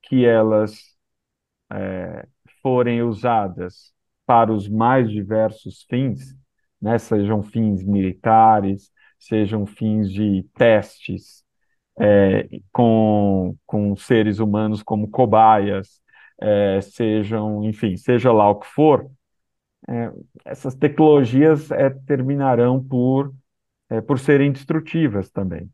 que 0.02 0.24
elas 0.24 0.96
é, 1.72 2.26
forem 2.62 3.02
usadas 3.02 3.92
para 4.26 4.52
os 4.52 4.68
mais 4.68 5.10
diversos 5.10 5.84
fins, 5.88 6.36
né, 6.80 6.98
sejam 6.98 7.42
fins 7.42 7.82
militares, 7.84 8.90
sejam 9.20 9.66
fins 9.66 10.12
de 10.12 10.44
testes 10.54 11.44
é, 12.00 12.48
com, 12.72 13.56
com 13.66 13.94
seres 13.96 14.38
humanos 14.40 14.82
como 14.82 15.08
cobaias, 15.08 16.00
é, 16.40 16.80
sejam, 16.80 17.64
enfim, 17.64 17.96
seja 17.96 18.32
lá 18.32 18.48
o 18.48 18.60
que 18.60 18.66
for, 18.66 19.10
é, 19.88 20.10
essas 20.44 20.74
tecnologias 20.74 21.70
é, 21.70 21.90
terminarão 21.90 22.82
por, 22.82 23.34
é, 23.90 24.00
por 24.00 24.18
serem 24.18 24.52
destrutivas 24.52 25.30
também. 25.30 25.70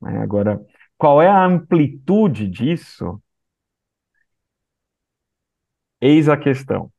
Né? 0.00 0.18
Agora, 0.18 0.60
qual 0.98 1.22
é 1.22 1.28
a 1.28 1.44
amplitude 1.44 2.48
disso? 2.48 3.22
Eis 6.00 6.28
a 6.28 6.36
questão. 6.36 6.90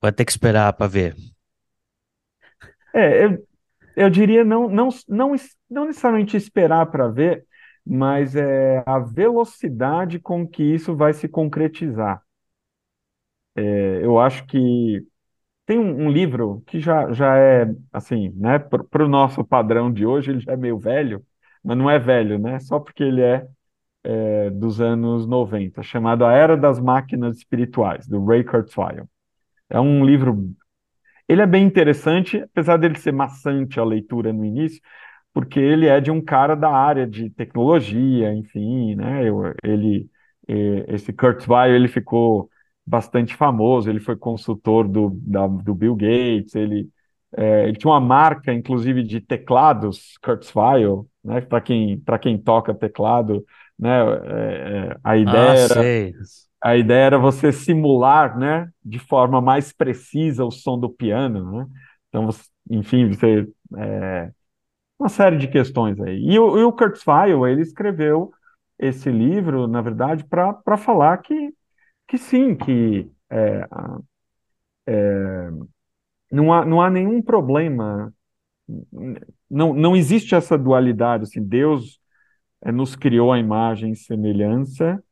Vai 0.00 0.12
ter 0.12 0.24
que 0.24 0.30
esperar 0.32 0.72
para 0.72 0.86
ver. 0.86 1.14
É, 2.94 3.24
eu, 3.24 3.46
eu 4.00 4.10
diria 4.10 4.44
não, 4.44 4.68
não, 4.68 4.88
não, 5.08 5.34
não 5.70 5.84
necessariamente 5.86 6.36
esperar 6.36 6.86
para 6.86 7.08
ver, 7.08 7.44
mas 7.84 8.36
é 8.36 8.82
a 8.86 8.98
velocidade 8.98 10.18
com 10.18 10.46
que 10.46 10.62
isso 10.62 10.96
vai 10.96 11.12
se 11.12 11.28
concretizar. 11.28 12.22
É, 13.54 14.04
eu 14.04 14.18
acho 14.18 14.46
que 14.46 15.06
tem 15.66 15.78
um, 15.78 16.06
um, 16.06 16.10
livro 16.10 16.62
que 16.66 16.80
já, 16.80 17.12
já 17.12 17.36
é, 17.38 17.66
assim, 17.92 18.30
né, 18.36 18.58
para 18.58 19.04
o 19.04 19.08
nosso 19.08 19.44
padrão 19.44 19.92
de 19.92 20.06
hoje, 20.06 20.30
ele 20.32 20.40
já 20.40 20.52
é 20.52 20.56
meio 20.56 20.78
velho, 20.78 21.24
mas 21.62 21.76
não 21.76 21.90
é 21.90 21.98
velho, 21.98 22.38
né, 22.38 22.58
só 22.60 22.80
porque 22.80 23.02
ele 23.04 23.22
é, 23.22 23.46
é 24.04 24.50
dos 24.50 24.80
anos 24.80 25.26
90, 25.26 25.82
chamado 25.82 26.24
A 26.24 26.32
Era 26.32 26.56
das 26.56 26.80
Máquinas 26.80 27.36
Espirituais, 27.38 28.06
do 28.08 28.24
Ray 28.24 28.44
Kurzweil. 28.44 29.08
É 29.68 29.80
um 29.80 30.04
livro 30.04 30.54
ele 31.30 31.42
é 31.42 31.46
bem 31.46 31.64
interessante, 31.64 32.38
apesar 32.38 32.76
dele 32.76 32.98
ser 32.98 33.12
maçante 33.12 33.78
a 33.78 33.84
leitura 33.84 34.32
no 34.32 34.44
início, 34.44 34.80
porque 35.32 35.60
ele 35.60 35.86
é 35.86 36.00
de 36.00 36.10
um 36.10 36.20
cara 36.20 36.56
da 36.56 36.70
área 36.70 37.06
de 37.06 37.30
tecnologia, 37.30 38.34
enfim, 38.34 38.96
né? 38.96 39.28
Eu, 39.28 39.54
ele, 39.62 40.10
esse 40.88 41.12
Kurzweil, 41.12 41.76
ele 41.76 41.86
ficou 41.86 42.50
bastante 42.84 43.36
famoso, 43.36 43.88
ele 43.88 44.00
foi 44.00 44.16
consultor 44.16 44.88
do, 44.88 45.10
da, 45.22 45.46
do 45.46 45.72
Bill 45.72 45.94
Gates, 45.94 46.56
ele, 46.56 46.88
é, 47.36 47.68
ele 47.68 47.76
tinha 47.76 47.92
uma 47.92 48.00
marca, 48.00 48.52
inclusive, 48.52 49.04
de 49.04 49.20
teclados 49.20 50.18
Kurzweil, 50.24 51.06
né? 51.22 51.40
Para 51.42 51.60
quem, 51.60 52.02
quem 52.20 52.38
toca 52.38 52.74
teclado, 52.74 53.44
né? 53.78 54.00
É, 54.00 54.88
é 54.90 54.96
a 55.04 55.16
ideia 55.16 55.52
ah, 55.52 55.56
era... 55.56 55.74
Sei 55.74 56.14
a 56.62 56.76
ideia 56.76 57.06
era 57.06 57.18
você 57.18 57.52
simular, 57.52 58.38
né, 58.38 58.70
de 58.84 58.98
forma 58.98 59.40
mais 59.40 59.72
precisa 59.72 60.44
o 60.44 60.50
som 60.50 60.78
do 60.78 60.90
piano, 60.90 61.50
né? 61.52 61.66
Então, 62.08 62.26
você, 62.26 62.42
enfim, 62.70 63.08
você 63.08 63.48
é, 63.78 64.30
uma 64.98 65.08
série 65.08 65.38
de 65.38 65.48
questões 65.48 66.00
aí. 66.00 66.18
E 66.24 66.38
o, 66.38 66.58
e 66.58 66.64
o 66.64 66.72
Kurzweil, 66.72 67.46
ele 67.46 67.62
escreveu 67.62 68.32
esse 68.78 69.10
livro, 69.10 69.66
na 69.68 69.82
verdade, 69.82 70.24
para 70.24 70.76
falar 70.78 71.18
que, 71.18 71.54
que 72.08 72.18
sim, 72.18 72.56
que 72.56 73.10
é, 73.30 73.66
é, 74.86 75.50
não, 76.32 76.52
há, 76.52 76.64
não 76.64 76.80
há 76.82 76.90
nenhum 76.90 77.22
problema, 77.22 78.12
não, 79.50 79.74
não 79.74 79.96
existe 79.96 80.34
essa 80.34 80.56
dualidade, 80.56 81.24
assim, 81.24 81.42
Deus 81.42 82.00
é, 82.62 82.72
nos 82.72 82.96
criou 82.96 83.32
a 83.32 83.38
imagem 83.38 83.92
e 83.92 83.96
semelhança, 83.96 85.02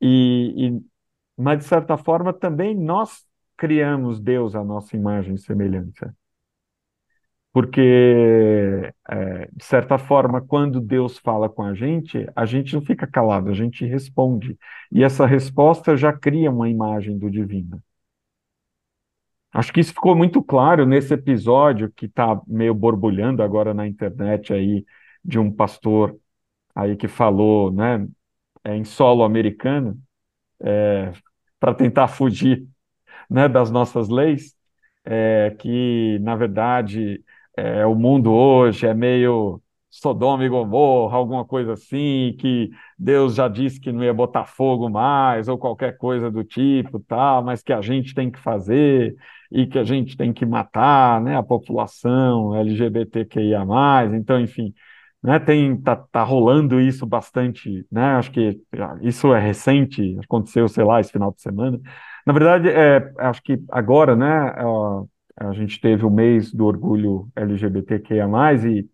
e, 0.00 0.80
mas, 1.40 1.58
de 1.60 1.64
certa 1.64 1.96
forma, 1.96 2.32
também 2.32 2.74
nós 2.76 3.26
criamos 3.56 4.20
Deus 4.20 4.54
à 4.54 4.64
nossa 4.64 4.96
imagem 4.96 5.34
e 5.34 5.38
semelhança. 5.38 6.14
Porque, 7.52 7.80
é, 9.08 9.48
de 9.52 9.64
certa 9.64 9.98
forma, 9.98 10.40
quando 10.40 10.80
Deus 10.80 11.18
fala 11.18 11.48
com 11.48 11.62
a 11.64 11.74
gente, 11.74 12.26
a 12.36 12.46
gente 12.46 12.74
não 12.74 12.82
fica 12.82 13.06
calado, 13.06 13.50
a 13.50 13.54
gente 13.54 13.84
responde. 13.84 14.56
E 14.92 15.02
essa 15.02 15.26
resposta 15.26 15.96
já 15.96 16.12
cria 16.12 16.50
uma 16.50 16.68
imagem 16.68 17.18
do 17.18 17.30
divino. 17.30 17.82
Acho 19.52 19.72
que 19.72 19.80
isso 19.80 19.92
ficou 19.92 20.14
muito 20.14 20.42
claro 20.42 20.86
nesse 20.86 21.12
episódio 21.14 21.90
que 21.92 22.06
está 22.06 22.40
meio 22.46 22.72
borbulhando 22.74 23.42
agora 23.42 23.74
na 23.74 23.86
internet 23.86 24.52
aí, 24.52 24.84
de 25.24 25.38
um 25.38 25.50
pastor 25.52 26.16
aí 26.74 26.96
que 26.96 27.08
falou, 27.08 27.72
né, 27.72 28.06
é, 28.64 28.76
em 28.76 28.84
solo 28.84 29.24
americano, 29.24 30.00
é, 30.60 31.12
para 31.60 31.74
tentar 31.74 32.08
fugir 32.08 32.66
né, 33.30 33.48
das 33.48 33.70
nossas 33.70 34.08
leis, 34.08 34.54
é, 35.04 35.54
que, 35.58 36.18
na 36.20 36.36
verdade, 36.36 37.22
é, 37.56 37.86
o 37.86 37.94
mundo 37.94 38.32
hoje 38.32 38.86
é 38.86 38.94
meio 38.94 39.62
Sodoma 39.90 40.44
e 40.44 40.48
Gomorra, 40.48 41.16
alguma 41.16 41.44
coisa 41.44 41.72
assim, 41.72 42.36
que 42.38 42.70
Deus 42.98 43.34
já 43.34 43.48
disse 43.48 43.80
que 43.80 43.90
não 43.92 44.04
ia 44.04 44.14
botar 44.14 44.44
fogo 44.46 44.88
mais, 44.88 45.48
ou 45.48 45.58
qualquer 45.58 45.96
coisa 45.98 46.30
do 46.30 46.44
tipo, 46.44 47.00
tal, 47.00 47.42
mas 47.44 47.62
que 47.62 47.72
a 47.72 47.80
gente 47.82 48.14
tem 48.14 48.30
que 48.30 48.38
fazer 48.38 49.16
e 49.50 49.66
que 49.66 49.78
a 49.78 49.84
gente 49.84 50.16
tem 50.16 50.32
que 50.32 50.46
matar 50.46 51.20
né, 51.20 51.36
a 51.36 51.42
população 51.42 52.54
LGBTQIA+, 52.54 53.64
então, 54.14 54.40
enfim, 54.40 54.72
né, 55.22 55.38
tem 55.38 55.76
tá, 55.80 55.96
tá 55.96 56.22
rolando 56.22 56.80
isso 56.80 57.04
bastante, 57.06 57.86
né? 57.90 58.02
Acho 58.16 58.30
que 58.32 58.60
isso 59.02 59.34
é 59.34 59.40
recente, 59.40 60.18
aconteceu, 60.24 60.68
sei 60.68 60.84
lá, 60.84 61.00
esse 61.00 61.12
final 61.12 61.32
de 61.32 61.42
semana. 61.42 61.78
Na 62.26 62.32
verdade, 62.32 62.68
é, 62.68 63.12
acho 63.18 63.42
que 63.42 63.58
agora, 63.70 64.16
né, 64.16 64.54
a 65.36 65.52
gente 65.52 65.80
teve 65.80 66.04
o 66.04 66.10
mês 66.10 66.52
do 66.52 66.66
orgulho 66.66 67.28
LGBTQIA+, 67.36 68.26
e, 68.68 68.88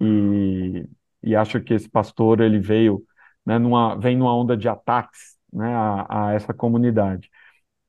e, 0.00 0.88
e 1.22 1.36
acho 1.36 1.60
que 1.60 1.74
esse 1.74 1.88
pastor, 1.88 2.40
ele 2.40 2.58
veio, 2.58 3.02
né, 3.46 3.58
numa, 3.58 3.96
vem 3.96 4.16
numa 4.16 4.34
onda 4.36 4.56
de 4.56 4.68
ataques, 4.68 5.36
né, 5.52 5.74
a, 5.74 6.28
a 6.28 6.32
essa 6.34 6.54
comunidade. 6.54 7.30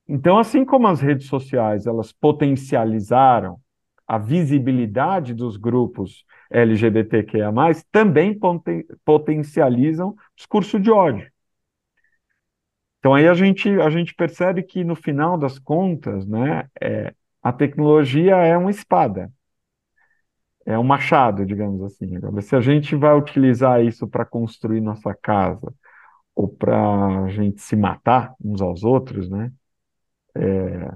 Então, 0.08 0.38
assim 0.38 0.66
como 0.66 0.88
as 0.88 1.02
redes 1.02 1.28
sociais, 1.28 1.86
elas 1.88 2.12
potencializaram 2.12 3.60
a 4.08 4.18
visibilidade 4.18 5.34
dos 5.34 5.58
grupos 5.58 6.26
LGBTQIA+, 6.54 7.52
também 7.92 8.38
poten 8.38 8.86
potencializam 9.06 10.16
discurso 10.36 10.80
de 10.80 10.92
ódio. 10.92 11.30
Então 13.00 13.14
aí 13.14 13.28
a 13.28 13.34
gente, 13.34 13.70
a 13.82 13.90
gente 13.90 14.14
percebe 14.16 14.64
que 14.64 14.84
no 14.84 14.96
final 14.96 15.38
das 15.38 15.60
contas, 15.60 16.26
né, 16.26 16.70
é, 16.82 17.14
a 17.42 17.52
tecnologia 17.52 18.36
é 18.38 18.58
uma 18.58 18.72
espada, 18.72 19.30
é 20.66 20.78
um 20.78 20.84
machado, 20.84 21.46
digamos 21.46 21.82
assim. 21.84 22.16
Agora, 22.16 22.42
se 22.42 22.56
a 22.56 22.62
gente 22.62 22.96
vai 22.96 23.16
utilizar 23.18 23.84
isso 23.84 24.08
para 24.08 24.26
construir 24.26 24.82
nossa 24.82 25.14
casa 25.22 25.74
ou 26.36 26.48
para 26.50 27.26
a 27.26 27.30
gente 27.30 27.62
se 27.62 27.76
matar 27.76 28.34
uns 28.44 28.62
aos 28.62 28.84
outros, 28.84 29.30
né, 29.30 29.52
é, 30.36 30.92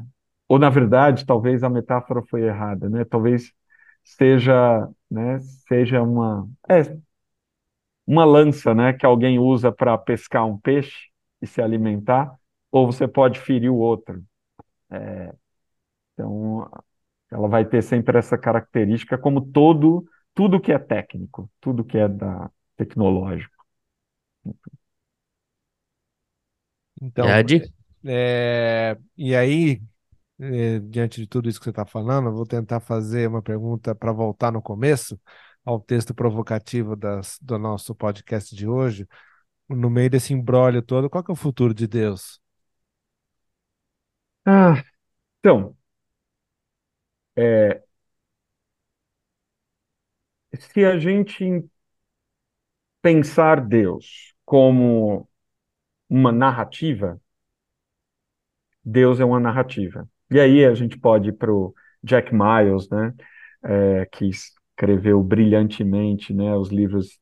ou 0.47 0.59
na 0.59 0.69
verdade, 0.69 1.25
talvez 1.25 1.63
a 1.63 1.69
metáfora 1.69 2.21
foi 2.29 2.43
errada, 2.43 2.89
né? 2.89 3.05
Talvez 3.05 3.51
seja, 4.03 4.87
né, 5.09 5.39
seja 5.67 6.01
uma, 6.01 6.47
é, 6.69 6.81
uma 8.05 8.25
lança, 8.25 8.73
né, 8.73 8.93
que 8.93 9.05
alguém 9.05 9.39
usa 9.39 9.71
para 9.71 9.97
pescar 9.97 10.45
um 10.45 10.57
peixe 10.57 11.09
e 11.41 11.47
se 11.47 11.61
alimentar, 11.61 12.33
ou 12.71 12.85
você 12.85 13.07
pode 13.07 13.39
ferir 13.39 13.69
o 13.71 13.77
outro. 13.77 14.23
É, 14.91 15.33
então, 16.13 16.69
ela 17.31 17.47
vai 17.47 17.65
ter 17.65 17.83
sempre 17.83 18.17
essa 18.17 18.37
característica, 18.37 19.17
como 19.17 19.41
todo, 19.41 20.05
tudo 20.35 20.59
que 20.61 20.71
é 20.71 20.79
técnico, 20.79 21.51
tudo 21.61 21.85
que 21.85 21.97
é 21.97 22.07
da 22.07 22.51
tecnológico. 22.77 23.55
Então, 27.01 27.27
Ed? 27.29 27.61
é, 28.05 28.97
e 29.17 29.35
aí, 29.35 29.81
eh, 30.39 30.79
diante 30.79 31.21
de 31.21 31.27
tudo 31.27 31.49
isso 31.49 31.59
que 31.59 31.65
você 31.65 31.69
está 31.71 31.85
falando, 31.85 32.27
eu 32.29 32.33
vou 32.33 32.45
tentar 32.45 32.79
fazer 32.79 33.27
uma 33.27 33.41
pergunta 33.41 33.95
para 33.95 34.11
voltar 34.11 34.51
no 34.51 34.61
começo, 34.61 35.19
ao 35.65 35.79
texto 35.81 36.13
provocativo 36.13 36.95
das, 36.95 37.38
do 37.41 37.57
nosso 37.57 37.93
podcast 37.95 38.55
de 38.55 38.67
hoje. 38.67 39.07
No 39.69 39.89
meio 39.89 40.09
desse 40.09 40.33
embrólio 40.33 40.81
todo, 40.81 41.09
qual 41.09 41.23
que 41.23 41.31
é 41.31 41.33
o 41.33 41.35
futuro 41.35 41.73
de 41.73 41.88
Deus? 41.88 42.41
Ah, 44.45 44.83
então, 45.41 45.77
é, 47.35 47.83
se 50.59 50.85
a 50.85 50.97
gente 50.99 51.69
pensar 53.01 53.61
Deus 53.61 54.33
como 54.45 55.27
uma 56.09 56.31
narrativa, 56.31 57.21
Deus 58.83 59.19
é 59.19 59.25
uma 59.25 59.39
narrativa. 59.39 60.09
E 60.32 60.39
aí 60.39 60.65
a 60.65 60.73
gente 60.73 60.97
pode 60.97 61.30
ir 61.30 61.34
para 61.34 61.51
o 61.53 61.73
Jack 62.03 62.34
Miles, 62.34 62.89
né, 62.89 63.13
é, 63.63 64.05
que 64.11 64.25
escreveu 64.25 65.23
brilhantemente 65.23 66.34
né, 66.34 66.55
os 66.55 66.69
livros, 66.69 67.19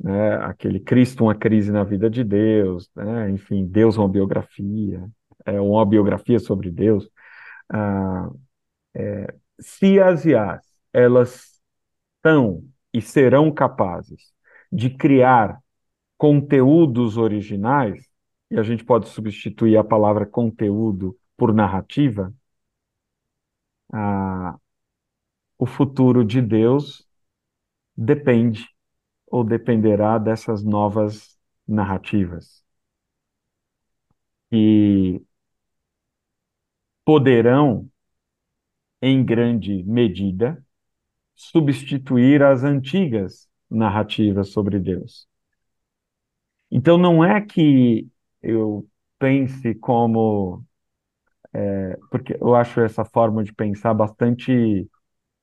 né, 0.00 0.36
aquele 0.44 0.80
Cristo, 0.80 1.24
uma 1.24 1.34
crise 1.34 1.72
na 1.72 1.84
vida 1.84 2.10
de 2.10 2.24
Deus, 2.24 2.90
né, 2.94 3.30
enfim, 3.30 3.66
Deus, 3.66 3.96
uma 3.96 4.08
biografia, 4.08 5.04
é, 5.46 5.60
uma 5.60 5.86
biografia 5.86 6.38
sobre 6.38 6.70
Deus. 6.70 7.08
Ah, 7.68 8.30
é, 8.94 9.34
se 9.60 10.00
as 10.00 10.24
IAs, 10.24 10.62
elas 10.92 11.60
estão 12.16 12.64
e 12.92 13.00
serão 13.00 13.52
capazes 13.52 14.32
de 14.72 14.90
criar 14.90 15.60
conteúdos 16.18 17.16
originais, 17.16 18.04
e 18.50 18.58
a 18.58 18.62
gente 18.62 18.84
pode 18.84 19.08
substituir 19.08 19.76
a 19.76 19.84
palavra 19.84 20.26
conteúdo 20.26 21.16
por 21.36 21.54
narrativa, 21.54 22.32
o 25.58 25.66
futuro 25.66 26.24
de 26.24 26.40
Deus 26.42 27.06
depende 27.96 28.68
ou 29.28 29.44
dependerá 29.44 30.18
dessas 30.18 30.64
novas 30.64 31.38
narrativas. 31.68 32.64
E 34.52 35.20
poderão, 37.04 37.90
em 39.02 39.22
grande 39.24 39.82
medida, 39.84 40.64
substituir 41.36 42.42
as 42.42 42.64
antigas 42.64 43.48
narrativas 43.70 44.50
sobre 44.52 44.78
Deus. 44.80 45.28
Então, 46.70 46.96
não 46.98 47.24
é 47.24 47.40
que 47.40 48.08
eu 48.42 48.88
pense 49.18 49.74
como. 49.76 50.64
É, 51.52 51.98
porque 52.10 52.36
eu 52.40 52.54
acho 52.54 52.80
essa 52.80 53.04
forma 53.04 53.42
de 53.44 53.52
pensar 53.52 53.92
bastante, 53.94 54.88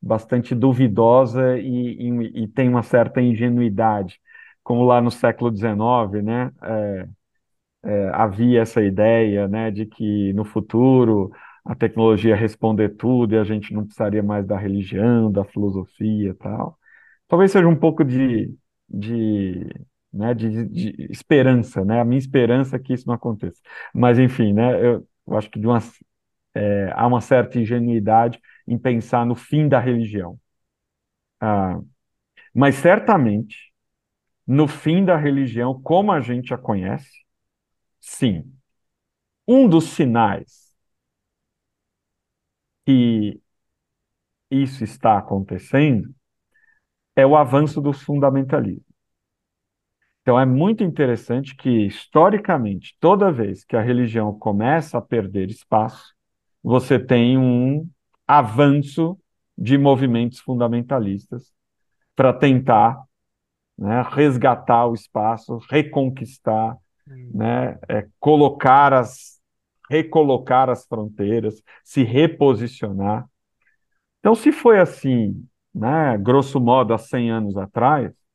bastante 0.01 0.55
duvidosa 0.55 1.57
e, 1.59 2.09
e, 2.09 2.43
e 2.43 2.47
tem 2.47 2.69
uma 2.69 2.83
certa 2.83 3.21
ingenuidade. 3.21 4.19
Como 4.63 4.83
lá 4.85 5.01
no 5.01 5.11
século 5.11 5.51
XIX, 5.51 6.21
né, 6.23 6.51
é, 6.63 7.09
é, 7.85 8.09
havia 8.13 8.61
essa 8.61 8.81
ideia 8.83 9.47
né, 9.47 9.71
de 9.71 9.85
que 9.85 10.33
no 10.33 10.45
futuro 10.45 11.31
a 11.65 11.75
tecnologia 11.75 12.31
ia 12.31 12.35
responder 12.35 12.89
tudo 12.97 13.35
e 13.35 13.37
a 13.37 13.43
gente 13.43 13.73
não 13.73 13.83
precisaria 13.85 14.23
mais 14.23 14.45
da 14.45 14.57
religião, 14.57 15.31
da 15.31 15.43
filosofia 15.45 16.35
tal. 16.35 16.77
Talvez 17.27 17.51
seja 17.51 17.67
um 17.67 17.75
pouco 17.75 18.03
de, 18.05 18.53
de 18.89 19.67
né, 20.13 20.33
de, 20.33 20.65
de, 20.67 21.07
esperança, 21.11 21.83
né? 21.85 21.99
A 22.01 22.05
minha 22.05 22.17
esperança 22.19 22.75
é 22.77 22.79
que 22.79 22.93
isso 22.93 23.07
não 23.07 23.13
aconteça. 23.15 23.61
Mas, 23.93 24.17
enfim, 24.19 24.53
né, 24.53 24.85
eu, 24.85 25.07
eu 25.27 25.37
acho 25.37 25.49
que 25.49 25.59
uma, 25.59 25.79
é, 26.55 26.91
há 26.93 27.07
uma 27.07 27.21
certa 27.21 27.59
ingenuidade 27.59 28.39
em 28.67 28.77
pensar 28.77 29.25
no 29.25 29.35
fim 29.35 29.67
da 29.69 29.79
religião. 29.79 30.39
Ah, 31.39 31.79
mas, 32.53 32.75
certamente, 32.77 33.57
no 34.47 34.67
fim 34.67 35.05
da 35.05 35.17
religião, 35.17 35.81
como 35.81 36.11
a 36.11 36.21
gente 36.21 36.53
a 36.53 36.59
conhece, 36.59 37.11
sim. 38.01 38.43
Um 39.47 39.67
dos 39.67 39.85
sinais 39.95 40.73
que 42.85 43.41
isso 44.51 44.83
está 44.83 45.17
acontecendo 45.17 46.13
é 47.17 47.25
o 47.25 47.35
avanço 47.35 47.81
do 47.81 47.91
fundamentalismo. 47.91 48.86
Então 50.27 50.37
é 50.37 50.45
muito 50.45 50.83
interessante 50.83 51.55
que, 51.55 51.69
historicamente, 51.85 52.97
toda 52.99 53.31
vez 53.31 53.63
que 53.63 53.77
a 53.77 53.81
religião 53.81 54.37
começa 54.37 54.97
a 54.97 55.01
perder 55.01 55.49
espaço, 55.49 56.13
você 56.61 56.99
tem 56.99 57.37
um 57.37 57.87
avanço 58.27 59.17
de 59.57 59.77
movimentos 59.77 60.39
fundamentalistas 60.41 61.53
para 62.13 62.33
tentar 62.33 63.01
né, 63.77 64.05
resgatar 64.11 64.87
o 64.87 64.93
espaço, 64.93 65.61
reconquistar, 65.69 66.75
hum. 67.07 67.31
né, 67.33 67.79
é, 67.87 68.05
colocar 68.19 68.91
as, 68.91 69.39
recolocar 69.89 70.69
as 70.69 70.85
fronteiras, 70.85 71.63
se 71.85 72.03
reposicionar. 72.03 73.25
Então, 74.19 74.35
se 74.35 74.51
foi 74.51 74.77
assim, 74.77 75.41
né, 75.73 76.17
grosso 76.17 76.59
modo, 76.59 76.93
há 76.93 76.97
100 76.97 77.31
anos 77.31 77.55
atrás, 77.55 78.26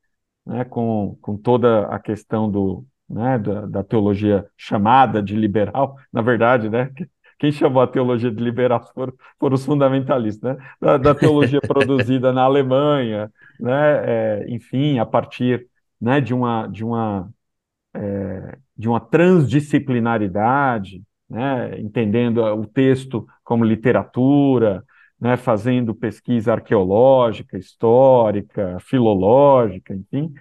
né, 0.46 0.64
com, 0.64 1.16
com 1.20 1.36
toda 1.36 1.86
a 1.86 1.98
questão 1.98 2.50
do, 2.50 2.86
né, 3.08 3.38
da, 3.38 3.66
da, 3.66 3.84
teologia 3.84 4.46
chamada 4.56 5.22
de 5.22 5.36
liberal, 5.36 5.96
na 6.12 6.22
verdade, 6.22 6.68
né, 6.68 6.90
quem 7.38 7.52
chamou 7.52 7.82
a 7.82 7.86
teologia 7.86 8.30
de 8.30 8.42
liberal 8.42 8.82
foram, 8.94 9.12
foram 9.38 9.54
os 9.54 9.64
fundamentalistas, 9.64 10.56
né, 10.56 10.64
da, 10.80 10.96
da 10.96 11.14
teologia 11.14 11.60
produzida 11.66 12.32
na 12.32 12.42
Alemanha, 12.42 13.30
né, 13.58 14.44
é, 14.44 14.46
enfim, 14.48 14.98
a 14.98 15.06
partir 15.06 15.66
né, 16.00 16.20
de 16.20 16.34
uma, 16.34 16.66
de 16.66 16.84
uma, 16.84 17.30
é, 17.94 18.58
de 18.76 18.88
uma 18.88 19.00
transdisciplinaridade, 19.00 21.02
né, 21.28 21.80
entendendo 21.80 22.42
o 22.42 22.66
texto 22.66 23.26
como 23.44 23.64
literatura, 23.64 24.84
né, 25.22 25.36
fazendo 25.36 25.94
pesquisa 25.94 26.52
arqueológica, 26.52 27.56
histórica, 27.56 28.76
filológica, 28.80 29.94
enfim. 29.94 30.34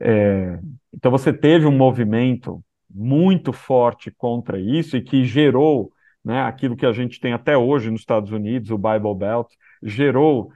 É, 0.00 0.58
então 0.94 1.10
você 1.10 1.30
teve 1.30 1.66
um 1.66 1.76
movimento 1.76 2.64
muito 2.88 3.52
forte 3.52 4.10
contra 4.10 4.58
isso 4.58 4.96
e 4.96 5.02
que 5.02 5.26
gerou 5.26 5.92
né, 6.24 6.40
aquilo 6.42 6.74
que 6.74 6.86
a 6.86 6.92
gente 6.92 7.20
tem 7.20 7.34
até 7.34 7.54
hoje 7.54 7.90
nos 7.90 8.00
Estados 8.00 8.32
Unidos, 8.32 8.70
o 8.70 8.78
Bible 8.78 9.14
Belt, 9.14 9.48
gerou 9.82 10.50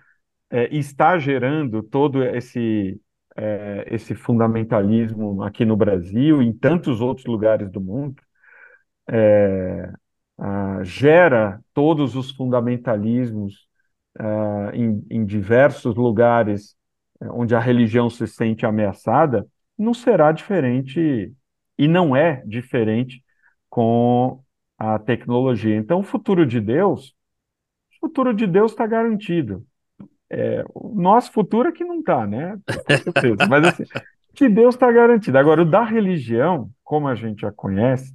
é, 0.51 0.75
está 0.75 1.19
gerando 1.19 1.83
todo 1.83 2.25
esse 2.25 2.99
é, 3.37 3.87
esse 3.91 4.15
fundamentalismo 4.15 5.43
aqui 5.43 5.67
no 5.67 5.77
Brasil 5.77 6.43
e 6.43 6.47
em 6.47 6.53
tantos 6.55 7.03
outros 7.03 7.27
lugares 7.27 7.71
do 7.71 7.83
mundo. 7.83 8.23
É, 9.11 9.93
uh, 10.39 10.85
gera 10.85 11.61
todos 11.75 12.17
os 12.17 12.31
fundamentalismos 12.31 13.67
uh, 14.19 14.75
em, 14.75 15.05
em, 15.11 15.25
diversos 15.25 15.95
lugares 15.97 16.77
eh, 17.21 17.29
onde 17.31 17.55
a 17.55 17.61
religião 17.61 18.11
se 18.11 18.27
sente 18.27 18.67
ameaçada, 18.67 19.47
não 19.79 19.95
será 19.95 20.33
diferente 20.33 21.33
e 21.79 21.89
não 21.89 22.15
é 22.15 22.43
diferente 22.47 23.23
com 23.71 24.43
a 24.79 24.99
tecnologia. 24.99 25.77
Então, 25.77 26.01
o 26.01 26.05
futuro 26.05 26.47
de 26.47 26.61
Deus, 26.61 27.15
o 27.97 28.07
futuro 28.07 28.35
de 28.35 28.47
Deus 28.47 28.73
está 28.73 28.87
garantido. 28.87 29.65
É, 30.29 30.65
o 30.75 31.01
nosso 31.01 31.31
futuro 31.33 31.69
é 31.69 31.73
que 31.73 31.85
não 31.85 32.01
está, 32.01 32.27
né? 32.27 32.59
Com 32.67 32.97
certeza. 32.97 33.47
Mas 33.49 33.65
assim, 33.67 33.85
que 34.35 34.49
Deus 34.49 34.75
está 34.75 34.91
garantido. 34.91 35.39
Agora, 35.39 35.63
o 35.63 35.65
da 35.65 35.85
religião, 35.85 36.71
como 36.83 37.07
a 37.07 37.15
gente 37.15 37.43
já 37.43 37.53
conhece, 37.53 38.15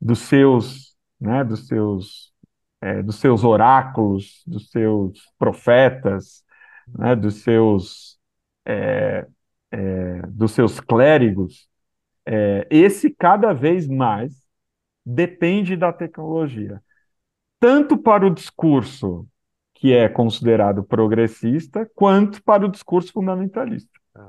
dos 0.00 0.20
seus 0.20 0.91
né, 1.22 1.44
dos 1.44 1.66
seus 1.66 2.32
é, 2.80 3.00
dos 3.00 3.16
seus 3.16 3.44
oráculos, 3.44 4.42
dos 4.44 4.68
seus 4.70 5.32
profetas, 5.38 6.44
né, 6.88 7.14
dos 7.14 7.36
seus 7.42 8.18
é, 8.66 9.26
é, 9.70 10.22
dos 10.26 10.52
seus 10.52 10.80
clérigos, 10.80 11.68
é, 12.26 12.66
esse 12.70 13.10
cada 13.10 13.52
vez 13.52 13.86
mais 13.88 14.34
depende 15.06 15.76
da 15.76 15.92
tecnologia, 15.92 16.82
tanto 17.60 17.96
para 17.98 18.26
o 18.26 18.30
discurso 18.34 19.28
que 19.74 19.92
é 19.92 20.08
considerado 20.08 20.84
progressista, 20.84 21.90
quanto 21.94 22.42
para 22.42 22.66
o 22.66 22.70
discurso 22.70 23.12
fundamentalista. 23.12 23.90
É. 24.16 24.20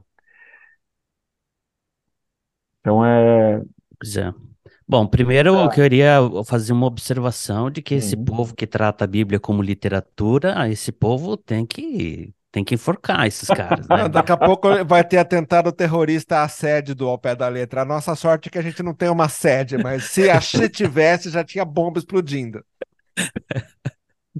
Então 2.79 3.05
é. 3.05 3.61
Pois 3.99 4.17
é. 4.17 4.52
Bom, 4.87 5.07
primeiro 5.07 5.49
eu 5.49 5.67
tá. 5.67 5.69
queria 5.69 6.17
fazer 6.45 6.73
uma 6.73 6.85
observação 6.85 7.71
de 7.71 7.81
que 7.81 7.95
esse 7.95 8.15
uhum. 8.15 8.25
povo 8.25 8.55
que 8.55 8.67
trata 8.67 9.05
a 9.05 9.07
Bíblia 9.07 9.39
como 9.39 9.61
literatura, 9.61 10.69
esse 10.69 10.91
povo 10.91 11.37
tem 11.37 11.65
que 11.65 12.33
tem 12.51 12.63
que 12.63 12.75
enforcar 12.75 13.25
esses 13.25 13.47
caras, 13.47 13.87
né? 13.87 14.07
Daqui 14.09 14.31
a 14.31 14.37
pouco 14.37 14.67
vai 14.85 15.03
ter 15.03 15.17
atentado 15.17 15.71
terrorista 15.71 16.43
à 16.43 16.47
sede 16.47 16.93
do 16.93 17.09
Ao 17.09 17.17
Pé 17.17 17.35
da 17.35 17.47
Letra. 17.47 17.81
A 17.81 17.85
nossa 17.85 18.13
sorte 18.13 18.47
é 18.47 18.51
que 18.51 18.59
a 18.59 18.61
gente 18.61 18.83
não 18.83 18.93
tem 18.93 19.09
uma 19.09 19.27
sede, 19.27 19.75
mas 19.75 20.03
se 20.03 20.29
a 20.29 20.37
gente 20.39 20.69
tivesse, 20.69 21.31
já 21.31 21.43
tinha 21.43 21.65
bomba 21.65 21.97
explodindo. 21.97 22.63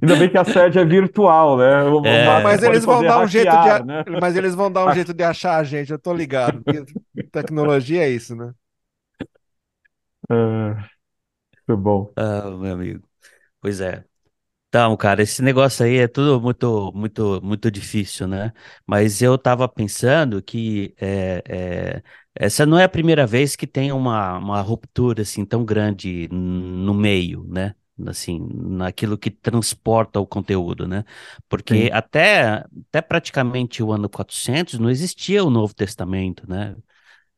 Ainda 0.00 0.16
bem 0.16 0.28
que 0.28 0.38
a 0.38 0.44
sede 0.44 0.78
é 0.78 0.84
virtual, 0.84 1.56
né? 1.56 1.82
É. 2.04 2.42
Mas 2.42 2.62
eles 2.62 2.84
vão 2.84 3.02
dar 3.02 3.18
um 3.20 3.26
jeito 3.26 3.50
de, 3.50 3.84
né? 3.84 4.04
mas 4.20 4.36
eles 4.36 4.54
vão 4.54 4.70
dar 4.70 4.86
um 4.86 4.92
jeito 4.94 5.12
de 5.12 5.24
achar 5.24 5.56
a 5.56 5.64
gente, 5.64 5.90
eu 5.90 5.98
tô 5.98 6.14
ligado. 6.14 6.62
Tecnologia 7.32 8.04
é 8.04 8.10
isso, 8.10 8.36
né? 8.36 8.52
Ah, 10.28 10.88
muito 11.68 11.82
bom. 11.82 12.14
Ah, 12.16 12.50
meu 12.50 12.72
amigo. 12.74 13.08
Pois 13.60 13.80
é. 13.80 14.04
Então, 14.68 14.96
cara, 14.96 15.22
esse 15.22 15.42
negócio 15.42 15.84
aí 15.86 15.98
é 15.98 16.08
tudo 16.08 16.40
muito, 16.40 16.92
muito, 16.94 17.40
muito 17.42 17.70
difícil, 17.70 18.28
né? 18.28 18.52
Mas 18.86 19.22
eu 19.22 19.38
tava 19.38 19.68
pensando 19.68 20.42
que 20.42 20.94
é, 21.00 21.42
é, 21.48 22.04
essa 22.34 22.66
não 22.66 22.78
é 22.78 22.84
a 22.84 22.88
primeira 22.90 23.26
vez 23.26 23.56
que 23.56 23.66
tem 23.66 23.92
uma, 23.92 24.38
uma 24.38 24.60
ruptura 24.62 25.22
assim 25.22 25.44
tão 25.46 25.64
grande 25.64 26.28
no 26.30 26.94
meio, 26.94 27.44
né? 27.48 27.74
Assim, 28.08 28.40
naquilo 28.52 29.18
que 29.18 29.30
transporta 29.30 30.20
o 30.20 30.26
conteúdo, 30.26 30.88
né? 30.88 31.04
Porque 31.48 31.74
Sim. 31.74 31.90
até, 31.92 32.64
até 32.88 33.02
praticamente 33.02 33.82
o 33.82 33.92
ano 33.92 34.08
400 34.10 34.78
não 34.78 34.90
existia 34.90 35.44
o 35.44 35.50
Novo 35.50 35.74
Testamento, 35.74 36.48
né? 36.48 36.76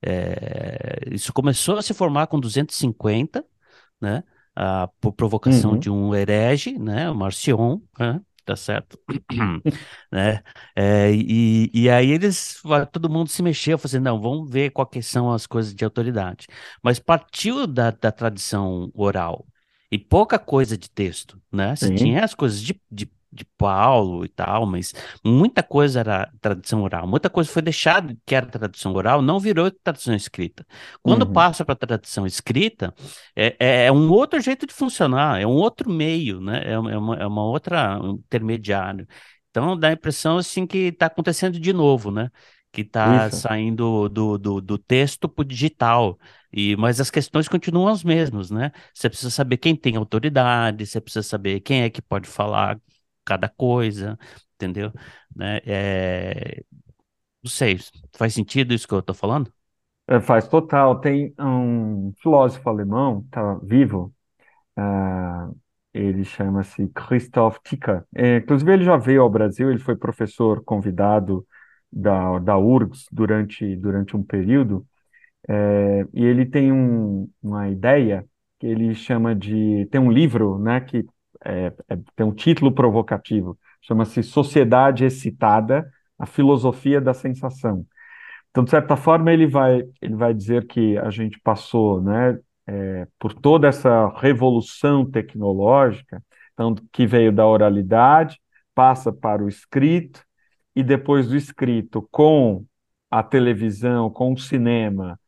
É, 0.02 1.00
isso 1.12 1.32
começou 1.32 1.76
a 1.78 1.82
se 1.82 1.94
formar 1.94 2.26
com 2.28 2.38
250, 2.40 3.44
né? 4.00 4.24
por 5.00 5.12
provocação 5.12 5.76
Uhum. 5.76 5.78
de 5.78 5.90
um 5.90 6.14
herege, 6.14 6.78
né, 6.78 7.10
o 7.10 7.14
Marcion, 7.14 7.80
né, 7.98 8.20
tá 8.44 8.56
certo, 8.56 8.98
né, 10.10 10.42
é, 10.74 11.10
e, 11.12 11.70
e 11.74 11.90
aí 11.90 12.10
eles, 12.10 12.60
todo 12.92 13.10
mundo 13.10 13.28
se 13.28 13.42
mexeu, 13.42 13.78
falou 13.78 13.88
assim, 13.90 13.98
não, 13.98 14.20
vamos 14.20 14.50
ver 14.50 14.70
quais 14.70 15.06
são 15.06 15.32
as 15.32 15.46
coisas 15.46 15.74
de 15.74 15.84
autoridade, 15.84 16.46
mas 16.82 16.98
partiu 16.98 17.66
da, 17.66 17.90
da 17.90 18.10
tradição 18.12 18.90
oral, 18.94 19.46
e 19.90 19.98
pouca 19.98 20.38
coisa 20.38 20.76
de 20.76 20.90
texto, 20.90 21.40
né, 21.52 21.76
você 21.76 21.90
Sim. 21.90 21.90
tinha 21.90 22.24
as 22.24 22.34
coisas 22.34 22.60
de, 22.60 22.80
de 22.90 23.06
de 23.36 23.44
Paulo 23.58 24.24
e 24.24 24.28
tal, 24.28 24.66
mas 24.66 24.92
muita 25.24 25.62
coisa 25.62 26.00
era 26.00 26.32
tradição 26.40 26.82
oral, 26.82 27.06
muita 27.06 27.30
coisa 27.30 27.50
foi 27.50 27.62
deixada 27.62 28.16
que 28.26 28.34
era 28.34 28.46
tradição 28.46 28.92
oral, 28.94 29.22
não 29.22 29.38
virou 29.40 29.70
tradição 29.70 30.14
escrita. 30.14 30.66
Quando 31.02 31.26
Uhum. 31.26 31.26
passa 31.26 31.64
para 31.64 31.76
tradição 31.76 32.26
escrita, 32.26 32.94
é, 33.36 33.56
é, 33.58 33.86
é 33.86 33.92
um 33.92 34.10
outro 34.10 34.40
jeito 34.40 34.66
de 34.66 34.74
funcionar, 34.74 35.40
é 35.40 35.46
um 35.46 35.52
outro 35.52 35.90
meio, 35.90 36.40
né? 36.40 36.62
É, 36.72 36.78
uma, 36.78 36.92
é 36.92 36.98
uma 36.98 37.16
é 37.16 37.26
uma 37.26 37.44
outra 37.44 37.98
um 38.02 38.12
intermediário. 38.14 39.06
Então 39.50 39.78
dá 39.78 39.88
a 39.88 39.92
impressão 39.92 40.38
assim 40.38 40.66
que 40.66 40.78
está 40.88 41.06
acontecendo 41.06 41.58
de 41.58 41.72
novo, 41.72 42.10
né? 42.10 42.30
Que 42.72 42.82
está 42.82 43.30
saindo 43.30 44.08
do, 44.08 44.36
do, 44.38 44.60
do 44.60 44.78
texto 44.78 45.28
para 45.28 45.42
o 45.42 45.44
digital. 45.44 46.18
E, 46.52 46.76
mas 46.76 47.00
as 47.00 47.10
questões 47.10 47.48
continuam 47.48 47.88
as 47.88 48.04
mesmas, 48.04 48.50
né? 48.50 48.70
Você 48.94 49.08
precisa 49.08 49.30
saber 49.30 49.56
quem 49.58 49.74
tem 49.76 49.96
autoridade, 49.96 50.86
você 50.86 51.00
precisa 51.00 51.22
saber 51.22 51.60
quem 51.60 51.82
é 51.82 51.90
que 51.90 52.02
pode 52.02 52.28
falar 52.28 52.78
cada 53.26 53.48
coisa, 53.50 54.18
entendeu? 54.56 54.92
Né? 55.36 55.58
É, 55.66 56.64
não 57.42 57.50
sei, 57.50 57.78
faz 58.16 58.34
sentido 58.34 58.74
isso 58.74 58.88
que 58.88 58.94
eu 58.94 59.00
estou 59.00 59.14
falando? 59.16 59.52
É, 60.08 60.20
faz 60.20 60.46
total. 60.48 61.00
Tem 61.00 61.34
um 61.38 62.12
filósofo 62.22 62.68
alemão, 62.68 63.26
tá 63.30 63.54
vivo, 63.62 64.14
ah, 64.76 65.50
ele 65.94 66.24
chama-se 66.24 66.88
Christoph 66.90 67.58
Ticker. 67.64 68.04
É, 68.14 68.38
inclusive, 68.38 68.72
ele 68.72 68.84
já 68.84 68.96
veio 68.98 69.22
ao 69.22 69.30
Brasil, 69.30 69.70
ele 69.70 69.80
foi 69.80 69.96
professor 69.96 70.62
convidado 70.64 71.46
da, 71.92 72.38
da 72.40 72.58
URGS 72.58 73.06
durante, 73.12 73.76
durante 73.76 74.16
um 74.16 74.22
período, 74.24 74.86
é, 75.48 76.06
e 76.14 76.24
ele 76.24 76.46
tem 76.46 76.72
um- 76.72 77.28
uma 77.42 77.68
ideia 77.68 78.26
que 78.58 78.66
ele 78.66 78.94
chama 78.94 79.34
de. 79.34 79.86
Tem 79.90 80.00
um 80.00 80.10
livro, 80.10 80.58
né, 80.58 80.80
que 80.80 81.04
é- 81.46 81.72
é- 81.88 81.98
tem 82.16 82.26
um 82.26 82.34
título 82.34 82.72
provocativo, 82.72 83.58
chama-se 83.82 84.22
Sociedade 84.22 85.04
Excitada, 85.04 85.90
a 86.18 86.26
Filosofia 86.26 87.00
da 87.00 87.14
Sensação. 87.14 87.86
Então, 88.50 88.64
de 88.64 88.70
certa 88.70 88.96
forma, 88.96 89.32
ele 89.32 89.46
vai, 89.46 89.84
ele 90.00 90.14
vai 90.16 90.32
dizer 90.34 90.66
que 90.66 90.96
a 90.98 91.10
gente 91.10 91.38
passou, 91.40 92.02
né, 92.02 92.38
é, 92.66 93.06
por 93.18 93.34
toda 93.34 93.68
essa 93.68 94.08
revolução 94.18 95.08
tecnológica, 95.08 96.22
então, 96.54 96.74
que 96.92 97.06
veio 97.06 97.30
da 97.32 97.46
oralidade, 97.46 98.40
passa 98.74 99.12
para 99.12 99.44
o 99.44 99.48
escrito, 99.48 100.24
e 100.74 100.82
depois 100.82 101.28
do 101.28 101.36
escrito, 101.36 102.06
com 102.10 102.64
a 103.10 103.22
televisão, 103.22 104.10
com 104.10 104.32
o 104.32 104.38
cinema, 104.38 105.18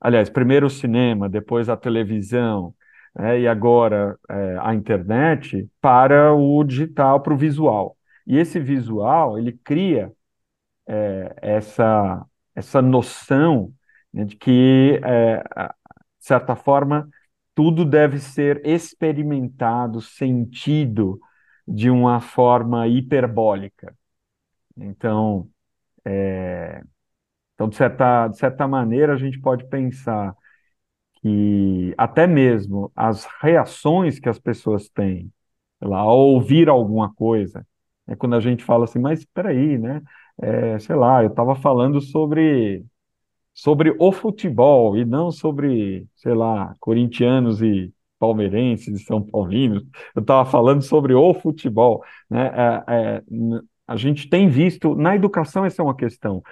aliás, 0.00 0.28
primeiro 0.30 0.66
o 0.66 0.70
cinema, 0.70 1.28
depois 1.28 1.68
a 1.68 1.76
televisão, 1.76 2.74
né, 3.14 3.40
e 3.40 3.48
agora 3.48 4.18
é, 4.28 4.58
a 4.60 4.74
internet, 4.74 5.68
para 5.80 6.32
o 6.34 6.62
digital, 6.64 7.20
para 7.22 7.34
o 7.34 7.36
visual. 7.36 7.96
E 8.26 8.36
esse 8.38 8.60
visual, 8.60 9.38
ele 9.38 9.52
cria 9.52 10.12
essa, 11.42 12.24
essa 12.54 12.80
noção 12.80 13.72
né, 14.12 14.24
de 14.24 14.36
que, 14.36 15.00
é, 15.04 15.42
de 16.18 16.26
certa 16.26 16.56
forma, 16.56 17.08
tudo 17.54 17.84
deve 17.84 18.18
ser 18.18 18.64
experimentado, 18.64 20.00
sentido 20.00 21.18
de 21.66 21.90
uma 21.90 22.20
forma 22.20 22.86
hiperbólica. 22.86 23.94
Então, 24.76 25.48
então 27.54 27.68
de 27.68 27.76
certa, 27.76 28.28
de 28.28 28.38
certa 28.38 28.68
maneira, 28.68 29.14
a 29.14 29.16
gente 29.16 29.40
pode 29.40 29.68
pensar 29.68 30.34
que 31.22 31.94
até 31.98 32.26
mesmo 32.26 32.92
as 32.96 33.26
reações 33.40 34.18
que 34.18 34.28
as 34.28 34.38
pessoas 34.38 34.88
têm 34.88 35.32
lá, 35.80 35.98
ao 35.98 36.18
ouvir 36.18 36.68
alguma 36.68 37.12
coisa, 37.14 37.66
é 38.06 38.16
quando 38.16 38.34
a 38.36 38.40
gente 38.40 38.64
fala 38.64 38.84
assim, 38.84 38.98
mas 38.98 39.20
espera 39.20 39.50
aí, 39.50 39.78
né? 39.78 40.02
É, 40.40 40.78
sei 40.78 40.96
lá, 40.96 41.22
eu 41.22 41.28
estava 41.28 41.54
falando 41.56 42.00
sobre 42.00 42.84
sobre 43.54 43.94
o 43.98 44.12
futebol 44.12 44.96
e 44.96 45.04
não 45.04 45.32
sobre, 45.32 46.06
sei 46.16 46.32
lá, 46.34 46.76
corintianos 46.80 47.60
e 47.60 47.92
palmeirenses 48.18 49.00
e 49.00 49.04
são 49.04 49.22
paulinos. 49.22 49.84
Eu 50.14 50.22
estava 50.22 50.48
falando 50.48 50.82
sobre 50.82 51.14
o 51.14 51.34
futebol, 51.34 52.04
né? 52.30 52.48
É, 52.88 53.16
é, 53.18 53.22
a 53.86 53.96
gente 53.96 54.28
tem 54.28 54.48
visto 54.48 54.94
na 54.94 55.16
educação 55.16 55.64
essa 55.64 55.82
é 55.82 55.84
uma 55.84 55.96
questão, 55.96 56.42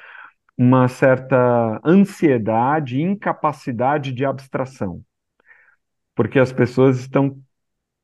uma 0.57 0.89
certa 0.89 1.81
ansiedade, 1.85 3.01
incapacidade 3.01 4.13
de 4.13 4.25
abstração, 4.25 5.03
porque 6.15 6.39
as 6.39 6.53
pessoas 6.53 6.99
estão 6.99 7.39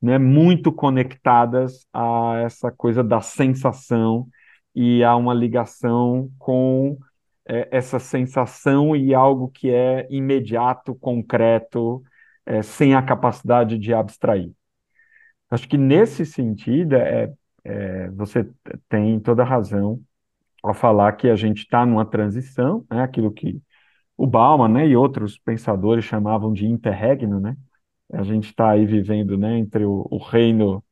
né, 0.00 0.18
muito 0.18 0.72
conectadas 0.72 1.86
a 1.92 2.42
essa 2.44 2.70
coisa 2.70 3.02
da 3.02 3.20
sensação 3.20 4.28
e 4.74 5.04
a 5.04 5.16
uma 5.16 5.34
ligação 5.34 6.30
com 6.38 6.98
é, 7.46 7.68
essa 7.70 7.98
sensação 7.98 8.96
e 8.96 9.14
algo 9.14 9.48
que 9.48 9.70
é 9.70 10.06
imediato, 10.10 10.94
concreto, 10.94 12.02
é, 12.46 12.62
sem 12.62 12.94
a 12.94 13.02
capacidade 13.02 13.78
de 13.78 13.94
abstrair. 13.94 14.52
Acho 15.50 15.68
que 15.68 15.78
nesse 15.78 16.24
sentido 16.26 16.94
é, 16.96 17.32
é, 17.64 18.08
você 18.10 18.48
tem 18.88 19.20
toda 19.20 19.42
a 19.42 19.46
razão 19.46 20.00
ao 20.62 20.74
falar 20.74 21.12
que 21.14 21.28
a 21.28 21.36
gente 21.36 21.60
está 21.60 21.84
numa 21.86 22.06
transição, 22.06 22.84
né, 22.90 23.02
aquilo 23.02 23.32
que 23.32 23.60
o 24.16 24.26
Bauman, 24.26 24.68
né, 24.68 24.86
e 24.88 24.96
outros 24.96 25.38
pensadores 25.38 26.04
chamavam 26.04 26.52
de 26.52 26.66
interregno, 26.66 27.40
né? 27.40 27.56
A 28.12 28.22
gente 28.22 28.46
está 28.48 28.70
aí 28.70 28.86
vivendo, 28.86 29.38
né, 29.38 29.58
entre 29.58 29.84
o, 29.84 30.06
o 30.10 30.18
reino 30.18 30.84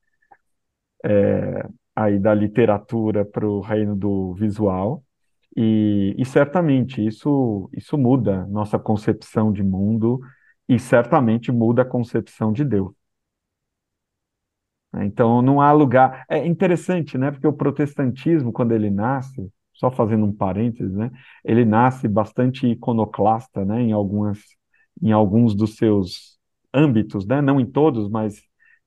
aí 1.95 2.19
da 2.19 2.35
literatura 2.35 3.25
para 3.25 3.47
o 3.49 3.61
reino 3.61 3.97
do 3.97 4.35
visual. 4.35 5.05
E, 5.57 6.15
e 6.19 6.25
certamente 6.25 7.05
isso, 7.05 7.69
isso 7.73 7.99
muda 7.99 8.47
nossa 8.47 8.79
concepção 8.79 9.53
de 9.53 9.63
mundo 9.63 10.21
e 10.69 10.79
certamente 10.79 11.51
muda 11.53 11.83
a 11.83 11.85
concepção 11.85 12.53
de 12.53 12.65
Deus. 12.65 12.93
Então 15.03 15.41
não 15.43 15.61
há 15.61 15.73
lugar. 15.73 16.25
É 16.29 16.45
interessante, 16.47 17.17
né? 17.19 17.31
Porque 17.31 17.47
o 17.47 17.53
protestantismo, 17.53 18.53
quando 18.53 18.73
ele 18.73 18.91
nasce, 18.91 19.51
só 19.81 19.91
fazendo 19.91 20.27
um 20.27 20.33
parênteses, 20.33 20.93
né? 20.95 21.11
Ele 21.45 21.65
nasce 21.65 22.07
bastante 22.07 22.67
iconoclasta, 22.69 23.65
né? 23.65 23.81
Em 23.83 23.93
algumas, 23.93 24.39
em 25.03 25.13
alguns 25.13 25.55
dos 25.55 25.77
seus 25.77 26.39
âmbitos, 26.75 27.27
né? 27.27 27.41
Não 27.41 27.61
em 27.61 27.67
todos, 27.67 28.09
mas 28.11 28.43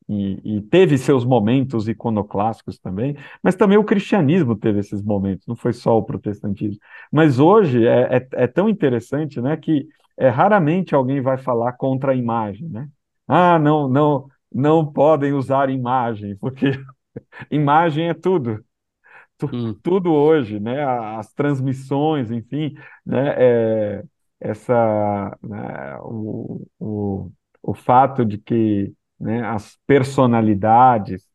e, 0.09 0.57
e 0.57 0.61
teve 0.63 0.97
seus 0.97 1.23
momentos 1.25 1.87
iconoclásticos 1.87 2.77
também, 2.77 3.15
mas 3.41 3.55
também 3.55 3.77
o 3.77 3.83
cristianismo 3.85 4.55
teve 4.55 4.79
esses 4.79 5.01
momentos, 5.01 5.47
não 5.47 5.55
foi 5.55 5.71
só 5.73 5.97
o 5.97 6.03
protestantismo. 6.03 6.79
Mas 7.11 7.39
hoje 7.39 7.87
é, 7.87 8.17
é, 8.17 8.27
é 8.43 8.47
tão 8.47 8.67
interessante, 8.69 9.39
né, 9.41 9.55
que 9.57 9.87
é, 10.17 10.27
raramente 10.29 10.93
alguém 10.93 11.21
vai 11.21 11.37
falar 11.37 11.73
contra 11.73 12.11
a 12.11 12.15
imagem, 12.15 12.67
né? 12.69 12.87
Ah, 13.27 13.57
não, 13.57 13.87
não, 13.87 14.27
não 14.53 14.85
podem 14.91 15.31
usar 15.33 15.69
imagem, 15.69 16.35
porque 16.37 16.71
imagem 17.51 18.09
é 18.09 18.13
tudo 18.13 18.63
tu- 18.63 18.65
Hum, 19.51 19.73
tudo 19.83 20.11
hoje, 20.13 20.59
né? 20.59 20.83
As 21.17 21.31
transmissões, 21.33 22.31
enfim, 22.31 22.73
né? 23.05 23.35
É, 23.99 24.03
essa, 24.39 25.37
né? 25.43 25.97
O, 26.01 26.65
o, 26.79 27.31
o 27.61 27.73
fato 27.73 28.25
de 28.25 28.37
que, 28.37 28.93
né? 29.19 29.43
As 29.47 29.77
personalidades 29.87 31.27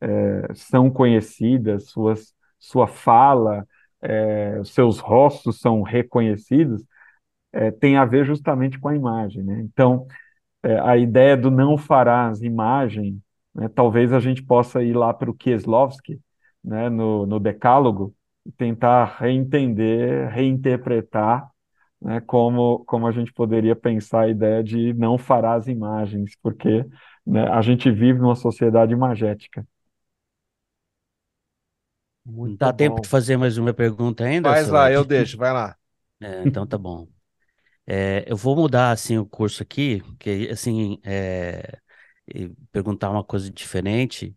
é, 0.00 0.54
são 0.54 0.90
conhecidas, 0.90 1.90
suas, 1.90 2.34
sua 2.58 2.86
fala, 2.86 3.66
é, 4.02 4.62
seus 4.64 4.98
rostos 5.00 5.60
são 5.60 5.82
reconhecidos, 5.82 6.84
é, 7.52 7.70
tem 7.70 7.96
a 7.96 8.04
ver 8.04 8.24
justamente 8.26 8.78
com 8.78 8.88
a 8.88 8.96
imagem, 8.96 9.42
né? 9.44 9.60
Então, 9.62 10.06
é, 10.62 10.78
a 10.80 10.96
ideia 10.96 11.36
do 11.36 11.50
não 11.50 11.78
farás 11.78 12.42
imagem 12.42 13.22
né, 13.54 13.68
talvez 13.68 14.12
a 14.12 14.20
gente 14.20 14.42
possa 14.42 14.82
ir 14.82 14.94
lá 14.96 15.14
para 15.14 15.30
o 15.30 15.34
Kieslowski, 15.34 16.20
né, 16.64 16.88
no, 16.90 17.26
no 17.26 17.40
Decálogo, 17.40 18.14
e 18.46 18.52
tentar 18.52 19.04
reentender, 19.20 20.28
reinterpretar 20.30 21.50
né, 22.00 22.20
como, 22.22 22.84
como 22.86 23.06
a 23.06 23.12
gente 23.12 23.32
poderia 23.32 23.76
pensar 23.76 24.22
a 24.22 24.28
ideia 24.28 24.62
de 24.64 24.92
não 24.94 25.18
fará 25.18 25.54
as 25.54 25.66
imagens, 25.68 26.36
porque 26.42 26.84
né, 27.26 27.48
a 27.50 27.62
gente 27.62 27.90
vive 27.90 28.18
numa 28.20 28.36
sociedade 28.36 28.92
imagética. 28.92 29.66
Muito 32.24 32.68
Dá 32.68 32.72
bom. 32.72 32.72
tempo 32.72 33.00
de 33.00 33.08
fazer 33.08 33.36
mais 33.36 33.58
uma 33.58 33.74
pergunta 33.74 34.24
ainda? 34.24 34.54
Faz 34.54 34.68
lá, 34.70 34.90
eu 34.92 35.04
deixo, 35.04 35.36
vai 35.36 35.52
lá. 35.52 35.76
É, 36.20 36.42
então 36.44 36.66
tá 36.66 36.78
bom. 36.78 37.08
É, 37.86 38.24
eu 38.28 38.36
vou 38.36 38.56
mudar 38.56 38.92
assim 38.92 39.18
o 39.18 39.26
curso 39.26 39.62
aqui, 39.62 40.02
porque 40.02 40.48
assim 40.52 41.00
é, 41.04 41.80
perguntar 42.72 43.10
uma 43.10 43.24
coisa 43.24 43.50
diferente. 43.50 44.36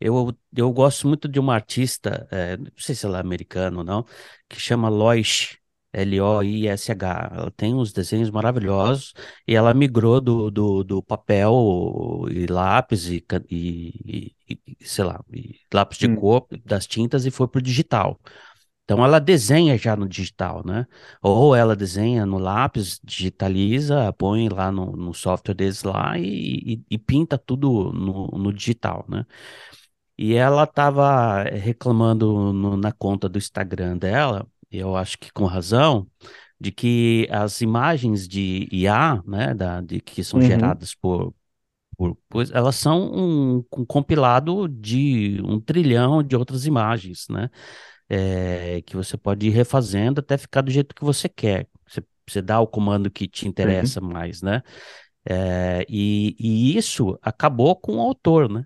Eu, 0.00 0.36
eu 0.54 0.72
gosto 0.72 1.08
muito 1.08 1.28
de 1.28 1.40
uma 1.40 1.54
artista, 1.54 2.28
é, 2.30 2.56
não 2.56 2.70
sei 2.76 2.94
se 2.94 3.06
ela 3.06 3.18
é 3.18 3.20
americana 3.20 3.78
ou 3.78 3.84
não, 3.84 4.04
que 4.48 4.60
chama 4.60 4.88
Loish, 4.88 5.58
L-O-I-S-H. 5.92 7.30
Ela 7.32 7.50
tem 7.52 7.74
uns 7.74 7.92
desenhos 7.92 8.30
maravilhosos 8.30 9.14
e 9.48 9.54
ela 9.54 9.72
migrou 9.72 10.20
do, 10.20 10.50
do, 10.50 10.84
do 10.84 11.02
papel 11.02 12.26
e 12.30 12.46
lápis 12.46 13.08
e, 13.08 13.24
e, 13.50 14.34
e 14.48 14.84
sei 14.86 15.04
lá, 15.04 15.24
e 15.32 15.58
lápis 15.72 15.98
de 15.98 16.06
hum. 16.06 16.16
cor, 16.16 16.46
das 16.64 16.86
tintas 16.86 17.24
e 17.24 17.30
foi 17.30 17.48
para 17.48 17.58
o 17.58 17.62
digital. 17.62 18.20
Então 18.84 19.04
ela 19.04 19.18
desenha 19.18 19.76
já 19.76 19.96
no 19.96 20.08
digital, 20.08 20.62
né? 20.64 20.86
Ou 21.20 21.56
ela 21.56 21.74
desenha 21.74 22.24
no 22.24 22.38
lápis, 22.38 23.00
digitaliza, 23.02 24.12
põe 24.12 24.48
lá 24.48 24.70
no, 24.70 24.92
no 24.92 25.12
software 25.12 25.54
deles 25.54 25.82
lá 25.82 26.16
e, 26.16 26.74
e, 26.74 26.84
e 26.90 26.98
pinta 26.98 27.36
tudo 27.36 27.92
no, 27.92 28.28
no, 28.28 28.52
digital, 28.52 29.04
né? 29.08 29.26
E 30.18 30.34
ela 30.34 30.64
estava 30.64 31.42
reclamando 31.42 32.52
no, 32.52 32.76
na 32.76 32.92
conta 32.92 33.28
do 33.28 33.38
Instagram 33.38 33.98
dela, 33.98 34.46
eu 34.70 34.96
acho 34.96 35.18
que 35.18 35.32
com 35.32 35.44
razão, 35.44 36.06
de 36.58 36.72
que 36.72 37.28
as 37.30 37.60
imagens 37.60 38.26
de 38.26 38.68
IA, 38.72 39.22
né, 39.26 39.54
da, 39.54 39.80
de, 39.80 40.00
que 40.00 40.24
são 40.24 40.40
uhum. 40.40 40.46
geradas 40.46 40.94
por, 40.94 41.34
por, 41.96 42.16
por, 42.28 42.46
elas 42.52 42.76
são 42.76 43.12
um, 43.12 43.64
um 43.76 43.84
compilado 43.84 44.68
de 44.68 45.40
um 45.44 45.60
trilhão 45.60 46.22
de 46.22 46.34
outras 46.34 46.66
imagens, 46.66 47.26
né? 47.30 47.50
é, 48.08 48.82
que 48.82 48.96
você 48.96 49.16
pode 49.16 49.46
ir 49.46 49.50
refazendo 49.50 50.20
até 50.20 50.36
ficar 50.38 50.62
do 50.62 50.70
jeito 50.70 50.94
que 50.94 51.04
você 51.04 51.28
quer. 51.28 51.68
Você, 51.86 52.02
você 52.26 52.42
dá 52.42 52.60
o 52.60 52.66
comando 52.66 53.10
que 53.10 53.26
te 53.26 53.46
interessa 53.48 54.00
uhum. 54.00 54.12
mais, 54.12 54.42
né? 54.42 54.62
É, 55.28 55.84
e, 55.88 56.36
e, 56.38 56.76
isso 56.76 57.18
acabou 57.20 57.74
com 57.74 57.96
o 57.96 58.00
autor, 58.00 58.48
né? 58.48 58.64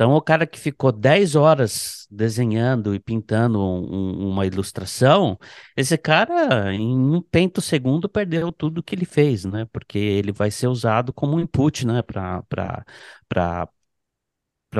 Então, 0.00 0.14
o 0.14 0.22
cara 0.22 0.46
que 0.46 0.58
ficou 0.58 0.90
10 0.90 1.36
horas 1.36 2.06
desenhando 2.10 2.94
e 2.94 2.98
pintando 2.98 3.60
um, 3.60 4.30
uma 4.30 4.46
ilustração, 4.46 5.38
esse 5.76 5.98
cara, 5.98 6.72
em 6.72 6.96
um 6.96 7.20
pento 7.20 7.60
segundo, 7.60 8.08
perdeu 8.08 8.50
tudo 8.50 8.82
que 8.82 8.94
ele 8.94 9.04
fez, 9.04 9.44
né? 9.44 9.66
Porque 9.70 9.98
ele 9.98 10.32
vai 10.32 10.50
ser 10.50 10.68
usado 10.68 11.12
como 11.12 11.38
input, 11.38 11.86
né? 11.86 12.00
Para 12.00 13.68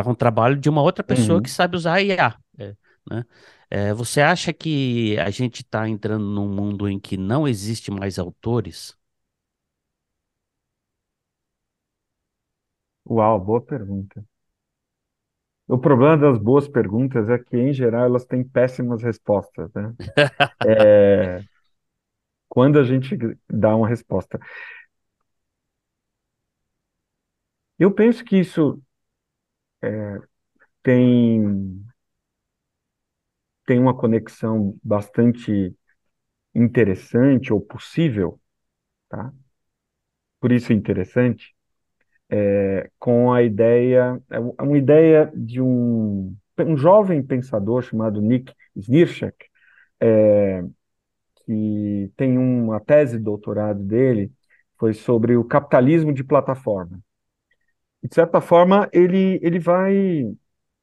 um 0.07 0.15
trabalho 0.15 0.57
de 0.57 0.71
uma 0.71 0.81
outra 0.81 1.05
pessoa 1.05 1.37
uhum. 1.37 1.43
que 1.43 1.51
sabe 1.51 1.77
usar 1.77 2.01
IA. 2.01 2.35
É. 2.59 2.75
Né? 3.11 3.25
É, 3.69 3.93
você 3.93 4.23
acha 4.23 4.55
que 4.55 5.19
a 5.19 5.29
gente 5.29 5.61
está 5.61 5.87
entrando 5.87 6.25
num 6.25 6.49
mundo 6.49 6.89
em 6.89 6.99
que 6.99 7.19
não 7.19 7.47
existe 7.47 7.91
mais 7.91 8.19
autores? 8.19 8.97
Uau, 13.05 13.39
boa 13.39 13.61
pergunta. 13.61 14.25
O 15.75 15.79
problema 15.79 16.17
das 16.19 16.39
boas 16.39 16.69
perguntas 16.69 17.29
é 17.31 17.39
que, 17.39 17.57
em 17.57 17.73
geral, 17.73 18.05
elas 18.07 18.25
têm 18.27 18.43
péssimas 18.45 19.03
respostas, 19.03 19.71
né? 19.75 19.95
É, 20.67 21.43
quando 22.49 22.79
a 22.79 22.85
gente 22.85 23.17
dá 23.49 23.75
uma 23.77 23.89
resposta. 23.89 24.39
Eu 27.79 27.93
penso 27.93 28.25
que 28.25 28.37
isso 28.37 28.81
é, 29.83 30.19
tem 30.83 31.85
tem 33.67 33.79
uma 33.79 33.97
conexão 33.97 34.79
bastante 34.83 35.75
interessante 36.55 37.53
ou 37.53 37.61
possível, 37.61 38.41
tá? 39.09 39.33
Por 40.39 40.53
isso 40.53 40.73
interessante, 40.75 41.55
é, 42.31 42.91
com 42.99 43.33
a 43.33 43.43
ideia, 43.43 44.21
é, 44.31 44.37
é 44.37 44.63
uma 44.63 44.79
ideia 44.79 45.31
de 45.35 45.61
um, 45.61 46.35
um 46.59 46.77
jovem 46.77 47.23
pensador 47.23 47.83
chamado 47.83 48.21
Nick 48.21 48.55
Snirchek, 48.77 49.37
é, 50.01 50.63
que 51.47 52.13
tem 52.17 52.39
uma 52.39 52.81
tese 52.81 53.19
de 53.19 53.25
doutorado 53.25 53.83
dele, 53.83 54.33
foi 54.79 54.95
sobre 54.95 55.37
o 55.37 55.45
capitalismo 55.45 56.13
de 56.13 56.25
plataforma. 56.25 57.01
de 58.03 58.15
certa 58.15 58.41
forma, 58.41 58.89
ele, 58.93 59.39
ele 59.43 59.59
vai 59.59 60.35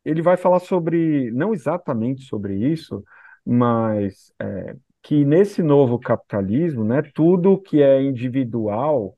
ele 0.06 0.22
vai 0.22 0.38
falar 0.38 0.60
sobre, 0.60 1.32
não 1.32 1.54
exatamente 1.54 2.24
sobre 2.24 2.56
isso, 2.56 3.04
mas 3.46 4.34
é, 4.40 4.76
que 5.04 5.26
nesse 5.26 5.62
novo 5.62 6.00
capitalismo, 6.00 6.84
né, 6.86 7.02
tudo 7.14 7.62
que 7.62 7.82
é 7.82 8.02
individual 8.02 9.18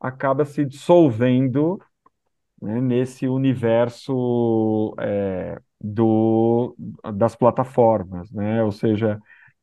acaba 0.00 0.44
se 0.44 0.64
dissolvendo 0.64 1.78
né, 2.60 2.80
nesse 2.80 3.28
universo 3.28 4.94
é, 4.98 5.60
do, 5.80 6.74
das 7.14 7.36
plataformas, 7.36 8.30
né? 8.32 8.62
Ou 8.64 8.72
seja, 8.72 9.16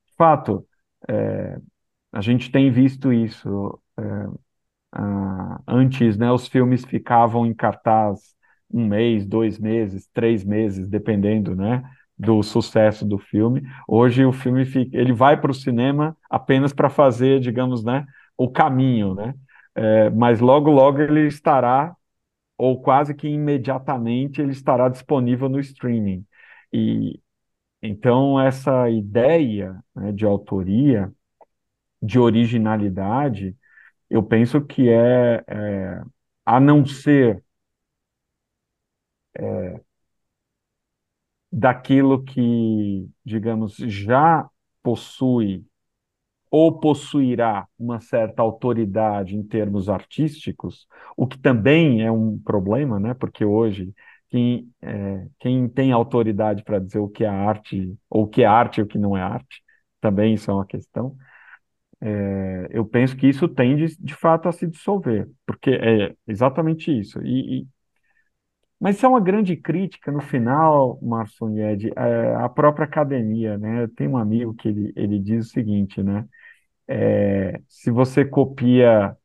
de 0.07 0.15
fato, 0.17 0.67
é, 1.09 1.57
a 2.11 2.21
gente 2.21 2.51
tem 2.51 2.71
visto 2.71 3.13
isso. 3.13 3.79
É, 3.99 4.03
antes, 5.67 6.17
né, 6.17 6.31
os 6.31 6.47
filmes 6.47 6.85
ficavam 6.85 7.45
em 7.45 7.53
cartaz 7.53 8.35
um 8.71 8.85
mês, 8.85 9.25
dois 9.25 9.57
meses, 9.59 10.09
três 10.13 10.43
meses, 10.43 10.89
dependendo, 10.89 11.55
né, 11.55 11.83
do 12.17 12.41
sucesso 12.43 13.05
do 13.05 13.17
filme. 13.17 13.61
Hoje 13.87 14.25
o 14.25 14.33
filme 14.33 14.65
fica, 14.65 14.97
ele 14.97 15.13
vai 15.13 15.39
para 15.39 15.51
o 15.51 15.53
cinema 15.53 16.17
apenas 16.29 16.73
para 16.73 16.89
fazer, 16.89 17.39
digamos, 17.39 17.83
né, 17.83 18.05
o 18.37 18.49
caminho, 18.51 19.13
né, 19.15 19.33
é, 19.77 20.09
mas 20.11 20.39
logo 20.41 20.71
logo 20.71 21.01
ele 21.01 21.27
estará 21.27 21.95
ou 22.57 22.81
quase 22.81 23.15
que 23.15 23.27
imediatamente 23.27 24.41
ele 24.41 24.51
estará 24.51 24.89
disponível 24.89 25.49
no 25.49 25.59
streaming. 25.59 26.25
E 26.73 27.21
então 27.81 28.39
essa 28.41 28.89
ideia 28.89 29.83
né, 29.95 30.11
de 30.13 30.25
autoria, 30.25 31.13
de 32.01 32.19
originalidade, 32.19 33.55
eu 34.09 34.23
penso 34.23 34.61
que 34.65 34.89
é, 34.89 35.43
é 35.47 36.03
a 36.45 36.59
não 36.59 36.85
ser 36.85 37.43
é, 39.35 39.81
daquilo 41.51 42.23
que, 42.23 43.09
digamos, 43.25 43.75
já 43.77 44.49
possui 44.83 45.65
ou 46.51 46.79
possuirá 46.79 47.67
uma 47.77 47.99
certa 47.99 48.41
autoridade 48.41 49.35
em 49.35 49.43
termos 49.43 49.89
artísticos, 49.89 50.87
o 51.15 51.27
que 51.27 51.37
também 51.37 52.03
é 52.03 52.11
um 52.11 52.37
problema, 52.39 52.99
né? 52.99 53.13
Porque 53.13 53.43
hoje 53.45 53.93
quem, 54.29 54.69
é, 54.81 55.27
quem 55.39 55.67
tem 55.69 55.91
autoridade 55.91 56.63
para 56.63 56.79
dizer 56.79 56.99
o 56.99 57.09
que 57.09 57.23
é 57.23 57.27
arte, 57.27 57.95
ou 58.09 58.23
o 58.23 58.27
que 58.27 58.43
é 58.43 58.45
arte 58.45 58.79
e 58.79 58.83
o 58.83 58.87
que 58.87 58.97
não 58.97 59.15
é 59.17 59.21
arte, 59.21 59.61
também 60.01 60.33
isso 60.33 60.49
é 60.51 60.53
uma 60.53 60.65
questão. 60.65 61.15
É, 62.01 62.67
eu 62.71 62.85
penso 62.85 63.15
que 63.17 63.27
isso 63.27 63.47
tende, 63.47 63.87
de 63.99 64.13
fato, 64.15 64.47
a 64.47 64.51
se 64.51 64.67
dissolver, 64.67 65.29
porque 65.45 65.71
é 65.71 66.15
exatamente 66.27 66.91
isso. 66.97 67.19
E, 67.23 67.61
e 67.63 67.67
mas 68.79 68.95
isso 68.95 69.05
é 69.05 69.09
uma 69.09 69.19
grande 69.19 69.55
crítica 69.55 70.11
no 70.11 70.21
final, 70.21 70.99
Marson 71.01 71.49
Yed, 71.51 71.91
é, 71.95 72.35
a 72.35 72.47
própria 72.49 72.85
academia, 72.85 73.57
né? 73.57 73.87
Tem 73.95 74.07
um 74.07 74.17
amigo 74.17 74.53
que 74.53 74.67
ele, 74.67 74.93
ele 74.95 75.19
diz 75.19 75.47
o 75.47 75.49
seguinte, 75.49 76.03
né? 76.03 76.25
É, 76.87 77.59
se 77.67 77.91
você 77.91 78.25
copia 78.25 79.17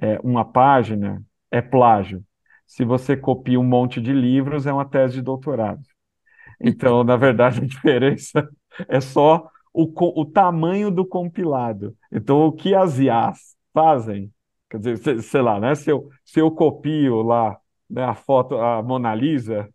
é, 0.00 0.18
uma 0.22 0.44
página, 0.44 1.22
é 1.50 1.60
plágio. 1.62 2.24
Se 2.66 2.84
você 2.84 3.16
copia 3.16 3.60
um 3.60 3.64
monte 3.64 4.00
de 4.00 4.12
livros, 4.12 4.66
é 4.66 4.72
uma 4.72 4.88
tese 4.88 5.14
de 5.14 5.22
doutorado. 5.22 5.82
Então, 6.60 7.04
na 7.04 7.16
verdade, 7.16 7.60
a 7.62 7.66
diferença 7.66 8.48
é 8.88 9.00
só 9.00 9.48
o, 9.72 9.90
o 10.20 10.24
tamanho 10.24 10.90
do 10.90 11.06
compilado. 11.06 11.96
Então, 12.12 12.46
o 12.46 12.52
que 12.52 12.74
as 12.74 12.98
IAs 12.98 13.56
fazem, 13.72 14.32
quer 14.70 14.78
dizer, 14.78 15.22
sei 15.22 15.42
lá, 15.42 15.60
né? 15.60 15.74
Se 15.74 15.90
eu, 15.90 16.08
se 16.24 16.40
eu 16.40 16.50
copio 16.50 17.22
lá 17.22 17.58
a 17.96 18.14
foto, 18.14 18.56
a 18.56 18.82
Mona 18.82 19.14
Lisa. 19.14 19.68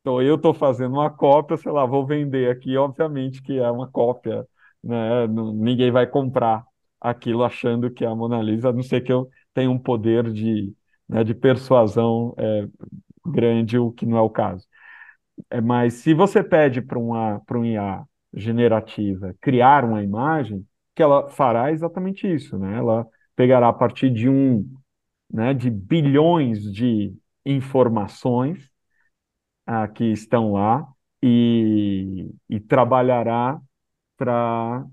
Então 0.00 0.22
eu 0.22 0.36
estou 0.36 0.54
fazendo 0.54 0.94
uma 0.94 1.10
cópia, 1.10 1.56
sei 1.56 1.72
lá, 1.72 1.84
vou 1.86 2.06
vender 2.06 2.50
aqui, 2.50 2.76
obviamente 2.76 3.42
que 3.42 3.58
é 3.58 3.70
uma 3.70 3.88
cópia, 3.90 4.46
né? 4.82 5.26
Ninguém 5.28 5.90
vai 5.90 6.06
comprar 6.06 6.64
aquilo 7.00 7.44
achando 7.44 7.90
que 7.90 8.04
é 8.04 8.08
a 8.08 8.14
Mona 8.14 8.42
Lisa, 8.42 8.70
a 8.70 8.72
não 8.72 8.82
ser 8.82 9.02
que 9.02 9.12
eu 9.12 9.28
tenha 9.54 9.70
um 9.70 9.78
poder 9.78 10.32
de, 10.32 10.74
né, 11.08 11.24
de 11.24 11.34
persuasão 11.34 12.34
é, 12.38 12.68
grande, 13.26 13.78
o 13.78 13.92
que 13.92 14.06
não 14.06 14.18
é 14.18 14.20
o 14.22 14.30
caso. 14.30 14.66
É, 15.50 15.60
mas 15.60 15.94
se 15.94 16.14
você 16.14 16.42
pede 16.42 16.80
para 16.82 16.98
um 16.98 17.64
IA 17.64 18.04
generativa 18.34 19.34
criar 19.40 19.84
uma 19.84 20.02
imagem, 20.02 20.66
que 20.94 21.02
ela 21.02 21.28
fará 21.30 21.70
exatamente 21.72 22.26
isso, 22.32 22.58
né? 22.58 22.76
Ela 22.78 23.06
pegará 23.36 23.68
a 23.68 23.72
partir 23.72 24.10
de 24.10 24.28
um, 24.28 24.68
né, 25.32 25.54
de 25.54 25.70
bilhões 25.70 26.62
de 26.72 27.14
informações 27.50 28.70
ah, 29.66 29.88
que 29.88 30.04
estão 30.04 30.52
lá 30.52 30.86
e, 31.22 32.30
e 32.48 32.60
trabalhará 32.60 33.60
para, 34.16 34.84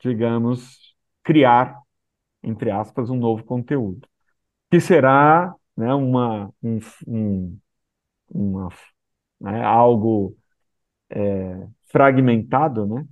digamos, 0.00 0.96
criar, 1.24 1.80
entre 2.42 2.70
aspas, 2.70 3.10
um 3.10 3.16
novo 3.16 3.44
conteúdo, 3.44 4.08
que 4.70 4.80
será 4.80 5.54
né, 5.76 5.94
uma, 5.94 6.52
um, 6.62 6.78
um, 7.08 7.58
uma, 8.30 8.68
né, 9.40 9.62
algo 9.64 10.36
é, 11.10 11.68
fragmentado, 11.86 12.86
né, 12.86 13.06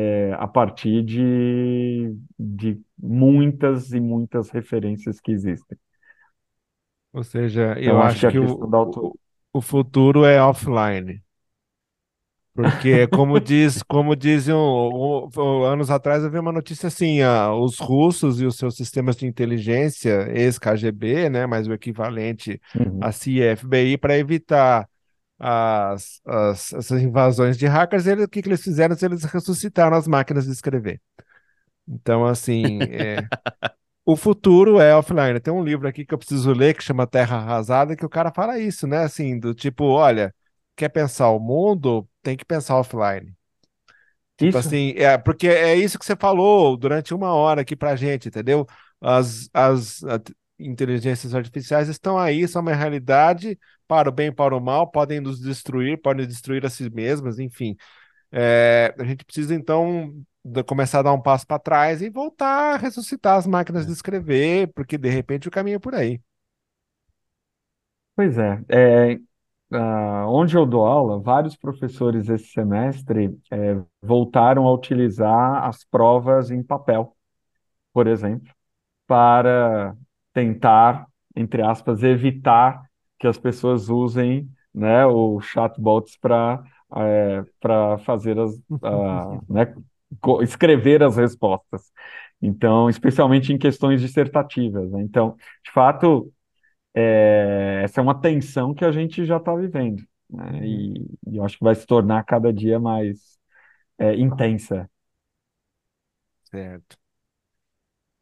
é, 0.00 0.32
a 0.34 0.46
partir 0.48 1.02
de, 1.04 2.16
de 2.38 2.80
muitas 2.98 3.92
e 3.92 4.00
muitas 4.00 4.50
referências 4.50 5.20
que 5.20 5.32
existem. 5.32 5.78
Ou 7.14 7.22
seja, 7.22 7.74
eu, 7.78 7.92
eu 7.92 7.98
acho, 8.02 8.26
acho, 8.26 8.26
que, 8.26 8.32
que 8.32 8.38
o, 8.40 8.64
o, 8.64 9.18
o 9.52 9.60
futuro 9.60 10.24
é 10.24 10.42
offline. 10.42 11.22
Porque, 12.52 13.06
como 13.08 13.38
diz, 13.40 13.82
como 13.82 14.14
dizem 14.14 14.54
um, 14.54 15.28
um, 15.36 15.62
anos 15.64 15.90
atrás, 15.90 16.22
eu 16.24 16.30
vi 16.30 16.38
uma 16.38 16.52
notícia 16.52 16.88
assim: 16.88 17.22
ah, 17.22 17.54
os 17.54 17.78
russos 17.78 18.40
e 18.40 18.46
os 18.46 18.56
seus 18.56 18.76
sistemas 18.76 19.16
de 19.16 19.26
inteligência, 19.26 20.28
ex-KGB, 20.32 21.30
né, 21.30 21.46
mas 21.46 21.68
o 21.68 21.72
equivalente 21.72 22.60
uhum. 22.76 22.98
a 23.00 23.12
CIA-FBI, 23.12 23.96
para 23.96 24.18
evitar 24.18 24.88
as, 25.38 26.20
as, 26.26 26.72
essas 26.72 27.02
invasões 27.02 27.56
de 27.56 27.66
hackers, 27.66 28.06
ele, 28.06 28.24
o 28.24 28.28
que, 28.28 28.42
que 28.42 28.48
eles 28.48 28.62
fizeram? 28.62 28.96
Eles 29.00 29.24
ressuscitaram 29.24 29.96
as 29.96 30.08
máquinas 30.08 30.46
de 30.46 30.52
escrever. 30.52 31.00
Então, 31.88 32.24
assim, 32.24 32.78
é, 32.82 33.26
o 34.04 34.16
futuro 34.16 34.80
é 34.80 34.94
offline. 34.94 35.40
Tem 35.40 35.52
um 35.52 35.64
livro 35.64 35.88
aqui 35.88 36.04
que 36.04 36.12
eu 36.12 36.18
preciso 36.18 36.52
ler 36.52 36.74
que 36.74 36.82
chama 36.82 37.06
Terra 37.06 37.36
Arrasada, 37.38 37.96
que 37.96 38.04
o 38.04 38.08
cara 38.08 38.32
fala 38.32 38.58
isso, 38.58 38.86
né? 38.86 38.98
Assim, 38.98 39.38
do 39.38 39.54
tipo, 39.54 39.84
olha, 39.84 40.34
quer 40.76 40.88
pensar 40.90 41.30
o 41.30 41.38
mundo, 41.38 42.08
tem 42.22 42.36
que 42.36 42.44
pensar 42.44 42.76
offline. 42.76 43.34
Tipo 44.36 44.58
isso. 44.58 44.58
assim, 44.58 44.94
é, 44.96 45.16
porque 45.16 45.46
é 45.48 45.76
isso 45.76 45.98
que 45.98 46.04
você 46.04 46.16
falou 46.16 46.76
durante 46.76 47.14
uma 47.14 47.32
hora 47.32 47.60
aqui 47.62 47.76
pra 47.76 47.96
gente, 47.96 48.28
entendeu? 48.28 48.66
As, 49.00 49.48
as 49.52 50.00
inteligências 50.58 51.34
artificiais 51.34 51.88
estão 51.88 52.18
aí, 52.18 52.46
são 52.48 52.62
uma 52.62 52.74
realidade 52.74 53.58
para 53.86 54.08
o 54.08 54.12
bem 54.12 54.28
e 54.28 54.32
para 54.32 54.56
o 54.56 54.60
mal, 54.60 54.90
podem 54.90 55.20
nos 55.20 55.40
destruir, 55.40 56.00
podem 56.00 56.26
destruir 56.26 56.64
a 56.66 56.70
si 56.70 56.90
mesmas, 56.90 57.38
enfim. 57.38 57.76
É, 58.32 58.94
a 58.98 59.04
gente 59.04 59.24
precisa, 59.24 59.54
então, 59.54 60.12
começar 60.66 61.00
a 61.00 61.02
dar 61.02 61.12
um 61.12 61.20
passo 61.20 61.46
para 61.46 61.58
trás 61.58 62.02
e 62.02 62.10
voltar 62.10 62.74
a 62.74 62.76
ressuscitar 62.76 63.36
as 63.36 63.46
máquinas 63.46 63.86
de 63.86 63.92
escrever, 63.92 64.72
porque 64.74 64.98
de 64.98 65.08
repente 65.08 65.48
o 65.48 65.50
caminho 65.50 65.76
é 65.76 65.78
por 65.78 65.94
aí. 65.94 66.20
Pois 68.16 68.38
é, 68.38 68.60
é 68.68 69.14
uh, 69.72 70.28
onde 70.28 70.56
eu 70.56 70.64
dou 70.66 70.86
aula, 70.86 71.20
vários 71.20 71.56
professores 71.56 72.28
esse 72.28 72.46
semestre 72.46 73.36
é, 73.50 73.76
voltaram 74.02 74.66
a 74.66 74.72
utilizar 74.72 75.64
as 75.64 75.84
provas 75.84 76.50
em 76.50 76.62
papel, 76.62 77.16
por 77.92 78.06
exemplo, 78.06 78.52
para 79.06 79.96
tentar, 80.32 81.06
entre 81.36 81.62
aspas, 81.62 82.02
evitar 82.02 82.82
que 83.18 83.26
as 83.26 83.38
pessoas 83.38 83.88
usem 83.88 84.48
né, 84.72 85.06
o 85.06 85.40
chatbots 85.40 86.16
para 86.16 86.62
é, 86.96 87.44
para 87.60 87.98
fazer 87.98 88.38
as, 88.38 88.52
uh, 88.70 89.42
né, 89.48 89.74
escrever 90.42 91.02
as 91.02 91.16
respostas. 91.16 91.92
Então, 92.40 92.90
especialmente 92.90 93.52
em 93.52 93.58
questões 93.58 94.00
dissertativas. 94.00 94.90
Né? 94.90 95.02
Então, 95.02 95.36
de 95.64 95.70
fato, 95.70 96.32
é, 96.94 97.80
essa 97.84 98.00
é 98.00 98.02
uma 98.02 98.20
tensão 98.20 98.74
que 98.74 98.84
a 98.84 98.92
gente 98.92 99.24
já 99.24 99.38
está 99.38 99.54
vivendo. 99.54 100.02
Né? 100.30 100.44
Uhum. 100.44 100.64
E, 100.64 101.06
e, 101.28 101.36
eu 101.38 101.44
acho 101.44 101.58
que 101.58 101.64
vai 101.64 101.74
se 101.74 101.86
tornar 101.86 102.24
cada 102.24 102.52
dia 102.52 102.78
mais 102.78 103.38
é, 103.98 104.14
intensa. 104.14 104.88
Certo. 106.50 106.96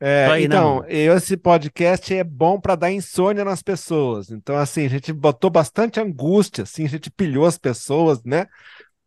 É, 0.04 0.26
aí, 0.26 0.48
né, 0.48 0.56
então, 0.56 0.80
né, 0.80 0.86
esse 0.90 1.36
podcast 1.36 2.12
é 2.12 2.24
bom 2.24 2.60
para 2.60 2.74
dar 2.74 2.90
insônia 2.90 3.44
nas 3.44 3.62
pessoas. 3.62 4.30
Então, 4.30 4.56
assim, 4.56 4.84
a 4.84 4.88
gente 4.88 5.12
botou 5.12 5.48
bastante 5.48 6.00
angústia, 6.00 6.64
assim, 6.64 6.84
a 6.84 6.88
gente 6.88 7.08
pilhou 7.08 7.46
as 7.46 7.56
pessoas, 7.56 8.20
né? 8.24 8.48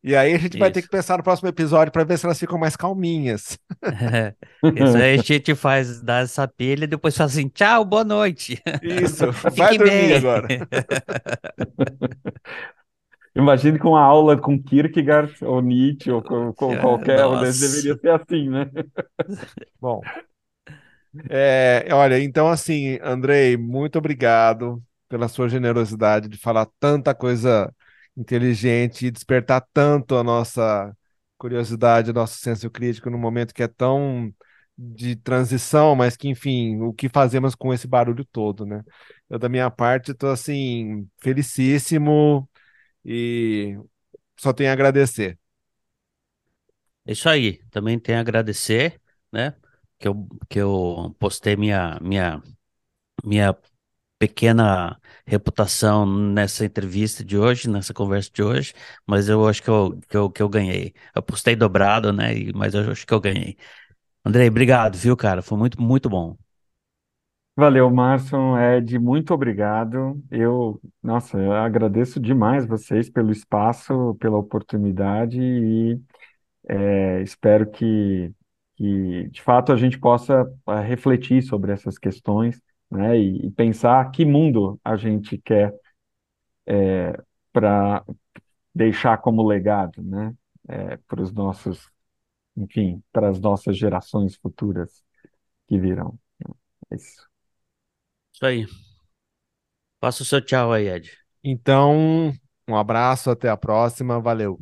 E 0.06 0.16
aí 0.16 0.36
a 0.36 0.38
gente 0.38 0.52
Isso. 0.52 0.60
vai 0.60 0.70
ter 0.70 0.84
que 0.84 0.88
pensar 0.88 1.18
no 1.18 1.24
próximo 1.24 1.50
episódio 1.50 1.92
para 1.92 2.04
ver 2.04 2.20
se 2.20 2.28
elas 2.28 2.40
ficam 2.40 2.60
mais 2.60 2.76
calminhas. 2.76 3.58
É, 3.82 4.36
isso 4.86 4.98
aí 4.98 5.18
a 5.18 5.22
gente 5.24 5.56
faz, 5.56 6.00
dá 6.00 6.20
essa 6.20 6.48
pilha 6.48 6.84
e 6.84 6.88
depois 6.88 7.18
fala 7.18 7.28
assim, 7.28 7.48
tchau, 7.48 7.84
boa 7.84 8.04
noite. 8.04 8.62
Isso, 8.84 9.32
vai 9.58 9.76
dormir 9.76 9.90
bem. 9.90 10.16
agora. 10.16 10.48
Imagine 13.36 13.80
com 13.80 13.90
uma 13.90 14.02
aula 14.02 14.38
com 14.38 14.62
Kierkegaard 14.62 15.44
ou 15.44 15.60
Nietzsche 15.60 16.12
ou 16.12 16.22
com, 16.22 16.54
com 16.54 16.78
qualquer 16.78 17.26
um 17.26 17.42
deveria 17.42 17.98
ser 17.98 18.12
assim, 18.12 18.48
né? 18.48 18.70
Bom, 19.82 20.02
é, 21.32 21.88
olha, 21.92 22.22
então 22.22 22.48
assim, 22.48 23.00
Andrei, 23.02 23.58
muito 23.58 23.98
obrigado 23.98 24.80
pela 25.10 25.28
sua 25.28 25.50
generosidade 25.50 26.30
de 26.30 26.38
falar 26.38 26.68
tanta 26.80 27.16
coisa 27.16 27.74
inteligente 28.18 29.08
e 29.08 29.12
despertar 29.12 29.62
tanto 29.74 30.16
a 30.16 30.24
nossa 30.24 30.96
curiosidade, 31.38 32.14
nosso 32.14 32.38
senso 32.40 32.70
crítico 32.70 33.10
no 33.10 33.18
momento 33.18 33.54
que 33.54 33.64
é 33.64 33.68
tão 33.68 34.34
de 34.78 35.16
transição, 35.16 35.96
mas 35.96 36.18
que, 36.18 36.28
enfim, 36.28 36.82
o 36.82 36.94
que 36.94 37.08
fazemos 37.10 37.56
com 37.56 37.74
esse 37.74 37.88
barulho 37.88 38.26
todo, 38.26 38.66
né? 38.66 38.84
Eu, 39.30 39.40
da 39.40 39.48
minha 39.50 39.70
parte, 39.72 40.12
estou, 40.12 40.32
assim, 40.32 41.08
felicíssimo 41.22 42.50
e 43.06 43.78
só 44.38 44.54
tenho 44.54 44.70
a 44.72 44.74
agradecer. 44.74 45.40
É 47.06 47.12
isso 47.12 47.30
aí, 47.30 47.60
também 47.70 48.00
tenho 48.00 48.18
a 48.18 48.22
agradecer, 48.22 49.00
né? 49.32 49.56
Que 50.00 50.08
eu, 50.08 50.28
que 50.50 50.60
eu 50.60 51.16
postei 51.20 51.56
minha, 51.56 52.00
minha, 52.02 52.42
minha 53.24 53.58
pequena 54.20 55.00
reputação 55.26 56.06
nessa 56.06 56.66
entrevista 56.66 57.24
de 57.24 57.38
hoje, 57.38 57.70
nessa 57.70 57.94
conversa 57.94 58.30
de 58.34 58.44
hoje, 58.44 58.74
mas 59.06 59.30
eu 59.30 59.48
acho 59.48 59.62
que 59.62 59.70
eu, 59.70 60.00
que 60.10 60.18
eu, 60.18 60.30
que 60.30 60.42
eu 60.42 60.50
ganhei. 60.50 60.94
Eu 61.16 61.22
postei 61.24 61.56
dobrado, 61.56 62.14
né? 62.14 62.34
Mas 62.56 62.74
eu 62.74 62.92
acho 62.92 63.06
que 63.06 63.14
eu 63.14 63.20
ganhei. 63.20 63.58
Andrei, 64.24 64.48
obrigado, 64.48 64.98
viu, 64.98 65.16
cara? 65.18 65.42
Foi 65.42 65.58
muito, 65.58 65.82
muito 65.82 66.10
bom. 66.10 66.38
Valeu, 67.58 67.90
Márcio, 67.90 68.58
Ed, 68.60 69.00
muito 69.00 69.34
obrigado. 69.34 70.22
Eu, 70.30 70.82
nossa, 71.02 71.38
eu 71.40 71.54
agradeço 71.54 72.20
demais 72.20 72.66
vocês 72.66 73.10
pelo 73.10 73.32
espaço, 73.32 74.16
pela 74.20 74.38
oportunidade 74.38 75.40
e 75.42 75.98
é, 76.68 77.22
espero 77.22 77.70
que, 77.72 78.34
que, 78.76 79.30
de 79.30 79.42
fato, 79.42 79.72
a 79.72 79.78
gente 79.78 80.00
possa 80.00 80.44
uh, 80.68 80.82
refletir 80.82 81.42
sobre 81.44 81.72
essas 81.72 81.98
questões 81.98 82.62
né, 82.92 83.18
e, 83.20 83.48
e 83.48 83.52
pensar 83.52 84.12
que 84.12 84.26
mundo 84.26 84.80
a 84.84 84.96
gente 84.96 85.38
quer 85.38 85.74
é, 86.66 87.20
para 87.54 88.06
deixar 88.74 89.18
como 89.20 89.48
legado, 89.48 90.04
né, 90.04 90.34
é, 90.68 90.98
para 91.08 91.22
os 91.22 91.32
nossos, 91.34 91.90
enfim, 92.58 93.04
para 93.12 93.30
as 93.30 93.40
nossas 93.40 93.78
gerações 93.78 94.36
futuras 94.36 95.04
que 95.68 95.80
virão. 95.80 96.20
É 96.92 96.96
isso. 96.96 97.28
Isso 98.34 98.46
aí. 98.46 98.66
Faça 100.00 100.24
o 100.24 100.26
seu 100.26 100.42
tchau 100.42 100.72
aí, 100.72 100.88
Ed. 100.88 101.12
Então, 101.44 102.34
um 102.68 102.76
abraço, 102.76 103.30
até 103.32 103.50
a 103.50 103.58
próxima, 103.58 104.20
valeu. 104.20 104.60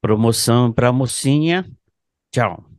Promoção 0.00 0.72
para 0.72 0.92
mocinha. 0.92 1.64
Tchau. 2.32 2.71